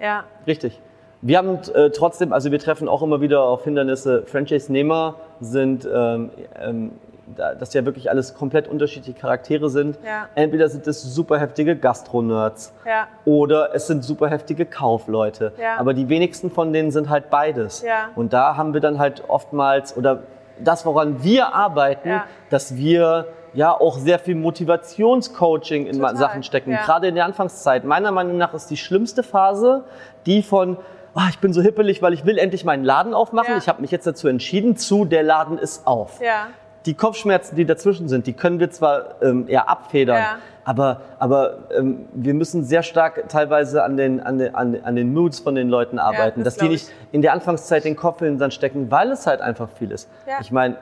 Ja. 0.00 0.24
Richtig. 0.46 0.80
Wir 1.20 1.38
haben 1.38 1.58
äh, 1.74 1.90
trotzdem, 1.90 2.32
also 2.32 2.52
wir 2.52 2.58
treffen 2.60 2.88
auch 2.88 3.02
immer 3.02 3.20
wieder 3.20 3.42
auf 3.42 3.64
Hindernisse. 3.64 4.22
Franchise-Nehmer 4.26 5.16
sind, 5.40 5.88
ähm, 5.92 6.30
ähm, 6.60 6.92
da- 7.36 7.54
dass 7.56 7.74
ja 7.74 7.84
wirklich 7.84 8.08
alles 8.08 8.34
komplett 8.34 8.68
unterschiedliche 8.68 9.18
Charaktere 9.18 9.68
sind. 9.68 9.98
Ja. 10.06 10.28
Entweder 10.36 10.68
sind 10.68 10.86
es 10.86 11.02
super 11.02 11.38
heftige 11.40 11.74
Gastronerds 11.76 12.72
Ja. 12.86 13.08
oder 13.24 13.74
es 13.74 13.86
sind 13.88 14.04
super 14.04 14.28
heftige 14.28 14.64
Kaufleute. 14.64 15.52
Ja. 15.60 15.76
Aber 15.78 15.92
die 15.92 16.08
wenigsten 16.08 16.50
von 16.52 16.72
denen 16.72 16.90
sind 16.92 17.08
halt 17.10 17.28
beides. 17.30 17.82
Ja. 17.82 18.10
Und 18.14 18.32
da 18.32 18.56
haben 18.56 18.72
wir 18.72 18.80
dann 18.80 18.98
halt 19.00 19.24
oftmals, 19.28 19.96
oder 19.96 20.20
das, 20.62 20.84
woran 20.86 21.22
wir 21.22 21.54
arbeiten, 21.54 22.08
Ja. 22.08 22.24
dass 22.50 22.76
wir 22.76 23.26
ja 23.54 23.72
auch 23.72 23.98
sehr 23.98 24.18
viel 24.18 24.34
Motivationscoaching 24.34 25.86
in 25.86 25.96
Total, 25.98 26.16
Sachen 26.16 26.42
stecken. 26.42 26.70
ja. 26.72 26.82
Gerade 26.84 27.08
in 27.08 27.14
der 27.14 27.24
Anfangszeit. 27.24 27.84
Meiner 27.84 28.12
Meinung 28.12 28.36
nach 28.36 28.54
ist 28.54 28.68
die 28.70 28.76
schlimmste 28.76 29.22
Phase 29.22 29.84
die 30.26 30.42
von, 30.42 30.76
"Ah, 31.14 31.28
ich 31.30 31.38
bin 31.38 31.52
so 31.52 31.62
hippelig, 31.62 32.02
weil 32.02 32.12
ich 32.12 32.24
will 32.26 32.36
endlich 32.38 32.64
meinen 32.64 32.84
Laden 32.84 33.14
aufmachen. 33.14 33.52
Ja. 33.52 33.56
Ich 33.56 33.68
habe 33.68 33.80
mich 33.80 33.90
jetzt 33.90 34.06
dazu 34.06 34.28
entschieden, 34.28 34.76
zu, 34.76 35.04
der 35.06 35.22
Laden 35.22 35.56
ist 35.58 35.86
auf. 35.86 36.20
Ja. 36.20 36.48
Die 36.86 36.94
Kopfschmerzen, 36.94 37.56
die 37.56 37.64
dazwischen 37.66 38.08
sind, 38.08 38.26
die 38.26 38.32
können 38.32 38.60
wir 38.60 38.70
zwar 38.70 39.20
ähm, 39.22 39.46
eher 39.48 39.68
abfedern, 39.68 40.16
Ja. 40.18 40.38
aber, 40.64 41.00
aber 41.18 41.58
ähm, 41.76 42.06
wir 42.12 42.34
müssen 42.34 42.64
sehr 42.64 42.82
stark 42.82 43.28
teilweise 43.28 43.82
an 43.82 43.96
den, 43.96 44.20
an, 44.20 44.38
den, 44.38 44.54
an, 44.54 44.96
den- 44.96 45.12
Moods 45.12 45.40
von 45.40 45.54
den 45.54 45.68
Leuten 45.68 45.98
arbeiten, 45.98 46.44
das 46.44 46.54
dass 46.56 46.62
die 46.64 46.68
nicht 46.70 46.90
in 47.12 47.20
der 47.22 47.32
Anfangszeit 47.32 47.84
den 47.84 47.96
Kopf 47.96 48.20
in 48.22 48.28
den 48.28 48.38
Sand 48.38 48.54
stecken, 48.54 48.90
weil 48.90 49.10
es 49.10 49.26
halt 49.26 49.40
einfach 49.40 49.68
viel 49.70 49.90
ist. 49.90 50.08
Ja. 50.26 50.34
Ich 50.40 50.50
meine, 50.52 50.76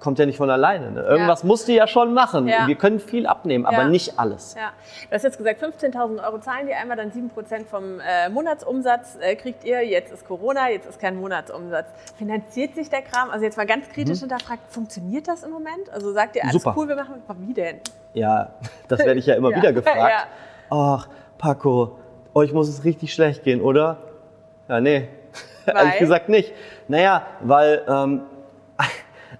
kommt 0.00 0.18
ja 0.18 0.24
nicht 0.26 0.38
von 0.38 0.48
alleine. 0.50 0.90
Ne? 0.90 1.02
Irgendwas 1.02 1.44
musst 1.44 1.68
du 1.68 1.72
ja 1.72 1.86
schon 1.86 2.14
machen. 2.14 2.48
Ja. 2.48 2.66
Wir 2.66 2.74
können 2.74 2.98
viel 3.00 3.26
abnehmen, 3.26 3.66
aber 3.66 3.82
Ja. 3.82 3.88
nicht 3.88 4.18
alles. 4.18 4.54
Ja, 4.54 4.72
du 5.08 5.14
hast 5.14 5.22
jetzt 5.24 5.36
gesagt, 5.38 5.62
15.000 5.62 6.24
Euro 6.24 6.38
zahlen 6.38 6.66
die 6.66 6.72
einmal, 6.74 6.96
dann 6.96 7.10
7% 7.12 7.66
vom 7.66 8.00
äh, 8.00 8.28
Monatsumsatz 8.30 9.18
äh, 9.20 9.36
kriegt 9.36 9.62
ihr. 9.64 9.86
Jetzt 9.86 10.10
ist 10.12 10.26
Corona, 10.26 10.70
jetzt 10.70 10.86
ist 10.88 10.98
kein 11.00 11.16
Monatsumsatz. 11.16 11.86
Finanziert 12.16 12.74
sich 12.74 12.88
der 12.88 13.02
Kram? 13.02 13.30
Also 13.30 13.44
jetzt 13.44 13.56
mal 13.58 13.66
ganz 13.66 13.88
kritisch 13.90 14.20
hinterfragt, 14.20 14.62
funktioniert 14.72 15.28
das 15.28 15.42
im 15.42 15.50
Moment? 15.50 15.90
Also 15.92 16.12
sagt 16.12 16.34
ihr, 16.36 16.42
alles 16.44 16.54
Mhm. 16.54 16.58
Super. 16.60 16.74
cool, 16.76 16.88
wir 16.88 16.96
machen, 16.96 17.22
wie 17.46 17.52
denn? 17.54 17.76
Ja, 18.14 18.50
das 18.88 19.00
werde 19.00 19.20
ich 19.20 19.26
ja 19.26 19.34
immer 19.34 19.50
Ja. 19.52 19.56
wieder 19.58 19.72
gefragt. 19.74 20.26
Ach, 20.70 21.08
Paco, 21.36 21.98
euch 22.34 22.52
muss 22.52 22.68
es 22.68 22.84
richtig 22.84 23.12
schlecht 23.12 23.44
gehen, 23.44 23.60
oder? 23.60 23.98
Ja, 24.68 24.80
nee. 24.80 25.08
Ehrlich 25.66 25.98
gesagt 25.98 26.28
nicht. 26.30 26.52
Naja, 26.88 27.22
weil 27.40 27.82
ähm, 27.86 28.22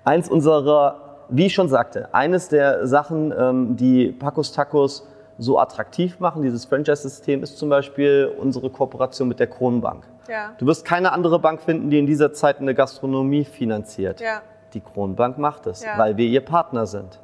eins 0.05 0.29
unserer, 0.29 0.97
wie 1.29 1.47
ich 1.47 1.55
schon 1.55 1.69
sagte, 1.69 2.13
eines 2.15 2.49
der 2.49 2.87
Sachen, 2.87 3.33
ähm, 3.37 3.77
die 3.77 4.09
Pacos 4.13 4.53
Tacos 4.53 5.07
so 5.39 5.59
attraktiv 5.59 6.21
machen, 6.21 6.43
dieses 6.43 6.67
Franchise-System, 6.67 7.43
ist 7.43 7.57
zum 7.57 7.71
Beispiel 7.71 8.31
unsere 8.39 8.69
Kooperation 8.69 9.27
mit 9.29 9.41
der 9.41 9.47
Kronenbank. 9.47 10.05
Ja. 10.29 10.51
Du 10.59 10.67
wirst 10.67 10.85
keine 10.85 11.13
andere 11.13 11.39
Bank 11.39 11.63
finden, 11.63 11.89
die 11.91 11.99
in 11.99 12.07
dieser 12.07 12.33
Zeit 12.33 12.59
eine 12.61 12.75
Gastronomie 12.75 13.45
finanziert. 13.45 14.21
Ja. 14.21 14.43
Die 14.75 14.81
Kronenbank 14.81 15.39
macht 15.39 15.67
es, 15.67 15.83
Ja. 15.83 15.97
weil 15.97 16.17
wir 16.17 16.27
ihr 16.27 16.45
Partner 16.45 16.87
sind. 16.87 17.19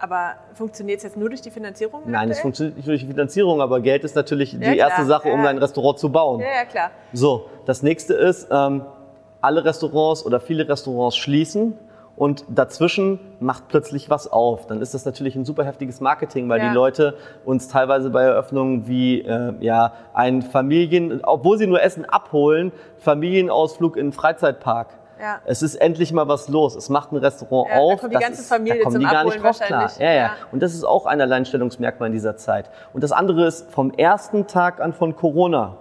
Aber 0.00 0.34
funktioniert 0.54 0.98
es 0.98 1.04
jetzt 1.04 1.16
nur 1.16 1.28
durch 1.28 1.40
die 1.40 1.50
Finanzierung? 1.50 2.02
Nein, 2.06 2.30
es 2.30 2.38
funktioniert 2.38 2.76
nicht 2.76 2.86
durch 2.86 3.00
die 3.00 3.06
Finanzierung, 3.08 3.60
aber 3.60 3.80
Geld 3.80 4.04
ist 4.04 4.14
natürlich 4.14 4.50
die 4.56 4.76
erste 4.76 5.04
Sache, 5.06 5.28
um 5.32 5.42
dein 5.42 5.58
Restaurant 5.58 5.98
zu 5.98 6.12
bauen. 6.12 6.40
Ja, 6.40 6.46
ja, 6.46 6.64
klar. 6.66 6.90
So, 7.12 7.46
das 7.66 7.82
nächste 7.82 8.14
ist, 8.14 8.46
ähm, 8.52 8.82
alle 9.40 9.64
Restaurants 9.64 10.24
oder 10.24 10.38
viele 10.38 10.68
Restaurants 10.68 11.16
schließen 11.16 11.76
und 12.18 12.44
dazwischen 12.48 13.20
macht 13.40 13.68
plötzlich 13.68 14.10
was 14.10 14.30
auf. 14.30 14.66
Dann 14.66 14.82
ist 14.82 14.92
das 14.92 15.04
natürlich 15.04 15.36
ein 15.36 15.44
super 15.44 15.64
heftiges 15.64 16.00
Marketing, 16.00 16.48
weil 16.48 16.58
Ja. 16.60 16.68
die 16.70 16.74
Leute 16.74 17.14
uns 17.44 17.68
teilweise 17.68 18.10
bei 18.10 18.22
Eröffnungen 18.24 18.88
wie 18.88 19.20
äh, 19.22 19.54
ja, 19.60 19.92
ein 20.14 20.42
Familien, 20.42 21.20
obwohl 21.24 21.56
sie 21.58 21.66
nur 21.68 21.80
Essen 21.82 22.04
abholen, 22.04 22.72
Familienausflug 22.98 23.96
in 23.96 24.06
einen 24.06 24.12
Freizeitpark. 24.12 24.88
Ja. 25.20 25.38
Es 25.46 25.62
ist 25.62 25.74
endlich 25.76 26.12
mal 26.12 26.28
was 26.28 26.48
los. 26.48 26.76
Es 26.76 26.88
macht 26.90 27.10
ein 27.12 27.16
Restaurant 27.16 27.68
Ja, 27.70 27.76
da 27.76 27.80
auf. 27.82 28.00
kommt 28.00 28.14
die 28.14 28.18
ganze 28.18 28.40
ist, 28.42 28.48
Familie 28.48 28.78
da 28.78 28.84
kommen 28.84 28.92
zum 28.94 29.00
die 29.00 29.06
gar 29.06 29.24
nicht 29.24 29.34
Abholen 29.36 29.52
drauf 29.56 29.66
klar. 29.66 29.90
Ja, 29.98 30.04
ja, 30.06 30.12
Ja. 30.14 30.30
Und 30.52 30.62
das 30.62 30.74
ist 30.74 30.84
auch 30.84 31.06
ein 31.06 31.20
Alleinstellungsmerkmal 31.20 32.06
in 32.08 32.12
dieser 32.12 32.36
Zeit. 32.36 32.70
Und 32.92 33.02
das 33.02 33.10
andere 33.12 33.46
ist, 33.46 33.70
vom 33.72 33.90
ersten 33.92 34.46
Tag 34.46 34.80
an 34.80 34.92
von 34.92 35.16
Corona 35.16 35.76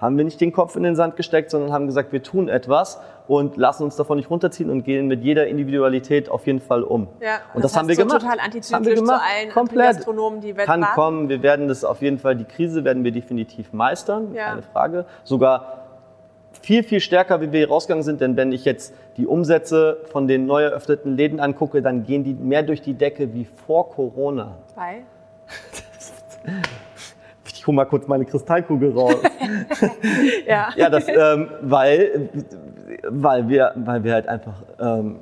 haben 0.00 0.16
wir 0.16 0.24
nicht 0.24 0.40
den 0.40 0.52
Kopf 0.52 0.76
in 0.76 0.82
den 0.84 0.94
Sand 0.96 1.16
gesteckt, 1.16 1.50
sondern 1.50 1.72
haben 1.72 1.86
gesagt, 1.86 2.12
wir 2.12 2.22
tun 2.22 2.48
etwas 2.48 3.00
und 3.26 3.56
lassen 3.56 3.82
uns 3.82 3.96
davon 3.96 4.16
nicht 4.16 4.30
runterziehen 4.30 4.70
und 4.70 4.84
gehen 4.84 5.06
mit 5.08 5.22
jeder 5.22 5.46
Individualität 5.48 6.28
auf 6.30 6.46
jeden 6.46 6.60
Fall 6.60 6.82
um. 6.84 7.08
Ja, 7.20 7.38
und 7.54 7.64
das 7.64 7.72
das, 7.72 7.78
haben 7.80 7.88
wir 7.88 7.96
so 7.96 8.02
gemacht. 8.02 8.20
total 8.22 8.38
antizyklisch 8.40 8.72
haben 8.74 8.84
wir 8.86 8.96
zu 8.96 9.02
gemacht. 9.02 9.22
allen 9.28 9.50
Komplett. 9.50 9.96
Gastronomen, 9.96 10.40
die 10.40 10.54
Kann 10.54 10.80
weltweit- 10.80 10.94
kommen. 10.94 11.28
Wir 11.28 11.42
werden 11.42 11.68
das 11.68 11.84
auf 11.84 12.00
jeden 12.00 12.18
Fall, 12.18 12.36
die 12.36 12.44
Krise 12.44 12.84
werden 12.84 13.02
wir 13.04 13.12
definitiv 13.12 13.72
meistern, 13.72 14.34
Ja. 14.34 14.50
keine 14.50 14.62
Frage. 14.62 15.04
Sogar 15.24 15.82
viel, 16.62 16.82
viel 16.84 17.00
stärker, 17.00 17.40
wie 17.40 17.52
wir 17.52 17.58
hier 17.60 17.68
rausgegangen 17.68 18.02
sind, 18.04 18.20
denn 18.20 18.36
wenn 18.36 18.52
ich 18.52 18.64
jetzt 18.64 18.94
die 19.16 19.26
Umsätze 19.26 19.98
von 20.12 20.26
den 20.28 20.46
neu 20.46 20.62
eröffneten 20.62 21.16
Läden 21.16 21.40
angucke, 21.40 21.82
dann 21.82 22.04
gehen 22.04 22.22
die 22.24 22.34
mehr 22.34 22.62
durch 22.62 22.82
die 22.82 22.94
Decke 22.94 23.34
wie 23.34 23.44
vor 23.66 23.90
Corona. 23.90 24.56
Bei? 24.76 25.02
Hole 27.68 27.76
mal 27.76 27.84
kurz 27.84 28.08
meine 28.08 28.24
Kristallkugel 28.24 28.92
raus. 28.92 29.14
Ja. 30.46 30.68
ja, 30.74 30.88
das, 30.90 31.06
ähm, 31.08 31.50
weil, 31.60 32.30
weil, 33.08 33.48
wir, 33.48 33.72
weil 33.76 34.02
wir 34.02 34.14
halt 34.14 34.26
einfach. 34.28 34.54
Ähm, 34.80 35.20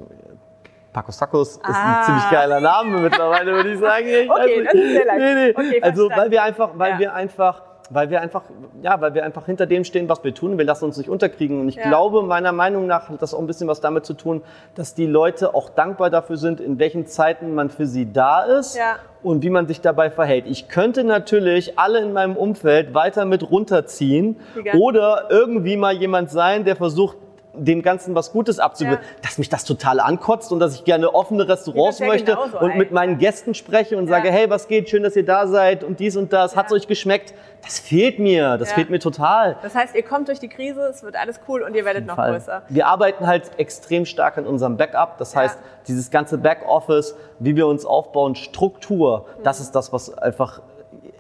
Pacos 0.93 1.19
Tacos 1.19 1.57
ist 1.57 1.61
Ah. 1.65 1.99
ein 1.99 2.05
ziemlich 2.05 2.31
geiler 2.31 2.61
Name 2.61 3.01
mittlerweile, 3.01 3.53
würde 3.53 3.73
ich 3.75 3.81
sagen. 3.81 4.07
Ich 4.07 4.31
Okay, 4.31 4.61
nicht. 4.61 4.67
das 4.67 4.75
ist 4.75 4.93
sehr. 4.93 5.19
Nee, 5.19 5.35
nee. 5.35 5.51
Okay, 5.55 5.83
also 5.83 6.09
weil 6.15 6.31
wir 6.31 6.43
einfach, 6.43 6.71
weil 6.75 6.93
Ja. 6.93 6.99
wir 7.01 7.15
einfach, 7.15 7.63
weil 7.91 8.11
wir 8.11 8.21
einfach, 8.21 8.43
ja, 8.83 9.01
weil 9.01 9.15
wir 9.15 9.25
einfach 9.25 9.47
hinter 9.47 9.67
dem 9.67 9.85
stehen, 9.85 10.09
was 10.09 10.23
wir 10.25 10.35
tun. 10.35 10.59
Wir 10.59 10.65
lassen 10.65 10.85
uns 10.87 10.97
nicht 10.97 11.09
unterkriegen. 11.09 11.61
Und 11.61 11.69
ich 11.69 11.77
Ja. 11.77 11.89
glaube, 11.89 12.23
meiner 12.23 12.53
Meinung 12.53 12.87
nach 12.87 13.09
hat 13.09 13.23
das 13.23 13.33
auch 13.35 13.39
ein 13.39 13.47
bisschen 13.47 13.69
was 13.69 13.81
damit 13.81 14.05
zu 14.07 14.15
tun, 14.15 14.43
dass 14.75 14.95
die 14.95 15.07
Leute 15.07 15.55
auch 15.55 15.71
dankbar 15.71 16.11
dafür 16.11 16.37
sind, 16.37 16.61
in 16.61 16.79
welchen 16.79 17.07
Zeiten 17.07 17.55
man 17.55 17.71
für 17.71 17.87
sie 17.87 18.13
da 18.13 18.43
ist 18.43 18.77
Ja. 18.77 18.97
und 19.23 19.43
wie 19.43 19.51
man 19.51 19.67
sich 19.67 19.81
dabei 19.81 20.11
verhält. 20.11 20.47
Ich 20.49 20.69
könnte 20.69 21.05
natürlich 21.05 21.79
alle 21.79 22.01
in 22.01 22.13
meinem 22.13 22.37
Umfeld 22.37 22.95
weiter 22.95 23.25
mit 23.25 23.51
runterziehen 23.51 24.37
oder 24.77 25.27
irgendwie 25.31 25.77
mal 25.77 25.93
jemand 25.95 26.31
sein, 26.31 26.65
der 26.65 26.77
versucht, 26.77 27.17
dem 27.57 27.83
Ganzen 27.83 28.15
was 28.15 28.33
Gutes 28.33 28.59
abzugeben, 28.59 28.99
Ja. 29.01 29.19
dass 29.23 29.39
mich 29.39 29.49
das 29.49 29.65
total 29.65 30.01
ankotzt 30.01 30.53
und 30.53 30.61
dass 30.61 30.75
ich 30.75 30.85
gerne 30.85 31.15
offene 31.15 31.49
Restaurants 31.49 31.99
ja 31.99 32.07
möchte 32.07 32.33
genauso, 32.33 32.59
und 32.59 32.77
mit 32.77 32.93
meinen 32.93 33.19
Gästen 33.19 33.55
spreche 33.55 33.97
und 33.97 34.07
sage, 34.09 34.31
hey, 34.31 34.49
was 34.51 34.69
geht, 34.69 34.89
schön, 34.89 35.03
dass 35.03 35.17
ihr 35.17 35.25
da 35.25 35.47
seid 35.47 35.83
und 35.85 36.01
dies 36.01 36.17
und 36.17 36.33
das, 36.33 36.57
hat's 36.57 36.71
Ja. 36.73 36.77
euch 36.77 36.87
geschmeckt? 36.87 37.35
Das 37.63 37.79
fehlt 37.81 38.19
mir, 38.19 38.59
das 38.59 38.73
fehlt 38.73 38.91
mir 38.91 38.99
total. 39.01 39.57
Das 39.63 39.75
heißt, 39.75 39.95
ihr 39.97 40.03
kommt 40.05 40.29
durch 40.29 40.39
die 40.39 40.49
Krise, 40.49 40.83
es 40.83 41.03
wird 41.03 41.17
alles 41.17 41.41
cool 41.49 41.63
und 41.63 41.75
ihr 41.75 41.85
werdet 41.85 42.07
noch 42.07 42.15
Fall. 42.17 42.33
größer. 42.33 42.63
Wir 42.69 42.87
arbeiten 42.87 43.27
halt 43.27 43.51
extrem 43.59 44.05
stark 44.07 44.39
an 44.39 44.47
unserem 44.47 44.77
Backup. 44.77 45.19
Das 45.19 45.35
heißt, 45.35 45.59
dieses 45.89 46.11
ganze 46.11 46.39
Backoffice, 46.39 47.17
wie 47.41 47.57
wir 47.57 47.67
uns 47.67 47.85
aufbauen, 47.85 48.35
Struktur, 48.37 49.27
Mhm. 49.39 49.43
das 49.43 49.61
ist 49.61 49.73
das, 49.75 49.93
was 49.93 50.17
einfach 50.17 50.61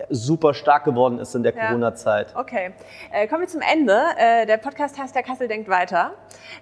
super 0.08 0.54
stark 0.54 0.84
geworden 0.84 1.18
ist 1.18 1.34
in 1.34 1.42
der 1.42 1.54
Ja. 1.54 1.66
Corona-Zeit. 1.66 2.34
Okay, 2.36 2.72
äh, 3.12 3.26
kommen 3.26 3.42
wir 3.42 3.48
zum 3.48 3.60
Ende. 3.60 3.96
Äh, 4.18 4.46
der 4.46 4.56
Podcast 4.58 4.98
heißt 4.98 5.14
Der 5.14 5.22
Kassel 5.22 5.48
denkt 5.48 5.68
weiter. 5.68 6.12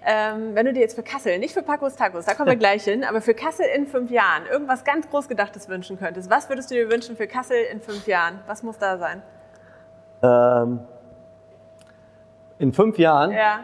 Ähm, 0.05 0.55
wenn 0.55 0.65
du 0.65 0.73
dir 0.73 0.79
jetzt 0.81 0.95
für 0.95 1.03
Kassel, 1.03 1.37
nicht 1.39 1.53
für 1.53 1.61
Pacos 1.61 1.95
Tacos, 1.95 2.25
da 2.25 2.33
kommen 2.33 2.49
wir 2.49 2.55
gleich 2.57 2.83
hin, 2.83 3.03
aber 3.03 3.21
für 3.21 3.33
Kassel 3.33 3.65
in 3.75 3.85
fünf 3.87 4.09
Jahren 4.11 4.45
irgendwas 4.51 4.83
ganz 4.83 5.09
Großgedachtes 5.09 5.69
wünschen 5.69 5.99
könntest, 5.99 6.29
was 6.29 6.49
würdest 6.49 6.71
du 6.71 6.75
dir 6.75 6.89
wünschen 6.89 7.15
für 7.15 7.27
Kassel 7.27 7.57
in 7.71 7.81
fünf 7.81 8.07
Jahren? 8.07 8.39
Was 8.47 8.63
muss 8.63 8.77
da 8.77 8.97
sein? 8.97 9.21
Ähm, 10.23 10.79
in 12.57 12.71
fünf 12.73 12.97
Jahren, 12.97 13.31
Ja, 13.31 13.59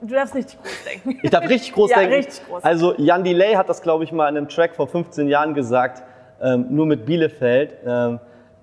du 0.00 0.14
darfst 0.14 0.34
richtig 0.34 0.58
groß 0.60 0.84
denken. 0.84 1.20
ich 1.22 1.30
darf 1.30 1.48
richtig 1.48 1.72
groß 1.72 1.90
Ja, 1.92 1.98
denken. 1.98 2.14
richtig 2.14 2.46
groß. 2.48 2.64
Also 2.64 2.94
Jan 2.96 3.22
Delay 3.22 3.54
hat 3.54 3.68
das, 3.68 3.82
glaube 3.82 4.04
ich, 4.04 4.12
mal 4.12 4.28
in 4.28 4.36
einem 4.36 4.48
Track 4.48 4.74
vor 4.74 4.88
15 4.88 5.28
Jahren 5.28 5.54
gesagt, 5.54 6.02
ähm, 6.40 6.66
nur 6.70 6.86
mit 6.86 7.04
Bielefeld. 7.04 7.76
Ähm, 7.86 8.20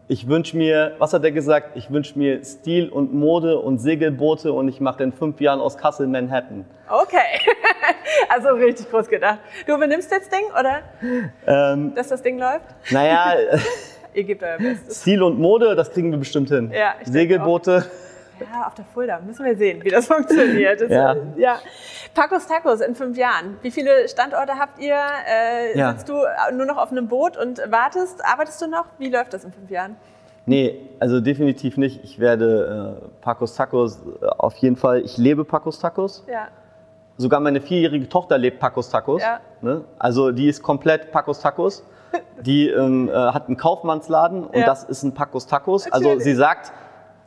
ich 0.07 0.27
wünsche 0.27 0.55
mir, 0.55 0.95
was 0.99 1.13
hat 1.13 1.23
er 1.23 1.31
gesagt? 1.31 1.75
Ich 1.75 1.89
wünsche 1.89 2.17
mir 2.17 2.43
Stil 2.43 2.89
und 2.89 3.13
Mode 3.13 3.57
und 3.59 3.79
Segelboote 3.79 4.53
und 4.53 4.67
ich 4.67 4.79
mache 4.79 5.03
in 5.03 5.11
fünf 5.11 5.41
Jahren 5.41 5.59
aus 5.59 5.77
Kassel 5.77 6.07
Manhattan. 6.07 6.65
Okay, 6.87 7.39
also 8.29 8.49
richtig 8.49 8.89
groß 8.91 9.07
gedacht. 9.07 9.39
Du 9.65 9.73
übernimmst 9.73 10.11
jetzt 10.11 10.31
Ding, 10.31 10.45
oder? 10.51 10.81
Ähm, 11.47 11.93
Dass 11.95 12.09
das 12.09 12.21
Ding 12.21 12.37
läuft? 12.37 12.65
naja, 12.91 13.33
Ihr 14.13 14.23
gebt 14.23 14.43
euer 14.43 14.57
Bestes. 14.57 15.01
Stil 15.01 15.21
und 15.21 15.39
Mode, 15.39 15.75
das 15.75 15.91
kriegen 15.91 16.09
wir 16.09 16.17
bestimmt 16.17 16.47
hin. 16.47 16.71
Ja, 16.73 16.95
ich 17.01 17.07
Segelboote. 17.07 17.85
Ja, 18.39 18.67
auf 18.67 18.73
der 18.73 18.85
Fulda. 18.85 19.19
Müssen 19.25 19.45
wir 19.45 19.55
sehen, 19.55 19.83
wie 19.83 19.89
das 19.89 20.07
funktioniert. 20.13 20.81
Das, 20.81 20.89
Ja. 20.89 21.13
äh, 21.13 21.17
ja. 21.37 21.57
Pacos 22.13 22.47
Tacos 22.47 22.81
in 22.81 22.95
fünf 22.95 23.17
Jahren. 23.17 23.57
Wie 23.61 23.71
viele 23.71 24.07
Standorte 24.09 24.53
habt 24.59 24.79
ihr? 24.79 24.95
Äh, 25.27 25.77
Ja. 25.77 25.91
Sitzt 25.91 26.09
du 26.09 26.15
nur 26.53 26.65
noch 26.65 26.77
auf 26.77 26.91
einem 26.91 27.07
Boot 27.07 27.37
und 27.37 27.59
wartest? 27.69 28.23
Arbeitest 28.25 28.61
du 28.61 28.67
noch? 28.67 28.85
Wie 28.97 29.09
läuft 29.09 29.33
das 29.33 29.43
in 29.45 29.51
fünf 29.51 29.69
Jahren? 29.69 29.95
Nee, 30.45 30.89
also 30.99 31.21
definitiv 31.21 31.77
nicht. 31.77 32.03
Ich 32.03 32.19
werde 32.19 32.99
äh, 33.01 33.21
Pacos 33.21 33.55
Tacos 33.55 33.97
äh, 34.21 34.25
auf 34.37 34.55
jeden 34.57 34.75
Fall, 34.75 35.01
ich 35.01 35.17
lebe 35.17 35.43
Pacos 35.43 35.79
Tacos. 35.79 36.23
Ja. 36.27 36.49
Sogar 37.17 37.39
meine 37.39 37.61
vierjährige 37.61 38.07
Tochter 38.09 38.37
lebt 38.37 38.59
Pacos 38.59 38.89
Tacos. 38.89 39.21
Ja. 39.21 39.39
Ne? 39.61 39.85
Also 39.97 40.31
die 40.31 40.47
ist 40.49 40.61
komplett 40.61 41.11
Pacos 41.11 41.39
Tacos. 41.41 41.83
Die 42.41 42.69
ähm, 42.69 43.09
äh, 43.09 43.13
hat 43.13 43.47
einen 43.47 43.57
Kaufmannsladen 43.57 44.45
und 44.45 44.55
Ja. 44.55 44.65
das 44.65 44.83
ist 44.85 45.03
ein 45.03 45.13
Pacos 45.13 45.47
Tacos. 45.47 45.91
Also 45.91 46.09
Natürlich. 46.09 46.23
sie 46.23 46.35
sagt, 46.35 46.71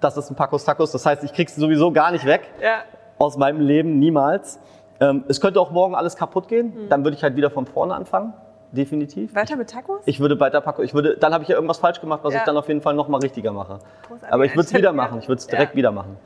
das 0.00 0.16
ist 0.16 0.30
ein 0.30 0.36
Pacos 0.36 0.64
Tacos. 0.64 0.92
Das 0.92 1.04
heißt, 1.06 1.24
ich 1.24 1.32
krieg's 1.32 1.54
sowieso 1.56 1.92
gar 1.92 2.10
nicht 2.10 2.24
weg 2.24 2.42
Ja. 2.62 2.78
aus 3.18 3.36
meinem 3.36 3.60
Leben, 3.60 3.98
niemals. 3.98 4.60
Ähm, 5.00 5.24
es 5.28 5.40
könnte 5.40 5.60
auch 5.60 5.70
morgen 5.70 5.94
alles 5.94 6.16
kaputt 6.16 6.48
gehen. 6.48 6.74
Mhm. 6.84 6.88
Dann 6.88 7.04
würde 7.04 7.16
ich 7.16 7.22
halt 7.22 7.36
wieder 7.36 7.50
von 7.50 7.66
vorne 7.66 7.94
anfangen. 7.94 8.32
Definitiv. 8.72 9.34
Weiter 9.34 9.56
mit 9.56 9.70
Tacos? 9.70 10.02
Ich 10.04 10.20
würde 10.20 10.38
weiter 10.40 10.60
Paco, 10.60 10.82
ich 10.82 10.92
würde, 10.92 11.16
dann 11.16 11.32
habe 11.32 11.42
ich 11.42 11.48
ja 11.48 11.54
irgendwas 11.54 11.78
falsch 11.78 12.00
gemacht, 12.02 12.20
was 12.22 12.34
Ja. 12.34 12.40
ich 12.40 12.44
dann 12.44 12.56
auf 12.56 12.68
jeden 12.68 12.82
Fall 12.82 12.94
nochmal 12.94 13.20
richtiger 13.20 13.50
mache. 13.52 13.78
Großartige 14.06 14.32
Aber 14.32 14.44
ich 14.44 14.52
würde 14.52 14.66
es 14.66 14.74
wieder 14.74 14.92
machen. 14.92 15.18
Ich 15.20 15.28
würde 15.28 15.38
es 15.38 15.46
direkt 15.46 15.74
wieder 15.74 15.90
machen. 15.90 16.16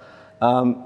Ähm, 0.40 0.76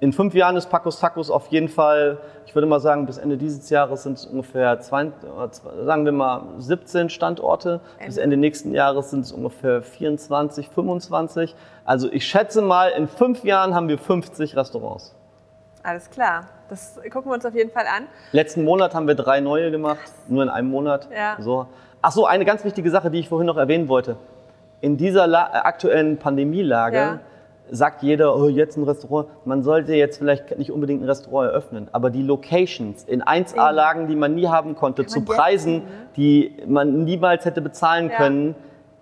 in 0.00 0.12
fünf 0.12 0.34
Jahren 0.34 0.56
ist 0.56 0.70
Pacos 0.70 1.00
Tacos 1.00 1.30
auf 1.30 1.48
jeden 1.48 1.68
Fall, 1.68 2.18
ich 2.46 2.54
würde 2.54 2.66
mal 2.66 2.78
sagen, 2.80 3.04
bis 3.06 3.18
Ende 3.18 3.36
dieses 3.36 3.68
Jahres 3.68 4.04
sind 4.04 4.16
es 4.18 4.26
ungefähr, 4.26 4.78
zwei, 4.80 5.10
oder 5.36 5.50
zwei- 5.50 5.84
sagen 5.84 6.04
wir 6.04 6.12
mal, 6.12 6.42
17 6.58 7.10
Standorte. 7.10 7.80
Bis 7.98 8.16
Ende. 8.16 8.22
Ende 8.22 8.36
nächsten 8.36 8.72
Jahres 8.72 9.10
sind 9.10 9.20
es 9.20 9.32
ungefähr 9.32 9.82
24, 9.82 10.68
25. 10.68 11.54
Also 11.84 12.08
ich 12.12 12.26
schätze 12.26 12.62
mal, 12.62 12.90
in 12.90 13.08
fünf 13.08 13.42
Jahren 13.44 13.74
haben 13.74 13.88
wir 13.88 13.98
50 13.98 14.56
Restaurants. 14.56 15.14
Alles 15.82 16.10
klar. 16.10 16.44
Das 16.68 17.00
gucken 17.10 17.30
wir 17.30 17.34
uns 17.34 17.46
auf 17.46 17.54
jeden 17.54 17.70
Fall 17.70 17.84
an. 17.86 18.04
Letzten 18.32 18.62
Monat 18.64 18.94
haben 18.94 19.06
wir 19.08 19.14
drei 19.14 19.40
neue 19.40 19.70
gemacht, 19.70 20.00
nur 20.28 20.42
in 20.42 20.48
einem 20.48 20.68
Monat. 20.70 21.08
Ja. 21.14 21.36
So. 21.40 21.66
Ach 22.02 22.12
so, 22.12 22.26
eine 22.26 22.44
ganz 22.44 22.64
wichtige 22.64 22.90
Sache, 22.90 23.10
die 23.10 23.18
ich 23.20 23.28
vorhin 23.28 23.46
noch 23.46 23.56
erwähnen 23.56 23.88
wollte. 23.88 24.16
In 24.80 24.96
dieser 24.96 25.26
La 25.26 25.46
äh, 25.48 25.56
aktuellen 25.58 26.18
Pandemielage 26.18 26.96
Ja. 26.96 27.20
Sagt 27.70 28.02
jeder, 28.02 28.36
oh, 28.36 28.48
jetzt 28.48 28.76
ein 28.76 28.84
Restaurant. 28.84 29.28
Man 29.44 29.62
sollte 29.62 29.94
jetzt 29.94 30.18
vielleicht 30.18 30.56
nicht 30.58 30.70
unbedingt 30.72 31.02
ein 31.02 31.08
Restaurant 31.08 31.50
eröffnen, 31.50 31.88
aber 31.92 32.10
die 32.10 32.22
Locations 32.22 33.04
in 33.04 33.22
1A-Lagen, 33.22 34.06
die 34.08 34.16
man 34.16 34.34
nie 34.34 34.46
haben 34.48 34.74
konnte, 34.74 35.06
zu 35.06 35.22
Preisen, 35.24 35.74
ne? 35.76 35.82
die 36.16 36.56
man 36.66 37.04
niemals 37.04 37.44
hätte 37.44 37.60
bezahlen 37.60 38.10
Ja. 38.10 38.16
können, 38.16 38.54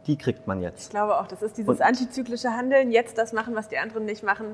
die 0.06 0.16
kriegt 0.16 0.46
man 0.46 0.58
Ich 0.58 0.64
jetzt. 0.64 0.90
glaube 0.90 1.18
auch, 1.18 1.26
das 1.26 1.42
ist 1.42 1.56
dieses 1.58 1.68
Und- 1.68 1.82
antizyklische 1.82 2.50
Handeln, 2.50 2.90
jetzt 2.92 3.18
das 3.18 3.32
machen, 3.32 3.54
was 3.54 3.68
die 3.68 3.78
anderen 3.78 4.04
nicht 4.04 4.22
machen. 4.22 4.46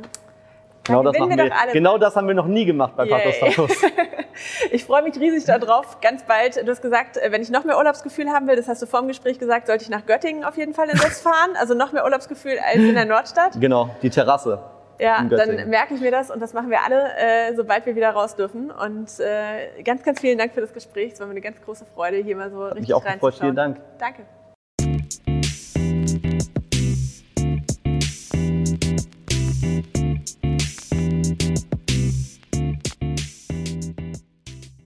Da 0.85 0.95
Genau 0.95 1.03
das, 1.05 1.19
machen 1.19 1.31
wir 1.31 1.45
wir. 1.45 1.73
genau 1.73 1.99
das 1.99 2.17
haben 2.17 2.27
wir 2.27 2.35
noch 2.35 2.47
nie 2.47 2.65
gemacht 2.65 2.95
bei 2.97 3.05
Yay. 3.07 3.33
Ich 4.71 4.85
freue 4.85 5.03
mich 5.03 5.19
riesig 5.19 5.45
darauf, 5.45 6.01
ganz 6.01 6.25
bald. 6.25 6.57
Du 6.57 6.71
hast 6.71 6.83
gesagt, 6.83 7.17
äh, 7.17 7.33
wenn 7.33 7.43
ich 7.43 7.51
noch 7.51 7.65
mehr 7.65 7.77
Urlaubsgefühl 7.79 8.31
haben 8.31 8.47
will, 8.47 8.57
das 8.57 8.69
hast 8.69 8.83
du 8.83 8.87
vor 8.87 9.01
dem 9.01 9.09
Gespräch 9.09 9.39
gesagt, 9.39 9.67
sollte 9.67 9.85
ich 9.85 9.91
nach 9.91 10.07
Göttingen 10.07 10.45
auf 10.45 10.57
jeden 10.57 10.75
Fall 10.75 10.89
in 10.89 10.99
das 10.99 11.21
fahren. 11.21 11.51
Also 11.59 11.75
noch 11.75 11.93
mehr 11.93 12.05
Urlaubsgefühl 12.05 12.59
als 12.59 12.77
in 12.77 12.95
der 12.95 13.07
Nordstadt. 13.07 13.61
Genau, 13.61 13.91
die 14.03 14.11
Terrasse. 14.11 14.63
Ja, 14.99 15.25
dann 15.25 15.69
merke 15.69 15.95
ich 15.95 16.01
mir 16.01 16.11
das 16.13 16.31
und 16.31 16.41
das 16.41 16.53
machen 16.53 16.71
wir 16.71 16.83
alle, 16.85 17.17
äh, 17.17 17.55
sobald 17.57 17.87
wir 17.87 17.97
wieder 17.97 18.11
raus 18.11 18.37
dürfen. 18.37 18.71
Und 18.71 19.09
äh, 19.19 19.83
ganz, 19.83 20.05
ganz 20.05 20.21
vielen 20.21 20.39
Dank 20.39 20.55
für 20.55 20.61
das 20.61 20.73
Gespräch. 20.73 21.15
Es 21.15 21.21
war 21.21 21.27
mir 21.27 21.33
eine 21.33 21.41
ganz 21.41 21.61
große 21.61 21.87
Freude, 21.87 22.19
hier 22.19 22.37
mal 22.37 22.51
so 22.51 22.65
Hat 22.65 22.77
richtig 22.77 22.89
mich 22.89 22.95
auch 22.95 23.05
gefreut. 23.05 23.35
Vielen 23.35 23.57
Dank. 23.57 23.81
Danke. 23.99 24.23